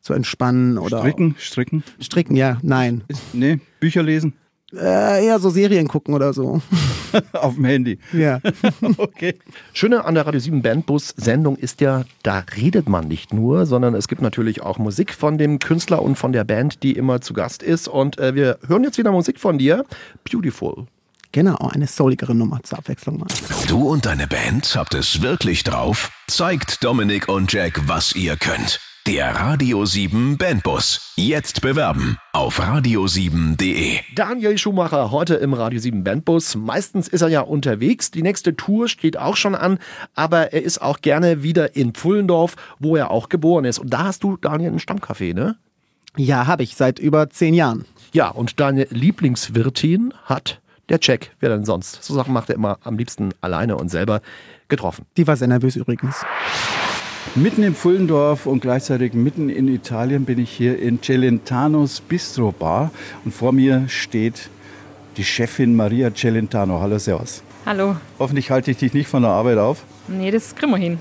zu 0.00 0.12
entspannen 0.12 0.76
oder 0.78 0.98
Stricken, 0.98 1.34
stricken. 1.38 1.84
stricken, 2.00 2.36
ja, 2.36 2.58
nein. 2.62 3.04
Ist, 3.08 3.34
nee, 3.34 3.58
Bücher 3.80 4.02
lesen. 4.02 4.34
Äh, 4.76 5.26
eher 5.26 5.38
so 5.38 5.50
Serien 5.50 5.88
gucken 5.88 6.14
oder 6.14 6.32
so. 6.32 6.60
Auf 7.32 7.54
dem 7.54 7.64
Handy. 7.64 7.98
Ja. 8.12 8.40
Okay. 8.96 9.36
Schöne 9.72 10.04
an 10.04 10.14
der 10.14 10.26
Radio 10.26 10.40
7 10.40 10.62
Bandbus-Sendung 10.62 11.56
ist 11.56 11.80
ja, 11.80 12.04
da 12.22 12.44
redet 12.56 12.88
man 12.88 13.06
nicht 13.06 13.32
nur, 13.32 13.66
sondern 13.66 13.94
es 13.94 14.08
gibt 14.08 14.20
natürlich 14.20 14.62
auch 14.62 14.78
Musik 14.78 15.14
von 15.14 15.38
dem 15.38 15.58
Künstler 15.58 16.02
und 16.02 16.16
von 16.16 16.32
der 16.32 16.44
Band, 16.44 16.82
die 16.82 16.92
immer 16.92 17.20
zu 17.20 17.32
Gast 17.32 17.62
ist. 17.62 17.88
Und 17.88 18.18
äh, 18.18 18.34
wir 18.34 18.58
hören 18.66 18.82
jetzt 18.82 18.98
wieder 18.98 19.12
Musik 19.12 19.38
von 19.38 19.58
dir. 19.58 19.84
Beautiful. 20.30 20.86
Genau, 21.34 21.56
eine 21.56 21.88
souligere 21.88 22.32
Nummer 22.32 22.62
zur 22.62 22.78
Abwechslung 22.78 23.18
mal. 23.18 23.26
Du 23.66 23.88
und 23.88 24.06
deine 24.06 24.28
Band 24.28 24.76
habt 24.76 24.94
es 24.94 25.20
wirklich 25.20 25.64
drauf? 25.64 26.12
Zeigt 26.28 26.84
Dominik 26.84 27.28
und 27.28 27.52
Jack, 27.52 27.88
was 27.88 28.14
ihr 28.14 28.36
könnt. 28.36 28.78
Der 29.08 29.34
Radio 29.34 29.84
7 29.84 30.38
Bandbus. 30.38 31.12
Jetzt 31.16 31.60
bewerben 31.60 32.18
auf 32.32 32.60
radio7.de. 32.60 33.96
Daniel 34.14 34.56
Schumacher 34.58 35.10
heute 35.10 35.34
im 35.34 35.54
Radio 35.54 35.80
7 35.80 36.04
Bandbus. 36.04 36.54
Meistens 36.54 37.08
ist 37.08 37.22
er 37.22 37.28
ja 37.28 37.40
unterwegs. 37.40 38.12
Die 38.12 38.22
nächste 38.22 38.54
Tour 38.54 38.86
steht 38.86 39.16
auch 39.16 39.34
schon 39.34 39.56
an, 39.56 39.80
aber 40.14 40.52
er 40.52 40.62
ist 40.62 40.80
auch 40.80 41.00
gerne 41.00 41.42
wieder 41.42 41.74
in 41.74 41.94
Pfullendorf, 41.94 42.54
wo 42.78 42.94
er 42.94 43.10
auch 43.10 43.28
geboren 43.28 43.64
ist. 43.64 43.80
Und 43.80 43.92
da 43.92 44.04
hast 44.04 44.22
du, 44.22 44.36
Daniel, 44.36 44.70
einen 44.70 44.78
Stammcafé, 44.78 45.34
ne? 45.34 45.56
Ja, 46.16 46.46
habe 46.46 46.62
ich 46.62 46.76
seit 46.76 47.00
über 47.00 47.28
zehn 47.28 47.54
Jahren. 47.54 47.86
Ja, 48.12 48.28
und 48.28 48.60
deine 48.60 48.84
Lieblingswirtin 48.90 50.14
hat 50.26 50.60
der 50.88 50.98
Jack, 51.00 51.30
wer 51.40 51.48
denn 51.48 51.64
sonst? 51.64 52.02
So 52.02 52.14
Sachen 52.14 52.32
macht 52.32 52.50
er 52.50 52.56
immer 52.56 52.78
am 52.82 52.96
liebsten 52.98 53.32
alleine 53.40 53.76
und 53.76 53.88
selber 53.88 54.20
getroffen. 54.68 55.06
Die 55.16 55.26
war 55.26 55.36
sehr 55.36 55.48
nervös 55.48 55.76
übrigens. 55.76 56.24
Mitten 57.36 57.62
im 57.62 57.74
Pfullendorf 57.74 58.46
und 58.46 58.60
gleichzeitig 58.60 59.12
mitten 59.14 59.48
in 59.48 59.66
Italien 59.66 60.24
bin 60.24 60.38
ich 60.38 60.50
hier 60.50 60.78
in 60.78 61.02
Celentanos 61.02 62.00
Bistro 62.00 62.52
Bar 62.52 62.92
und 63.24 63.32
vor 63.32 63.52
mir 63.52 63.88
steht 63.88 64.50
die 65.16 65.24
Chefin 65.24 65.74
Maria 65.74 66.14
Celentano. 66.14 66.80
Hallo, 66.80 66.98
Servus. 66.98 67.42
Hallo. 67.66 67.96
Hoffentlich 68.18 68.50
halte 68.50 68.70
ich 68.70 68.76
dich 68.76 68.92
nicht 68.92 69.08
von 69.08 69.22
der 69.22 69.32
Arbeit 69.32 69.58
auf. 69.58 69.84
Nee, 70.06 70.30
das 70.30 70.54
kriegen 70.54 70.72
wir 70.72 70.78
hin. 70.78 70.98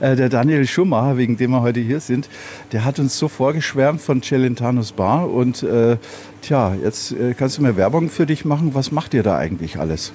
Äh, 0.00 0.16
der 0.16 0.28
Daniel 0.28 0.66
Schumacher, 0.66 1.16
wegen 1.16 1.36
dem 1.36 1.52
wir 1.52 1.62
heute 1.62 1.80
hier 1.80 2.00
sind, 2.00 2.28
der 2.72 2.84
hat 2.84 2.98
uns 2.98 3.18
so 3.18 3.28
vorgeschwärmt 3.28 4.00
von 4.00 4.22
Celentanos 4.22 4.92
Bar 4.92 5.30
und 5.30 5.62
äh, 5.62 5.96
tja, 6.42 6.74
jetzt 6.82 7.12
äh, 7.12 7.34
kannst 7.34 7.58
du 7.58 7.62
mir 7.62 7.76
Werbung 7.76 8.08
für 8.08 8.26
dich 8.26 8.44
machen. 8.44 8.74
Was 8.74 8.92
macht 8.92 9.14
ihr 9.14 9.22
da 9.22 9.36
eigentlich 9.36 9.78
alles? 9.78 10.12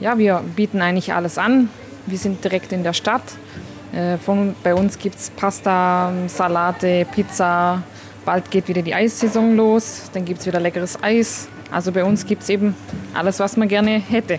Ja, 0.00 0.18
wir 0.18 0.42
bieten 0.54 0.80
eigentlich 0.80 1.14
alles 1.14 1.38
an. 1.38 1.68
Wir 2.06 2.18
sind 2.18 2.44
direkt 2.44 2.72
in 2.72 2.82
der 2.82 2.92
Stadt. 2.92 3.22
Äh, 3.92 4.18
Von, 4.18 4.54
bei 4.62 4.74
uns 4.74 4.98
gibt 4.98 5.16
es 5.16 5.30
Pasta, 5.30 6.12
Salate, 6.26 7.06
Pizza. 7.14 7.82
Bald 8.24 8.50
geht 8.50 8.68
wieder 8.68 8.82
die 8.82 8.94
Eissaison 8.94 9.56
los. 9.56 10.10
Dann 10.12 10.24
gibt 10.24 10.40
es 10.40 10.46
wieder 10.46 10.60
leckeres 10.60 11.02
Eis. 11.02 11.48
Also 11.70 11.92
bei 11.92 12.04
uns 12.04 12.26
gibt 12.26 12.42
es 12.42 12.48
eben 12.48 12.74
alles, 13.14 13.40
was 13.40 13.56
man 13.56 13.68
gerne 13.68 13.98
hätte. 13.98 14.38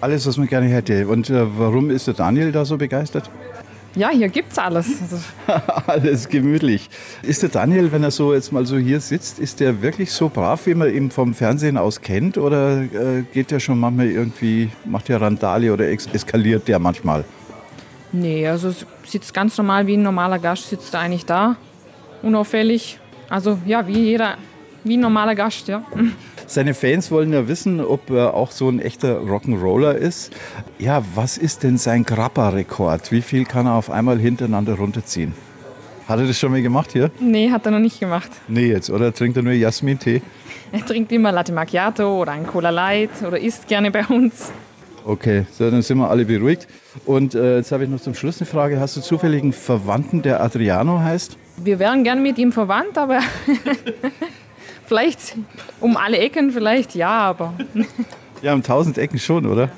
Alles, 0.00 0.26
was 0.26 0.36
man 0.36 0.46
gerne 0.46 0.66
hätte. 0.66 1.06
Und 1.08 1.30
äh, 1.30 1.44
warum 1.58 1.90
ist 1.90 2.06
der 2.06 2.14
Daniel 2.14 2.52
da 2.52 2.64
so 2.64 2.76
begeistert? 2.76 3.30
Ja, 3.96 4.10
hier 4.10 4.28
gibt 4.28 4.52
es 4.52 4.58
alles. 4.58 5.00
Also, 5.00 5.16
Alles 5.86 6.28
gemütlich. 6.28 6.90
Ist 7.22 7.42
der 7.42 7.48
Daniel, 7.48 7.90
wenn 7.92 8.02
er 8.02 8.10
so 8.10 8.34
jetzt 8.34 8.52
mal 8.52 8.66
so 8.66 8.76
hier 8.76 9.00
sitzt, 9.00 9.38
ist 9.38 9.58
der 9.58 9.80
wirklich 9.80 10.12
so 10.12 10.28
brav, 10.28 10.66
wie 10.66 10.74
man 10.74 10.94
ihn 10.94 11.10
vom 11.10 11.32
Fernsehen 11.32 11.78
aus 11.78 12.02
kennt? 12.02 12.36
Oder 12.36 12.82
äh, 12.82 13.22
geht 13.32 13.50
der 13.50 13.58
schon 13.58 13.80
manchmal 13.80 14.08
irgendwie, 14.08 14.70
macht 14.84 15.08
der 15.08 15.20
Randale 15.22 15.72
oder 15.72 15.88
eskaliert 15.88 16.68
der 16.68 16.78
manchmal? 16.78 17.24
nee, 18.12 18.46
also 18.46 18.72
sitzt 19.04 19.32
ganz 19.34 19.56
normal 19.58 19.86
wie 19.86 19.96
ein 19.96 20.02
normaler 20.02 20.38
Gast, 20.38 20.68
sitzt 20.68 20.94
er 20.94 21.00
eigentlich 21.00 21.26
da. 21.26 21.56
Unauffällig. 22.22 22.98
Also 23.28 23.58
ja, 23.66 23.86
wie 23.86 23.98
jeder, 23.98 24.36
wie 24.84 24.96
ein 24.96 25.00
normaler 25.00 25.34
Gast, 25.34 25.68
ja. 25.68 25.82
Seine 26.48 26.74
Fans 26.74 27.10
wollen 27.10 27.32
ja 27.32 27.48
wissen, 27.48 27.80
ob 27.80 28.08
er 28.10 28.34
auch 28.34 28.52
so 28.52 28.68
ein 28.68 28.78
echter 28.78 29.20
Rock'n'Roller 29.20 29.92
ist. 29.92 30.32
Ja, 30.78 31.02
was 31.14 31.38
ist 31.38 31.64
denn 31.64 31.76
sein 31.76 32.04
Grappa-Rekord? 32.04 33.10
Wie 33.10 33.22
viel 33.22 33.44
kann 33.44 33.66
er 33.66 33.74
auf 33.74 33.90
einmal 33.90 34.18
hintereinander 34.18 34.74
runterziehen? 34.74 35.34
Hat 36.08 36.20
er 36.20 36.26
das 36.26 36.38
schon 36.38 36.52
mal 36.52 36.62
gemacht 36.62 36.92
hier? 36.92 37.10
Nee, 37.18 37.50
hat 37.50 37.66
er 37.66 37.72
noch 37.72 37.80
nicht 37.80 37.98
gemacht. 37.98 38.30
Nee, 38.46 38.68
jetzt, 38.68 38.90
oder? 38.90 39.12
Trinkt 39.12 39.36
er 39.36 39.42
nur 39.42 39.54
Jasmin-Tee? 39.54 40.22
Er 40.70 40.86
trinkt 40.86 41.10
immer 41.10 41.32
Latte 41.32 41.52
Macchiato 41.52 42.20
oder 42.22 42.32
ein 42.32 42.46
Cola 42.46 42.70
Light 42.70 43.10
oder 43.26 43.40
isst 43.40 43.66
gerne 43.66 43.90
bei 43.90 44.04
uns. 44.06 44.52
Okay, 45.04 45.46
so, 45.52 45.68
dann 45.68 45.82
sind 45.82 45.98
wir 45.98 46.08
alle 46.08 46.24
beruhigt. 46.24 46.68
Und 47.04 47.34
äh, 47.34 47.56
jetzt 47.56 47.72
habe 47.72 47.84
ich 47.84 47.90
noch 47.90 48.00
zum 48.00 48.14
Schluss 48.14 48.40
eine 48.40 48.46
Frage. 48.46 48.78
Hast 48.78 48.96
du 48.96 49.00
zufällig 49.00 49.42
einen 49.42 49.52
Verwandten, 49.52 50.22
der 50.22 50.40
Adriano 50.40 51.00
heißt? 51.00 51.36
Wir 51.58 51.78
wären 51.78 52.04
gern 52.04 52.22
mit 52.22 52.38
ihm 52.38 52.52
verwandt, 52.52 52.98
aber 52.98 53.20
vielleicht 54.86 55.36
um 55.80 55.96
alle 55.96 56.18
Ecken 56.18 56.50
vielleicht 56.50 56.94
ja, 56.94 57.10
aber 57.10 57.54
Ja, 58.42 58.52
um 58.54 58.62
tausend 58.62 58.98
Ecken 58.98 59.18
schon, 59.18 59.46
oder? 59.46 59.70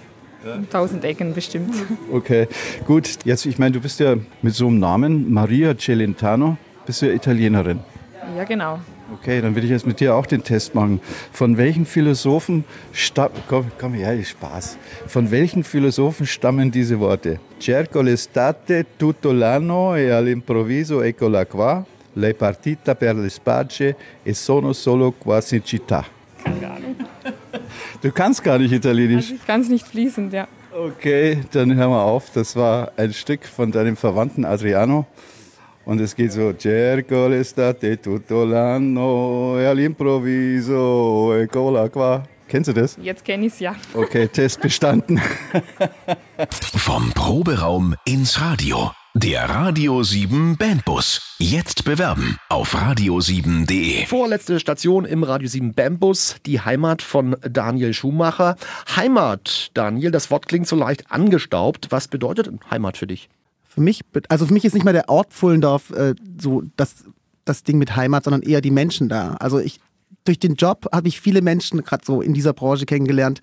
um 0.44 0.68
tausend 0.68 1.05
Ecken 1.05 1.35
bestimmt. 1.35 1.75
Okay, 2.12 2.49
gut. 2.87 3.18
Jetzt, 3.25 3.47
ich 3.47 3.59
meine, 3.59 3.73
du 3.73 3.81
bist 3.81 4.01
ja 4.01 4.16
mit 4.42 4.55
so 4.55 4.66
einem 4.66 4.79
Namen, 4.79 5.33
Maria 5.33 5.77
Celentano, 5.77 6.57
bist 6.87 7.03
du 7.03 7.07
ja 7.07 7.12
Italienerin. 7.12 7.81
Ja, 8.37 8.44
genau. 8.44 8.79
Okay, 9.14 9.40
dann 9.40 9.55
will 9.55 9.64
ich 9.64 9.71
jetzt 9.71 9.87
mit 9.87 10.01
dir 10.01 10.14
auch 10.14 10.27
den 10.27 10.42
Test 10.42 10.75
machen. 10.75 11.01
Von 11.33 11.57
welchen 11.57 11.87
Philosophen 11.87 12.64
stammen, 12.92 13.35
komm, 13.49 13.66
komm 13.79 13.94
her, 13.94 14.23
Spaß. 14.23 14.77
Von 15.07 15.31
welchen 15.31 15.64
Philosophen 15.64 16.27
stammen 16.27 16.71
diese 16.71 17.01
Worte? 17.01 17.40
Cerco 17.61 18.03
l'estate 18.03 18.85
tutto 18.99 19.33
l'anno 19.33 19.97
e 19.97 20.11
all'improvviso 20.11 21.01
eccola 21.03 21.47
qua, 21.47 21.87
lei 22.18 22.35
partita 22.35 22.94
per 22.94 23.14
le 23.16 23.28
spacce 23.28 23.96
e 24.22 24.35
sono 24.35 24.72
solo 24.72 25.12
quasi 25.12 25.57
in 25.57 25.64
città. 25.64 26.04
Keine 26.42 26.70
Ahnung. 26.70 26.96
Du 28.00 28.12
kannst 28.12 28.42
gar 28.42 28.59
nicht 28.59 28.72
Italienisch. 28.72 29.24
Also 29.24 29.35
ich 29.35 29.46
kann 29.46 29.61
es 29.61 29.68
nicht 29.68 29.87
fließend, 29.87 30.33
ja. 30.33 30.46
Okay, 30.72 31.40
dann 31.52 31.74
hör 31.74 31.88
mal 31.88 32.02
auf. 32.02 32.31
Das 32.33 32.54
war 32.54 32.92
ein 32.96 33.12
Stück 33.12 33.44
von 33.46 33.72
deinem 33.72 33.96
Verwandten 33.96 34.44
Adriano. 34.44 35.07
Und 35.85 36.00
es 36.00 36.14
geht 36.14 36.33
so, 36.33 36.52
Cerco 36.52 37.28
l'estate 37.28 37.98
tutto 38.00 38.44
l'anno 38.44 39.59
e 39.59 39.64
all'improvviso 39.64 41.35
eccola 41.35 41.88
qua. 41.88 42.22
Kennst 42.46 42.68
du 42.68 42.74
das? 42.74 42.98
Jetzt 43.02 43.24
kenne 43.24 43.46
ich 43.46 43.54
es 43.54 43.61
ja. 43.61 43.74
Okay, 43.94 44.28
Test 44.28 44.61
bestanden. 44.61 45.20
Vom 46.50 47.11
Proberaum 47.12 47.94
ins 48.04 48.40
Radio. 48.40 48.92
Der 49.14 49.49
Radio 49.49 50.03
7 50.03 50.59
Bandbus. 50.59 51.35
Jetzt 51.38 51.85
bewerben 51.85 52.37
auf 52.51 52.75
radio7.de. 52.75 54.05
Vorletzte 54.05 54.61
Station 54.61 55.07
im 55.07 55.23
Radio 55.23 55.49
7 55.49 55.73
Bambus, 55.73 56.37
die 56.44 56.61
Heimat 56.61 57.01
von 57.01 57.35
Daniel 57.40 57.94
Schumacher. 57.94 58.57
Heimat, 58.94 59.71
Daniel, 59.73 60.11
das 60.11 60.31
Wort 60.31 60.47
klingt 60.47 60.68
so 60.68 60.77
leicht 60.77 61.11
angestaubt. 61.11 61.87
Was 61.88 62.09
bedeutet 62.09 62.51
Heimat 62.71 62.99
für 62.99 63.07
dich? 63.07 63.31
Für 63.66 63.81
mich, 63.81 64.03
also 64.29 64.44
für 64.44 64.53
mich 64.53 64.66
ist 64.66 64.75
nicht 64.75 64.85
mal 64.85 64.92
der 64.92 65.09
Ort 65.09 65.33
Pfullendorf 65.33 65.90
äh, 65.90 66.14
so 66.38 66.62
das, 66.77 67.07
das 67.47 67.62
Ding 67.62 67.79
mit 67.79 67.97
Heimat, 67.97 68.25
sondern 68.25 68.42
eher 68.42 68.61
die 68.61 68.71
Menschen 68.71 69.09
da. 69.09 69.37
Also 69.40 69.59
ich, 69.59 69.81
durch 70.25 70.38
den 70.38 70.57
Job 70.57 70.87
habe 70.92 71.09
ich 71.09 71.18
viele 71.18 71.40
Menschen 71.40 71.83
gerade 71.83 72.05
so 72.05 72.21
in 72.21 72.35
dieser 72.35 72.53
Branche 72.53 72.85
kennengelernt, 72.85 73.40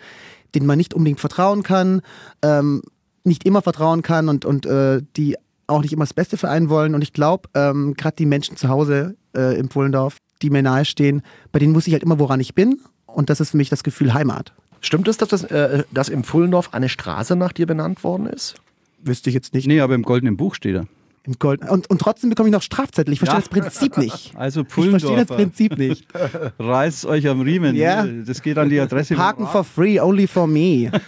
denen 0.54 0.68
man 0.68 0.78
nicht 0.78 0.94
unbedingt 0.94 1.20
vertrauen 1.20 1.64
kann, 1.64 2.04
ähm, 2.44 2.84
nicht 3.24 3.46
immer 3.46 3.64
vertrauen 3.64 4.04
kann 4.04 4.30
und, 4.30 4.46
und 4.46 4.68
äh, 4.68 5.02
die 5.18 5.36
auch 5.68 5.82
nicht 5.82 5.94
immer 5.94 6.04
das 6.04 6.14
Beste 6.14 6.38
für 6.38 6.50
einen 6.50 6.70
wollen. 6.70 6.96
Und 6.96 7.02
ich 7.02 7.14
glaube, 7.14 7.50
ähm, 7.54 7.94
gerade 7.96 8.16
die 8.18 8.26
Menschen 8.26 8.58
zu 8.58 8.70
Hause 8.70 9.16
äh, 9.36 9.58
im 9.58 9.70
Pfullendorf, 9.70 10.18
die 10.42 10.50
mir 10.50 10.62
nahestehen, 10.62 11.22
bei 11.52 11.60
denen 11.60 11.76
wusste 11.76 11.90
ich 11.90 11.94
halt 11.94 12.04
immer, 12.04 12.20
woran 12.20 12.40
ich 12.40 12.56
bin. 12.56 12.80
Und 13.06 13.30
das 13.30 13.40
ist 13.40 13.52
für 13.52 13.58
mich 13.58 13.70
das 13.70 13.84
Gefühl 13.84 14.14
Heimat. 14.14 14.54
Stimmt 14.82 15.08
es, 15.08 15.18
dass, 15.18 15.30
das, 15.30 15.44
äh, 15.46 15.84
dass 15.92 16.10
im 16.10 16.24
Pfullendorf 16.24 16.74
eine 16.74 16.90
Straße 16.90 17.36
nach 17.36 17.54
dir 17.54 17.66
benannt 17.66 18.04
worden 18.04 18.28
ist? 18.28 18.56
Wüsste 19.04 19.30
ich 19.30 19.34
jetzt 19.34 19.54
nicht. 19.54 19.68
Nee, 19.68 19.80
aber 19.82 19.96
im 19.96 20.04
goldenen 20.04 20.38
Buch 20.38 20.56
steht 20.56 20.76
er. 20.76 20.88
Im 21.26 21.40
Gold 21.40 21.68
und, 21.68 21.90
und 21.90 22.00
trotzdem 22.00 22.30
bekomme 22.30 22.50
ich 22.50 22.54
noch 22.54 22.62
Strafzettel. 22.62 23.12
Ich 23.12 23.18
verstehe 23.20 23.40
das 23.40 23.50
Prinzip 23.50 23.98
nicht. 23.98 24.34
Also 24.36 24.62
Ich 24.62 24.68
verstehe 24.68 25.16
das 25.16 25.26
Prinzip 25.26 25.76
nicht. 25.76 26.06
reißt 26.60 27.08
euch 27.08 27.28
am 27.28 27.42
Riemen. 27.42 27.76
Ja. 27.76 28.06
Das 28.06 28.44
geht 28.44 28.60
an 28.60 28.70
die 28.70 28.80
Adresse. 28.80 29.16
Parken 29.16 29.48
for 29.48 29.64
free, 29.64 30.00
only 30.00 30.28
for 30.28 30.46
me. 30.46 30.92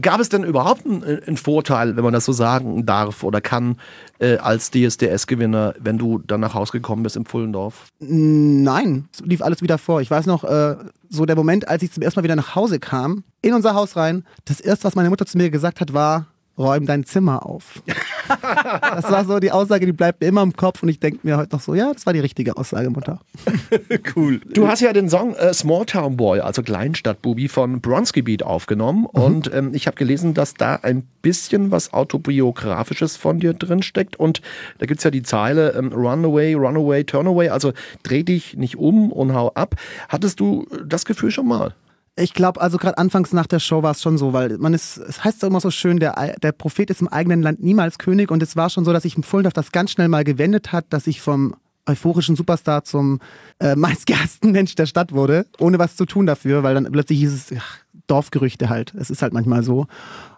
Gab 0.00 0.20
es 0.20 0.30
denn 0.30 0.42
überhaupt 0.42 0.86
einen, 0.86 1.02
einen, 1.02 1.36
Vorteil, 1.36 1.96
wenn 1.96 2.04
man 2.04 2.14
das 2.14 2.24
so 2.24 2.32
sagen 2.32 2.86
darf 2.86 3.22
oder 3.22 3.42
kann, 3.42 3.76
äh, 4.18 4.38
als 4.38 4.70
DSDS-Gewinner, 4.70 5.74
wenn 5.78 5.98
du 5.98 6.18
dann 6.18 6.40
nach 6.40 6.54
Hause 6.54 6.72
gekommen 6.72 7.02
bist 7.02 7.16
im 7.16 7.26
Pfullendorf? 7.26 7.88
Nein, 7.98 9.08
es 9.12 9.20
lief 9.20 9.42
alles 9.42 9.60
wieder 9.60 9.76
vor. 9.76 10.00
Ich 10.00 10.10
weiß 10.10 10.26
noch, 10.26 10.44
äh, 10.44 10.76
so 11.10 11.26
der 11.26 11.36
Moment, 11.36 11.68
als 11.68 11.82
ich 11.82 11.92
zum 11.92 12.02
ersten 12.02 12.20
Mal 12.20 12.24
wieder 12.24 12.36
nach 12.36 12.54
Hause 12.54 12.78
kam, 12.80 13.24
in 13.42 13.52
unser 13.52 13.74
Haus 13.74 13.96
rein, 13.96 14.24
das 14.46 14.60
erste, 14.60 14.84
was 14.84 14.94
meine 14.94 15.10
Mutter 15.10 15.26
zu 15.26 15.36
mir 15.36 15.50
gesagt 15.50 15.80
hat, 15.80 15.92
war, 15.92 16.26
räum 16.62 16.86
dein 16.86 17.04
Zimmer 17.04 17.44
auf. 17.46 17.82
das 18.28 19.10
war 19.10 19.24
so 19.24 19.38
die 19.38 19.50
Aussage, 19.50 19.86
die 19.86 19.92
bleibt 19.92 20.20
mir 20.20 20.28
immer 20.28 20.42
im 20.42 20.54
Kopf 20.54 20.82
und 20.82 20.88
ich 20.88 21.00
denke 21.00 21.20
mir 21.22 21.36
heute 21.36 21.54
noch 21.54 21.60
so, 21.60 21.74
ja, 21.74 21.92
das 21.92 22.06
war 22.06 22.12
die 22.12 22.20
richtige 22.20 22.56
Aussage, 22.56 22.90
Mutter. 22.90 23.20
cool. 24.16 24.40
Du 24.52 24.68
hast 24.68 24.80
ja 24.80 24.92
den 24.92 25.08
Song 25.08 25.34
äh, 25.34 25.52
Small 25.52 25.86
Town 25.86 26.16
Boy, 26.16 26.40
also 26.40 26.62
Kleinstadtbubi 26.62 27.48
von 27.48 27.80
Bronski 27.80 28.22
Beat 28.22 28.42
aufgenommen 28.42 29.06
mhm. 29.12 29.22
und 29.22 29.54
ähm, 29.54 29.74
ich 29.74 29.86
habe 29.86 29.96
gelesen, 29.96 30.34
dass 30.34 30.54
da 30.54 30.76
ein 30.76 31.02
bisschen 31.22 31.70
was 31.70 31.92
autobiografisches 31.92 33.16
von 33.16 33.40
dir 33.40 33.54
drin 33.54 33.82
steckt 33.82 34.16
und 34.16 34.40
da 34.78 34.86
gibt 34.86 35.00
es 35.00 35.04
ja 35.04 35.10
die 35.10 35.22
Zeile 35.22 35.70
ähm, 35.70 35.92
Run 35.92 36.24
away, 36.24 36.54
run 36.54 36.76
away, 36.76 37.04
turn 37.04 37.26
away, 37.26 37.48
also 37.48 37.72
dreh 38.02 38.22
dich 38.22 38.56
nicht 38.56 38.76
um 38.76 39.12
und 39.12 39.34
hau 39.34 39.52
ab. 39.54 39.74
Hattest 40.08 40.40
du 40.40 40.66
das 40.84 41.04
Gefühl 41.04 41.30
schon 41.30 41.48
mal? 41.48 41.74
Ich 42.14 42.34
glaube, 42.34 42.60
also 42.60 42.76
gerade 42.76 42.98
anfangs 42.98 43.32
nach 43.32 43.46
der 43.46 43.58
Show 43.58 43.82
war 43.82 43.92
es 43.92 44.02
schon 44.02 44.18
so, 44.18 44.34
weil 44.34 44.58
man 44.58 44.74
ist, 44.74 44.98
es 44.98 45.24
heißt 45.24 45.40
ja 45.40 45.48
immer 45.48 45.60
so 45.60 45.70
schön, 45.70 45.98
der, 45.98 46.34
der 46.42 46.52
Prophet 46.52 46.90
ist 46.90 47.00
im 47.00 47.08
eigenen 47.08 47.40
Land 47.40 47.62
niemals 47.62 47.96
König 47.96 48.30
und 48.30 48.42
es 48.42 48.54
war 48.54 48.68
schon 48.68 48.84
so, 48.84 48.92
dass 48.92 49.04
sich 49.04 49.16
im 49.16 49.22
Fullendorf 49.22 49.54
das 49.54 49.72
ganz 49.72 49.92
schnell 49.92 50.08
mal 50.08 50.22
gewendet 50.22 50.72
hat, 50.72 50.84
dass 50.90 51.06
ich 51.06 51.22
vom 51.22 51.54
euphorischen 51.86 52.36
Superstar 52.36 52.84
zum 52.84 53.18
äh, 53.60 53.76
meistgehassten 53.76 54.52
Mensch 54.52 54.74
der 54.74 54.86
Stadt 54.86 55.12
wurde, 55.12 55.46
ohne 55.58 55.78
was 55.78 55.96
zu 55.96 56.04
tun 56.04 56.26
dafür, 56.26 56.62
weil 56.62 56.74
dann 56.74 56.90
plötzlich 56.92 57.18
hieß 57.20 57.32
es, 57.32 57.58
ach, 57.58 57.78
Dorfgerüchte 58.08 58.68
halt, 58.68 58.94
es 58.94 59.10
ist 59.10 59.22
halt 59.22 59.32
manchmal 59.32 59.62
so. 59.62 59.86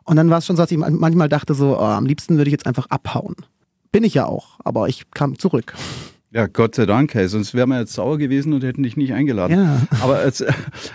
Und 0.05 0.17
dann 0.17 0.31
war 0.31 0.39
es 0.39 0.47
schon 0.47 0.57
so, 0.57 0.63
dass 0.63 0.71
ich 0.71 0.79
manchmal 0.79 1.29
dachte 1.29 1.55
so, 1.55 1.77
oh, 1.77 1.83
am 1.83 2.07
liebsten 2.07 2.37
würde 2.37 2.49
ich 2.49 2.53
jetzt 2.53 2.67
einfach 2.67 2.87
abhauen. 2.87 3.35
Bin 3.91 4.05
ich 4.05 4.15
ja 4.15 4.27
auch, 4.27 4.61
aber 4.65 4.89
ich 4.89 5.11
kam 5.11 5.39
zurück. 5.39 5.75
Ja, 6.35 6.49
Gott 6.49 6.75
sei 6.75 6.85
Dank, 6.85 7.15
hey, 7.15 7.29
sonst 7.29 7.55
wären 7.55 7.69
wir 7.69 7.79
jetzt 7.79 7.93
sauer 7.93 8.19
gewesen 8.19 8.55
und 8.55 8.65
hätten 8.65 8.83
dich 8.83 8.97
nicht 8.97 9.13
eingeladen. 9.13 9.57
Ja. 9.57 9.81
Aber 10.03 10.27
jetzt, 10.27 10.45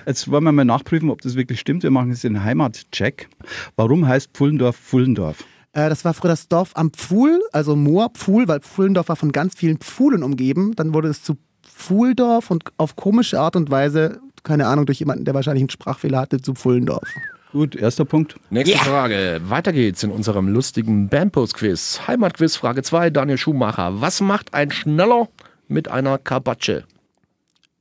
jetzt 0.05 0.29
wollen 0.29 0.43
wir 0.43 0.51
mal 0.51 0.65
nachprüfen, 0.65 1.09
ob 1.09 1.21
das 1.21 1.35
wirklich 1.35 1.61
stimmt. 1.61 1.83
Wir 1.83 1.91
machen 1.91 2.09
jetzt 2.09 2.25
den 2.25 2.43
Heimatcheck. 2.43 3.29
Warum 3.77 4.05
heißt 4.05 4.31
Pfullendorf 4.33 4.75
Pfullendorf? 4.75 5.45
Äh, 5.71 5.87
das 5.87 6.03
war 6.03 6.13
früher 6.13 6.31
das 6.31 6.49
Dorf 6.49 6.71
am 6.73 6.91
Pfuhl, 6.91 7.39
also 7.53 7.77
Moor, 7.77 8.09
Pfuhl, 8.09 8.49
weil 8.49 8.59
Pfullendorf 8.59 9.07
war 9.07 9.15
von 9.15 9.31
ganz 9.31 9.55
vielen 9.55 9.77
Pfuhlen 9.77 10.23
umgeben. 10.23 10.75
Dann 10.75 10.93
wurde 10.93 11.07
es 11.07 11.23
zu 11.23 11.37
Pfuhldorf 11.63 12.51
und 12.51 12.65
auf 12.75 12.97
komische 12.97 13.39
Art 13.39 13.55
und 13.55 13.71
Weise, 13.71 14.19
keine 14.43 14.67
Ahnung, 14.67 14.87
durch 14.87 14.99
jemanden, 14.99 15.23
der 15.23 15.35
wahrscheinlich 15.35 15.61
einen 15.61 15.69
Sprachfehler 15.69 16.19
hatte, 16.19 16.41
zu 16.41 16.53
Pfullendorf. 16.53 17.07
Gut, 17.51 17.75
erster 17.75 18.05
Punkt. 18.05 18.35
Nächste 18.51 18.75
yeah. 18.75 18.85
Frage. 18.85 19.41
Weiter 19.43 19.73
geht's 19.73 20.03
in 20.03 20.11
unserem 20.11 20.47
lustigen 20.49 21.09
Bandpost-Quiz. 21.09 22.01
Heimatquiz, 22.07 22.55
Frage 22.55 22.83
2, 22.83 23.09
Daniel 23.09 23.39
Schumacher. 23.39 24.01
Was 24.01 24.21
macht 24.21 24.53
ein 24.53 24.69
schneller 24.69 25.29
mit 25.67 25.87
einer 25.87 26.19
Kabatsche? 26.19 26.83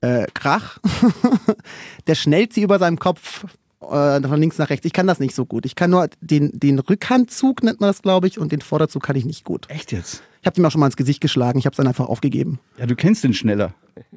Äh, 0.00 0.26
Krach. 0.32 0.78
Der 2.06 2.14
schnellt 2.14 2.54
sie 2.54 2.62
über 2.62 2.78
seinem 2.78 2.98
Kopf 2.98 3.44
äh, 3.82 4.20
von 4.20 4.40
links 4.40 4.56
nach 4.56 4.70
rechts. 4.70 4.86
Ich 4.86 4.94
kann 4.94 5.06
das 5.06 5.18
nicht 5.18 5.34
so 5.34 5.44
gut. 5.44 5.66
Ich 5.66 5.74
kann 5.74 5.90
nur 5.90 6.08
den, 6.20 6.50
den 6.58 6.78
Rückhandzug, 6.78 7.62
nennt 7.62 7.80
man 7.80 7.90
das, 7.90 8.00
glaube 8.00 8.26
ich, 8.26 8.38
und 8.38 8.52
den 8.52 8.62
Vorderzug 8.62 9.02
kann 9.02 9.16
ich 9.16 9.26
nicht 9.26 9.44
gut. 9.44 9.68
Echt 9.68 9.92
jetzt? 9.92 10.22
Ich 10.40 10.46
habe 10.46 10.60
ihm 10.60 10.64
auch 10.64 10.70
schon 10.70 10.80
mal 10.80 10.86
ins 10.86 10.96
Gesicht 10.96 11.20
geschlagen. 11.20 11.58
Ich 11.58 11.66
habe 11.66 11.72
es 11.72 11.76
dann 11.78 11.86
einfach 11.86 12.06
aufgegeben. 12.06 12.60
Ja, 12.78 12.86
du 12.86 12.94
kennst 12.94 13.24
den 13.24 13.34
schneller. 13.34 13.74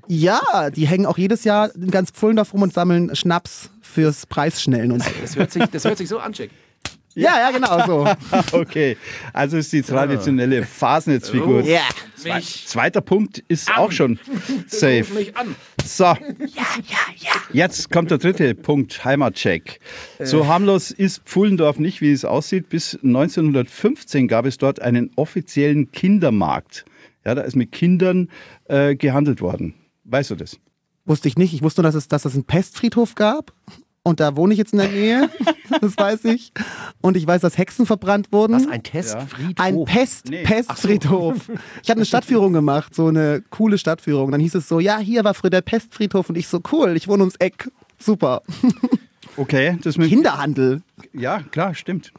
Ja, 0.07 0.69
die 0.69 0.87
hängen 0.87 1.05
auch 1.05 1.17
jedes 1.17 1.43
Jahr 1.43 1.73
in 1.75 1.89
ganz 1.89 2.11
Pfullendorf 2.11 2.53
rum 2.53 2.61
und 2.61 2.73
sammeln 2.73 3.15
Schnaps 3.15 3.71
fürs 3.81 4.25
Preisschnellen 4.25 4.91
und 4.91 5.03
so. 5.03 5.09
Das 5.21 5.35
hört 5.35 5.51
sich, 5.51 5.65
das 5.65 5.85
hört 5.85 5.97
sich 5.97 6.07
so 6.07 6.19
an, 6.19 6.33
Jack. 6.33 6.49
Ja, 7.13 7.37
ja, 7.39 7.51
genau 7.51 7.85
so. 7.85 8.07
okay, 8.57 8.97
also 9.33 9.57
ist 9.57 9.73
die 9.73 9.81
traditionelle 9.81 10.63
Fasnetzfigur. 10.63 11.61
Oh, 11.63 11.67
yeah. 11.67 11.81
Zwei, 12.15 12.39
zweiter 12.39 13.01
Punkt 13.01 13.43
ist 13.47 13.69
an. 13.69 13.75
auch 13.75 13.91
schon 13.91 14.19
safe. 14.67 15.05
Mich 15.13 15.35
an. 15.35 15.55
So. 15.85 16.03
Ja, 16.03 16.17
ja, 16.17 16.97
ja. 17.17 17.31
Jetzt 17.53 17.91
kommt 17.91 18.11
der 18.11 18.17
dritte 18.17 18.55
Punkt, 18.55 19.03
Heimatcheck. 19.03 19.79
So 20.19 20.47
harmlos 20.47 20.91
ist 20.91 21.23
Pfullendorf 21.25 21.79
nicht, 21.79 22.01
wie 22.01 22.11
es 22.11 22.25
aussieht. 22.25 22.69
Bis 22.69 22.95
1915 23.03 24.27
gab 24.27 24.45
es 24.45 24.57
dort 24.57 24.81
einen 24.81 25.11
offiziellen 25.15 25.91
Kindermarkt. 25.91 26.85
Ja, 27.25 27.35
da 27.35 27.41
ist 27.41 27.55
mit 27.55 27.71
Kindern 27.71 28.29
äh, 28.65 28.95
gehandelt 28.95 29.41
worden. 29.41 29.75
Weißt 30.05 30.31
du 30.31 30.35
das? 30.35 30.59
Wusste 31.05 31.27
ich 31.27 31.37
nicht. 31.37 31.53
Ich 31.53 31.61
wusste 31.61 31.81
nur, 31.81 31.89
dass 31.89 31.95
es, 31.95 32.07
dass 32.07 32.25
es 32.25 32.33
einen 32.33 32.45
Pestfriedhof 32.45 33.15
gab. 33.15 33.53
Und 34.03 34.19
da 34.19 34.35
wohne 34.35 34.53
ich 34.53 34.57
jetzt 34.57 34.73
in 34.73 34.79
der 34.79 34.89
Nähe, 34.89 35.29
das 35.81 35.95
weiß 35.95 36.25
ich. 36.25 36.51
Und 37.01 37.17
ich 37.17 37.27
weiß, 37.27 37.41
dass 37.41 37.57
Hexen 37.57 37.85
verbrannt 37.85 38.31
wurden. 38.31 38.53
Was, 38.53 38.67
ein 38.67 38.81
Testfriedhof? 38.81 39.59
Ein 39.59 39.85
Pest, 39.85 40.29
nee. 40.29 40.43
Pestfriedhof. 40.43 41.45
So. 41.45 41.53
Ich 41.83 41.89
habe 41.89 41.99
eine 41.99 42.05
Stadtführung 42.05 42.51
gemacht, 42.51 42.95
so 42.95 43.07
eine 43.07 43.43
coole 43.51 43.77
Stadtführung. 43.77 44.31
Dann 44.31 44.41
hieß 44.41 44.55
es 44.55 44.67
so, 44.67 44.79
ja, 44.79 44.97
hier 44.97 45.23
war 45.23 45.35
früher 45.35 45.51
der 45.51 45.61
Pestfriedhof. 45.61 46.29
Und 46.29 46.35
ich 46.35 46.47
so, 46.47 46.61
cool, 46.71 46.97
ich 46.97 47.07
wohne 47.07 47.21
ums 47.21 47.35
Eck. 47.35 47.69
Super. 47.99 48.41
Okay, 49.37 49.77
das 49.81 49.97
mit 49.97 50.09
Kinderhandel. 50.09 50.81
Ja, 51.13 51.41
klar, 51.51 51.73
stimmt. 51.73 52.11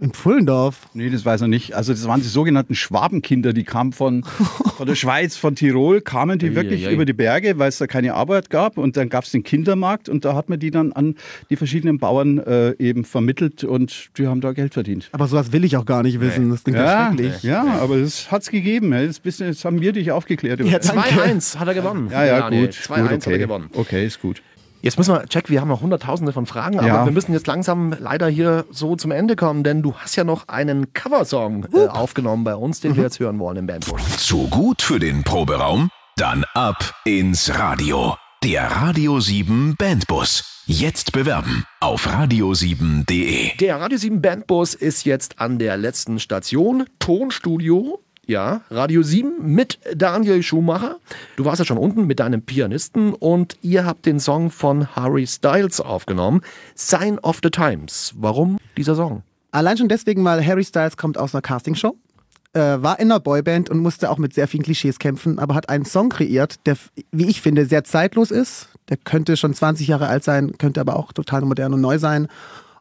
In 0.00 0.12
Pfullendorf? 0.12 0.88
Nee, 0.94 1.10
das 1.10 1.26
weiß 1.26 1.42
er 1.42 1.48
nicht. 1.48 1.74
Also 1.74 1.92
das 1.92 2.06
waren 2.08 2.22
die 2.22 2.26
sogenannten 2.26 2.74
Schwabenkinder, 2.74 3.52
die 3.52 3.64
kamen 3.64 3.92
von, 3.92 4.24
von 4.76 4.86
der 4.86 4.94
Schweiz, 4.94 5.36
von 5.36 5.54
Tirol, 5.54 6.00
kamen 6.00 6.38
die 6.38 6.54
wirklich 6.54 6.90
über 6.90 7.04
die 7.04 7.12
Berge, 7.12 7.58
weil 7.58 7.68
es 7.68 7.76
da 7.76 7.86
keine 7.86 8.14
Arbeit 8.14 8.48
gab. 8.48 8.78
Und 8.78 8.96
dann 8.96 9.10
gab 9.10 9.24
es 9.24 9.30
den 9.30 9.42
Kindermarkt 9.42 10.08
und 10.08 10.24
da 10.24 10.34
hat 10.34 10.48
man 10.48 10.58
die 10.58 10.70
dann 10.70 10.92
an 10.94 11.16
die 11.50 11.56
verschiedenen 11.56 11.98
Bauern 11.98 12.38
äh, 12.38 12.74
eben 12.78 13.04
vermittelt 13.04 13.62
und 13.62 14.08
die 14.16 14.26
haben 14.26 14.40
da 14.40 14.52
Geld 14.52 14.72
verdient. 14.72 15.10
Aber 15.12 15.28
sowas 15.28 15.52
will 15.52 15.64
ich 15.64 15.76
auch 15.76 15.84
gar 15.84 16.02
nicht 16.02 16.18
wissen. 16.18 16.48
Das 16.48 16.64
klingt 16.64 16.78
ja, 16.78 17.08
schrecklich. 17.08 17.42
Ja, 17.42 17.64
aber 17.80 17.98
das 17.98 18.32
hat 18.32 18.40
es 18.40 18.50
gegeben. 18.50 18.92
Das, 18.92 19.20
bisschen, 19.20 19.48
das 19.48 19.62
haben 19.66 19.82
wir 19.82 19.92
dich 19.92 20.12
aufgeklärt. 20.12 20.60
Ja, 20.60 20.78
2-1 20.78 21.58
hat 21.58 21.68
er 21.68 21.74
gewonnen. 21.74 22.08
Ja, 22.10 22.24
ja, 22.24 22.48
gut. 22.48 22.70
2-1 22.70 22.88
okay. 22.88 23.14
hat 23.14 23.26
er 23.26 23.38
gewonnen. 23.38 23.68
Okay, 23.74 24.06
ist 24.06 24.22
gut. 24.22 24.40
Jetzt 24.82 24.96
müssen 24.96 25.14
wir, 25.14 25.24
Jack, 25.30 25.50
wir 25.50 25.60
haben 25.60 25.68
noch 25.68 25.82
hunderttausende 25.82 26.32
von 26.32 26.46
Fragen, 26.46 26.78
aber 26.78 26.88
ja. 26.88 27.04
wir 27.04 27.12
müssen 27.12 27.32
jetzt 27.32 27.46
langsam 27.46 27.94
leider 27.98 28.28
hier 28.28 28.64
so 28.70 28.96
zum 28.96 29.10
Ende 29.10 29.36
kommen, 29.36 29.62
denn 29.62 29.82
du 29.82 29.94
hast 29.94 30.16
ja 30.16 30.24
noch 30.24 30.48
einen 30.48 30.94
Coversong 30.94 31.66
äh, 31.74 31.86
aufgenommen 31.86 32.44
bei 32.44 32.54
uns, 32.54 32.80
den 32.80 32.92
mhm. 32.92 32.96
wir 32.96 33.02
jetzt 33.04 33.20
hören 33.20 33.38
wollen 33.38 33.58
im 33.58 33.66
Bandbus. 33.66 34.00
Zu 34.16 34.48
gut 34.48 34.80
für 34.80 34.98
den 34.98 35.22
Proberaum? 35.22 35.90
Dann 36.16 36.44
ab 36.54 36.94
ins 37.04 37.58
Radio. 37.58 38.16
Der 38.42 38.70
Radio 38.70 39.20
7 39.20 39.76
Bandbus. 39.76 40.62
Jetzt 40.66 41.12
bewerben 41.12 41.64
auf 41.80 42.06
radio7.de. 42.06 43.56
Der 43.56 43.80
Radio 43.80 43.98
7 43.98 44.22
Bandbus 44.22 44.74
ist 44.74 45.04
jetzt 45.04 45.40
an 45.40 45.58
der 45.58 45.76
letzten 45.76 46.18
Station, 46.18 46.86
Tonstudio 47.00 48.02
ja, 48.26 48.62
Radio 48.70 49.02
7 49.02 49.34
mit 49.40 49.78
Daniel 49.94 50.42
Schumacher. 50.42 50.98
Du 51.36 51.44
warst 51.44 51.58
ja 51.58 51.64
schon 51.64 51.78
unten 51.78 52.06
mit 52.06 52.20
deinem 52.20 52.42
Pianisten 52.42 53.12
und 53.12 53.56
ihr 53.62 53.84
habt 53.84 54.06
den 54.06 54.20
Song 54.20 54.50
von 54.50 54.94
Harry 54.94 55.26
Styles 55.26 55.80
aufgenommen. 55.80 56.42
Sign 56.74 57.18
of 57.18 57.40
the 57.42 57.50
Times. 57.50 58.14
Warum 58.16 58.58
dieser 58.76 58.94
Song? 58.94 59.22
Allein 59.50 59.76
schon 59.76 59.88
deswegen, 59.88 60.24
weil 60.24 60.44
Harry 60.46 60.64
Styles 60.64 60.96
kommt 60.96 61.18
aus 61.18 61.34
einer 61.34 61.42
Castingshow, 61.42 61.96
äh, 62.52 62.60
war 62.60 63.00
in 63.00 63.10
einer 63.10 63.20
Boyband 63.20 63.68
und 63.68 63.78
musste 63.78 64.10
auch 64.10 64.18
mit 64.18 64.32
sehr 64.32 64.46
vielen 64.46 64.62
Klischees 64.62 64.98
kämpfen, 64.98 65.38
aber 65.38 65.54
hat 65.54 65.68
einen 65.68 65.84
Song 65.84 66.08
kreiert, 66.08 66.66
der, 66.66 66.76
wie 67.10 67.26
ich 67.26 67.40
finde, 67.40 67.66
sehr 67.66 67.84
zeitlos 67.84 68.30
ist. 68.30 68.68
Der 68.88 68.96
könnte 68.96 69.36
schon 69.36 69.54
20 69.54 69.88
Jahre 69.88 70.08
alt 70.08 70.24
sein, 70.24 70.56
könnte 70.58 70.80
aber 70.80 70.96
auch 70.96 71.12
total 71.12 71.42
modern 71.42 71.74
und 71.74 71.80
neu 71.80 71.98
sein 71.98 72.28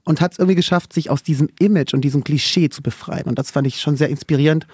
und 0.04 0.22
hat 0.22 0.34
es 0.34 0.40
irgendwie 0.40 0.56
geschafft, 0.56 0.94
sich 0.94 1.10
aus 1.10 1.24
diesem 1.24 1.50
Image 1.60 1.94
und 1.94 2.02
diesem 2.02 2.24
Klischee 2.24 2.70
zu 2.70 2.82
befreien. 2.82 3.26
Und 3.26 3.38
das 3.40 3.52
fand 3.52 3.68
ich 3.68 3.80
schon 3.80 3.96
sehr 3.96 4.10
inspirierend 4.10 4.68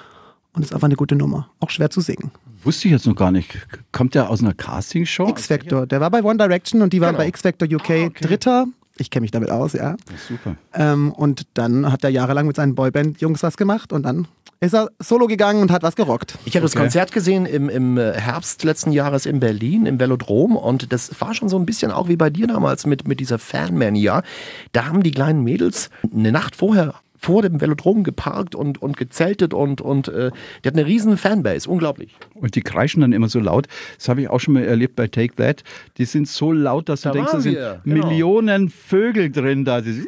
und 0.55 0.63
ist 0.63 0.73
einfach 0.73 0.87
eine 0.87 0.95
gute 0.95 1.15
Nummer. 1.15 1.49
Auch 1.59 1.69
schwer 1.69 1.89
zu 1.89 2.01
singen. 2.01 2.31
Wusste 2.63 2.87
ich 2.87 2.93
jetzt 2.93 3.05
noch 3.05 3.15
gar 3.15 3.31
nicht. 3.31 3.67
Kommt 3.91 4.15
der 4.15 4.29
aus 4.29 4.41
einer 4.41 4.53
Castingshow? 4.53 5.29
X-Factor. 5.29 5.85
Der 5.85 6.01
war 6.01 6.09
bei 6.09 6.23
One 6.23 6.37
Direction 6.37 6.81
und 6.81 6.93
die 6.93 7.01
waren 7.01 7.11
genau. 7.11 7.19
bei 7.19 7.27
X-Factor 7.27 7.67
UK 7.67 7.89
ah, 7.89 8.05
okay. 8.05 8.11
Dritter. 8.21 8.65
Ich 8.97 9.09
kenne 9.09 9.21
mich 9.21 9.31
damit 9.31 9.51
aus, 9.51 9.73
ja. 9.73 9.97
Super. 10.27 10.55
Ähm, 10.73 11.11
und 11.11 11.43
dann 11.53 11.91
hat 11.91 12.03
er 12.03 12.09
jahrelang 12.09 12.47
mit 12.47 12.55
seinen 12.55 12.75
Boyband-Jungs 12.75 13.43
was 13.43 13.57
gemacht 13.57 13.91
und 13.91 14.03
dann 14.03 14.27
ist 14.61 14.73
er 14.73 14.89
solo 14.99 15.27
gegangen 15.27 15.61
und 15.61 15.69
hat 15.69 15.83
was 15.83 15.95
gerockt. 15.95 16.37
Ich 16.45 16.55
habe 16.55 16.65
okay. 16.65 16.73
das 16.73 16.81
Konzert 16.81 17.11
gesehen 17.11 17.45
im, 17.45 17.69
im 17.69 17.97
Herbst 17.97 18.63
letzten 18.63 18.93
Jahres 18.93 19.25
in 19.25 19.41
Berlin, 19.41 19.85
im 19.85 19.99
Velodrom. 19.99 20.55
Und 20.55 20.93
das 20.93 21.19
war 21.19 21.33
schon 21.33 21.49
so 21.49 21.59
ein 21.59 21.65
bisschen 21.65 21.91
auch 21.91 22.07
wie 22.07 22.15
bei 22.15 22.29
dir 22.29 22.47
damals 22.47 22.85
mit, 22.85 23.07
mit 23.07 23.19
dieser 23.19 23.37
Fanmania. 23.37 24.23
Da 24.71 24.85
haben 24.85 25.03
die 25.03 25.11
kleinen 25.11 25.43
Mädels 25.43 25.89
eine 26.11 26.31
Nacht 26.31 26.55
vorher 26.55 26.95
vor 27.25 27.41
dem 27.41 27.59
Velodrom 27.59 28.03
geparkt 28.03 28.53
und, 28.53 28.79
und 28.83 28.97
gezeltet 28.97 29.55
und, 29.55 29.81
und 29.81 30.09
äh, 30.09 30.29
der 30.63 30.71
hat 30.71 30.77
eine 30.77 30.85
riesen 30.85 31.17
Fanbase, 31.17 31.67
unglaublich. 31.67 32.15
Und 32.35 32.53
die 32.53 32.61
kreischen 32.61 33.01
dann 33.01 33.13
immer 33.13 33.29
so 33.29 33.39
laut. 33.39 33.67
Das 33.97 34.09
habe 34.09 34.21
ich 34.21 34.29
auch 34.29 34.39
schon 34.39 34.53
mal 34.53 34.63
erlebt 34.63 34.95
bei 34.95 35.07
Take 35.07 35.35
That. 35.37 35.63
Die 35.97 36.05
sind 36.05 36.27
so 36.27 36.51
laut, 36.51 36.87
dass 36.87 37.01
du 37.01 37.09
da 37.09 37.13
denkst, 37.13 37.31
da 37.31 37.39
sind. 37.39 37.55
Genau. 37.55 37.79
Millionen 37.83 38.69
Vögel 38.69 39.31
drin 39.31 39.65
da. 39.65 39.81
Die, 39.81 40.05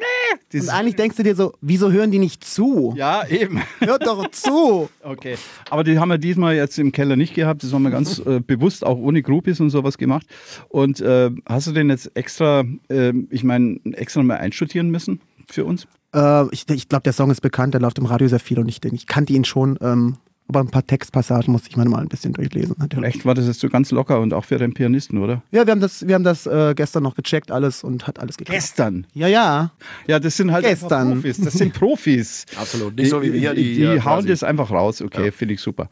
die 0.53 0.59
und 0.59 0.69
eigentlich 0.69 0.95
denkst 0.95 1.17
du 1.17 1.23
dir 1.23 1.35
so, 1.35 1.53
wieso 1.59 1.91
hören 1.91 2.11
die 2.11 2.19
nicht 2.19 2.43
zu? 2.43 2.93
Ja, 2.95 3.27
eben. 3.27 3.63
Hört 3.79 4.05
doch 4.05 4.29
zu. 4.31 4.87
Okay. 5.01 5.37
Aber 5.71 5.83
die 5.83 5.97
haben 5.97 6.09
wir 6.09 6.19
diesmal 6.19 6.55
jetzt 6.55 6.77
im 6.77 6.91
Keller 6.91 7.15
nicht 7.15 7.33
gehabt. 7.33 7.63
Das 7.63 7.73
haben 7.73 7.81
wir 7.81 7.89
ganz 7.89 8.19
äh, 8.19 8.41
bewusst 8.41 8.85
auch 8.85 8.99
ohne 8.99 9.23
Groupies 9.23 9.59
und 9.59 9.71
sowas 9.71 9.97
gemacht. 9.97 10.27
Und 10.69 11.01
äh, 11.01 11.31
hast 11.47 11.65
du 11.65 11.71
den 11.71 11.89
jetzt 11.89 12.15
extra, 12.15 12.63
äh, 12.89 13.13
ich 13.31 13.43
meine, 13.43 13.79
extra 13.93 14.21
mal 14.21 14.37
einstudieren 14.37 14.91
müssen 14.91 15.19
für 15.47 15.65
uns? 15.65 15.87
Äh, 16.17 16.47
ich 16.51 16.67
ich 16.69 16.89
glaube, 16.89 17.03
der 17.03 17.13
Song 17.13 17.29
ist 17.29 17.41
bekannt, 17.41 17.73
der 17.73 17.81
läuft 17.81 17.99
im 17.99 18.05
Radio 18.05 18.27
sehr 18.27 18.39
viel 18.39 18.59
und 18.59 18.67
ich, 18.67 18.83
ich 18.83 19.07
kannte 19.07 19.33
ihn 19.33 19.45
schon. 19.45 19.77
Ähm, 19.81 20.17
aber 20.47 20.61
ein 20.61 20.69
paar 20.69 20.85
Textpassagen 20.85 21.51
musste 21.51 21.69
ich 21.69 21.77
mir 21.77 21.85
mal 21.85 22.01
ein 22.01 22.07
bisschen 22.07 22.33
durchlesen. 22.33 22.75
Natürlich. 22.77 23.15
Echt 23.15 23.25
war 23.25 23.33
das 23.33 23.47
jetzt 23.47 23.59
so 23.59 23.67
ganz 23.67 23.91
locker 23.91 24.21
und 24.21 24.33
auch 24.33 24.45
für 24.45 24.57
den 24.57 24.73
Pianisten, 24.73 25.17
oder? 25.17 25.43
Ja, 25.51 25.65
wir 25.65 25.71
haben 25.71 25.81
das, 25.81 26.07
wir 26.07 26.15
haben 26.15 26.23
das 26.23 26.45
äh, 26.45 26.73
gestern 26.75 27.03
noch 27.03 27.15
gecheckt, 27.15 27.51
alles 27.51 27.83
und 27.83 28.07
hat 28.07 28.19
alles 28.19 28.37
geklappt. 28.37 28.57
Gestern. 28.57 29.05
Ja, 29.13 29.27
ja. 29.27 29.71
Ja, 30.07 30.19
das 30.19 30.37
sind 30.37 30.51
halt 30.51 30.65
Gestern. 30.65 31.13
Profis. 31.13 31.41
Das 31.41 31.53
sind 31.53 31.73
Profis. 31.73 32.45
Absolut. 32.55 32.95
Nicht 32.95 33.09
so 33.09 33.21
wie 33.21 33.33
wir, 33.33 33.53
die, 33.53 33.75
die, 33.75 33.83
äh, 33.83 34.01
hauen 34.01 34.25
das 34.25 34.43
einfach 34.43 34.71
raus. 34.71 35.01
Okay, 35.01 35.31
finde 35.31 35.55
ich 35.55 35.61
super. 35.61 35.89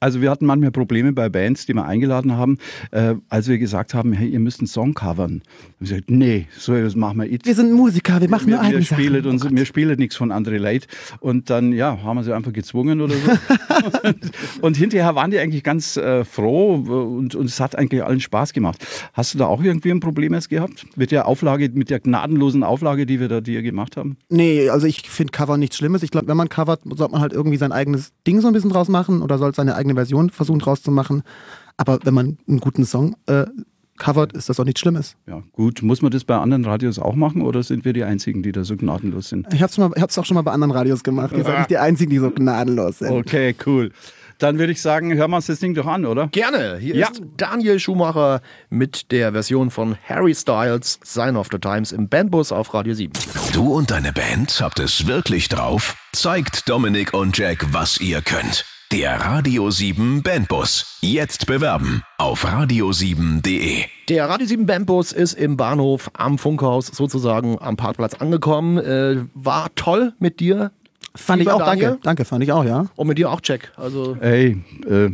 Also 0.00 0.20
wir 0.20 0.30
hatten 0.30 0.46
manchmal 0.46 0.72
Probleme 0.72 1.12
bei 1.12 1.28
Bands, 1.28 1.66
die 1.66 1.74
wir 1.74 1.84
eingeladen 1.84 2.32
haben, 2.32 2.58
äh, 2.90 3.14
als 3.28 3.46
wir 3.46 3.58
gesagt 3.58 3.94
haben, 3.94 4.12
hey, 4.12 4.28
ihr 4.28 4.40
müsst 4.40 4.58
einen 4.58 4.66
Song 4.66 4.94
covern. 4.94 5.34
Und 5.34 5.42
wir 5.78 5.88
gesagt, 5.88 6.10
nee, 6.10 6.48
so 6.58 6.74
das 6.74 6.96
machen 6.96 7.18
wir 7.18 7.30
it. 7.30 7.46
Wir 7.46 7.54
sind 7.54 7.72
Musiker, 7.72 8.20
wir 8.20 8.28
machen 8.28 8.48
wir, 8.48 8.56
nur 8.56 8.64
eigene 8.64 8.82
Sachen. 8.82 9.26
uns, 9.26 9.44
Oh 9.44 9.48
wir 9.50 9.64
spielen 9.64 9.98
nichts 9.98 10.16
von 10.16 10.32
Andre 10.32 10.58
Leid. 10.58 10.88
Und 11.20 11.50
dann, 11.50 11.72
ja, 11.72 12.02
haben 12.02 12.16
wir 12.16 12.24
sie 12.24 12.34
einfach 12.34 12.52
gezwungen 12.52 13.00
oder 13.00 13.14
so. 13.14 13.30
und, 14.60 14.76
hinterher 14.76 15.14
waren 15.14 15.30
die 15.30 15.38
eigentlich 15.38 15.62
ganz 15.62 15.96
äh, 15.96 16.24
froh 16.24 16.74
und, 16.74 17.34
und 17.34 17.46
es 17.46 17.60
hat 17.60 17.76
eigentlich 17.76 18.02
allen 18.02 18.20
Spaß 18.20 18.52
gemacht. 18.52 18.84
Hast 19.12 19.34
du 19.34 19.38
da 19.38 19.46
auch 19.46 19.62
irgendwie 19.62 19.90
ein 19.90 20.00
Problem 20.00 20.34
jetzt 20.34 20.48
gehabt? 20.48 20.86
Mit 20.96 21.10
der 21.10 21.26
Auflage, 21.26 21.70
mit 21.72 21.90
der 21.90 22.00
gnadenlosen 22.00 22.64
Auflage, 22.64 23.06
die 23.06 23.20
wir 23.20 23.28
da 23.28 23.40
dir 23.40 23.62
gemacht 23.62 23.96
haben? 23.96 24.16
Nee, 24.28 24.68
also 24.68 24.86
ich 24.86 25.08
finde 25.08 25.32
Cover 25.32 25.56
nichts 25.56 25.76
Schlimmes. 25.76 26.02
Ich 26.02 26.10
glaube, 26.10 26.28
wenn 26.28 26.36
man 26.36 26.48
covert, 26.48 26.80
sollte 26.84 27.12
man 27.12 27.20
halt 27.20 27.32
irgendwie 27.32 27.56
sein 27.56 27.72
eigenes 27.72 28.12
Ding 28.26 28.40
so 28.40 28.48
ein 28.48 28.52
bisschen 28.52 28.70
draus 28.70 28.88
machen 28.88 29.22
oder 29.22 29.38
sollte 29.38 29.56
seine 29.56 29.74
eigene 29.74 29.94
Version 29.94 30.30
versuchen 30.30 30.58
draus 30.58 30.82
zu 30.82 30.90
machen. 30.90 31.22
Aber 31.76 31.98
wenn 32.04 32.14
man 32.14 32.38
einen 32.46 32.60
guten 32.60 32.84
Song 32.84 33.16
äh, 33.26 33.46
covert, 34.02 34.32
ist 34.32 34.48
das 34.48 34.58
auch 34.58 34.64
nichts 34.64 34.80
Schlimmes. 34.80 35.16
Ja, 35.26 35.42
gut. 35.52 35.82
Muss 35.82 36.02
man 36.02 36.10
das 36.10 36.24
bei 36.24 36.36
anderen 36.36 36.64
Radios 36.64 36.98
auch 36.98 37.14
machen 37.14 37.42
oder 37.42 37.62
sind 37.62 37.84
wir 37.84 37.92
die 37.92 38.04
Einzigen, 38.04 38.42
die 38.42 38.52
da 38.52 38.64
so 38.64 38.76
gnadenlos 38.76 39.28
sind? 39.28 39.46
Ich 39.52 39.60
ich 39.60 39.62
hab's 39.62 40.18
auch 40.18 40.24
schon 40.24 40.34
mal 40.34 40.42
bei 40.42 40.52
anderen 40.52 40.72
Radios 40.72 41.02
gemacht. 41.04 41.32
Ihr 41.36 41.44
seid 41.44 41.58
nicht 41.58 41.70
die 41.70 41.78
Einzigen, 41.78 42.10
die 42.10 42.18
so 42.18 42.30
gnadenlos 42.30 42.98
sind. 42.98 43.10
Okay, 43.12 43.54
cool. 43.66 43.92
Dann 44.38 44.58
würde 44.58 44.72
ich 44.72 44.82
sagen, 44.82 45.14
hören 45.14 45.30
wir 45.30 45.36
uns 45.36 45.46
das 45.46 45.60
Ding 45.60 45.72
doch 45.74 45.86
an, 45.86 46.04
oder? 46.04 46.26
Gerne. 46.28 46.76
Hier 46.78 46.96
Ja. 46.96 47.08
ist 47.10 47.22
Daniel 47.36 47.78
Schumacher 47.78 48.40
mit 48.70 49.12
der 49.12 49.30
Version 49.32 49.70
von 49.70 49.96
Harry 50.08 50.34
Styles, 50.34 50.98
Sign 51.04 51.36
of 51.36 51.46
the 51.52 51.58
Times 51.58 51.92
im 51.92 52.08
Bandbus 52.08 52.50
auf 52.50 52.74
Radio 52.74 52.92
7. 52.94 53.12
Du 53.52 53.72
und 53.72 53.92
deine 53.92 54.12
Band 54.12 54.58
habt 54.60 54.80
es 54.80 55.06
wirklich 55.06 55.48
drauf? 55.48 55.94
Zeigt 56.12 56.68
Dominik 56.68 57.14
und 57.14 57.38
Jack, 57.38 57.66
was 57.72 58.00
ihr 58.00 58.20
könnt. 58.20 58.64
Der 58.92 59.16
Radio 59.20 59.70
7 59.70 60.22
Bandbus. 60.22 60.98
Jetzt 61.00 61.46
bewerben 61.46 62.02
auf 62.18 62.44
radio7.de. 62.44 63.84
Der 64.08 64.28
Radio 64.28 64.46
7 64.46 64.66
Bandbus 64.66 65.12
ist 65.12 65.32
im 65.34 65.56
Bahnhof 65.56 66.10
am 66.14 66.36
Funkhaus 66.38 66.88
sozusagen 66.88 67.58
am 67.60 67.76
Parkplatz 67.76 68.14
angekommen. 68.14 68.78
Äh, 68.78 69.24
war 69.34 69.70
toll 69.76 70.12
mit 70.18 70.40
dir. 70.40 70.72
Fand 71.14 71.40
ich 71.40 71.46
Lieber 71.46 71.56
auch, 71.56 71.64
Daniel. 71.64 71.88
danke. 71.88 72.00
Danke, 72.02 72.24
fand 72.24 72.44
ich 72.44 72.52
auch, 72.52 72.64
ja. 72.64 72.86
Und 72.96 73.06
mit 73.06 73.18
dir 73.18 73.30
auch, 73.30 73.40
Jack. 73.42 73.72
Also, 73.76 74.16
Ey, 74.20 74.62
äh, 74.88 75.10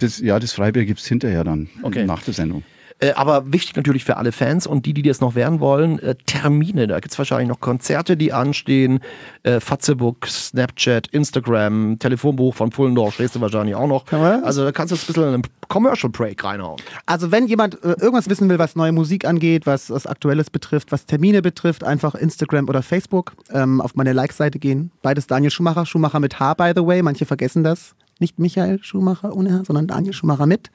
das, 0.00 0.18
ja, 0.18 0.38
das 0.38 0.52
Freibier 0.52 0.84
gibt 0.84 1.00
es 1.00 1.06
hinterher 1.06 1.44
dann, 1.44 1.68
Okay. 1.82 2.04
nach 2.04 2.22
der 2.22 2.34
Sendung. 2.34 2.62
Äh, 3.02 3.12
aber 3.14 3.52
wichtig 3.52 3.74
natürlich 3.74 4.04
für 4.04 4.16
alle 4.16 4.30
Fans 4.30 4.66
und 4.66 4.86
die, 4.86 4.94
die 4.94 5.02
das 5.02 5.20
noch 5.20 5.34
werden 5.34 5.58
wollen, 5.58 5.98
äh, 5.98 6.14
Termine. 6.24 6.86
Da 6.86 7.00
gibt 7.00 7.12
es 7.12 7.18
wahrscheinlich 7.18 7.48
noch 7.48 7.58
Konzerte, 7.58 8.16
die 8.16 8.32
anstehen. 8.32 9.00
Äh, 9.42 9.58
Fatzebook, 9.58 10.26
Snapchat, 10.26 11.08
Instagram, 11.08 11.98
Telefonbuch 11.98 12.54
von 12.54 12.70
Pullendorf 12.70 13.14
stehst 13.14 13.34
du 13.34 13.40
wahrscheinlich 13.40 13.74
auch 13.74 13.88
noch. 13.88 14.04
was? 14.12 14.44
Also 14.44 14.64
da 14.64 14.70
kannst 14.70 14.92
du 14.92 14.94
jetzt 14.94 15.04
ein 15.04 15.14
bisschen 15.14 15.34
einen 15.34 15.42
Commercial 15.68 16.10
Break 16.10 16.44
reinhauen. 16.44 16.80
Also 17.04 17.32
wenn 17.32 17.48
jemand 17.48 17.82
äh, 17.82 17.88
irgendwas 17.88 18.28
wissen 18.28 18.48
will, 18.48 18.60
was 18.60 18.76
neue 18.76 18.92
Musik 18.92 19.24
angeht, 19.24 19.66
was, 19.66 19.90
was 19.90 20.06
Aktuelles 20.06 20.50
betrifft, 20.50 20.92
was 20.92 21.04
Termine 21.04 21.42
betrifft, 21.42 21.82
einfach 21.82 22.14
Instagram 22.14 22.68
oder 22.68 22.82
Facebook 22.82 23.32
ähm, 23.50 23.80
auf 23.80 23.96
meine 23.96 24.12
Like-Seite 24.12 24.60
gehen. 24.60 24.92
Beides 25.02 25.26
Daniel 25.26 25.50
Schumacher. 25.50 25.86
Schumacher 25.86 26.20
mit 26.20 26.38
H, 26.38 26.54
by 26.54 26.72
the 26.76 26.86
way. 26.86 27.02
Manche 27.02 27.26
vergessen 27.26 27.64
das. 27.64 27.96
Nicht 28.22 28.38
Michael 28.38 28.78
Schumacher 28.82 29.34
ohne 29.36 29.52
H, 29.52 29.64
sondern 29.64 29.88
Daniel 29.88 30.12
Schumacher 30.12 30.46
mit. 30.46 30.70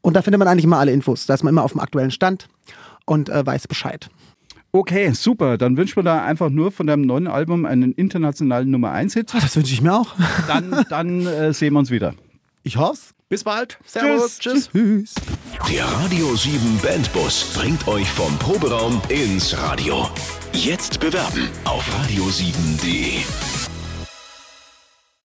Und 0.00 0.14
da 0.14 0.22
findet 0.22 0.40
man 0.40 0.48
eigentlich 0.48 0.64
immer 0.64 0.78
alle 0.78 0.90
Infos. 0.90 1.26
Da 1.26 1.34
ist 1.34 1.44
man 1.44 1.54
immer 1.54 1.62
auf 1.62 1.70
dem 1.70 1.80
aktuellen 1.80 2.10
Stand 2.10 2.48
und 3.06 3.28
äh, 3.28 3.46
weiß 3.46 3.68
Bescheid. 3.68 4.10
Okay, 4.72 5.12
super. 5.12 5.58
Dann 5.58 5.76
wünschen 5.76 5.94
wir 5.96 6.02
da 6.02 6.24
einfach 6.24 6.50
nur 6.50 6.72
von 6.72 6.88
deinem 6.88 7.02
neuen 7.02 7.28
Album 7.28 7.66
einen 7.66 7.92
internationalen 7.92 8.68
Nummer 8.68 8.92
1-Hit. 8.92 9.32
Ah, 9.32 9.38
Das 9.40 9.54
wünsche 9.54 9.72
ich 9.72 9.80
mir 9.80 9.94
auch. 9.94 10.14
Dann, 10.48 10.84
dann 10.88 11.24
äh, 11.26 11.52
sehen 11.52 11.74
wir 11.74 11.78
uns 11.78 11.90
wieder. 11.90 12.14
Ich 12.64 12.76
hoffe 12.78 13.14
Bis 13.28 13.44
bald. 13.44 13.78
Servus. 13.86 14.40
Tschüss. 14.40 14.70
Tschüss. 14.72 15.14
Der 15.70 15.84
Radio 15.84 16.34
7 16.34 16.80
Bandbus 16.82 17.52
bringt 17.54 17.86
euch 17.86 18.10
vom 18.10 18.36
Proberaum 18.38 19.00
ins 19.08 19.56
Radio. 19.56 20.08
Jetzt 20.52 20.98
bewerben 20.98 21.48
auf 21.64 21.84
radio7.de. 22.04 23.71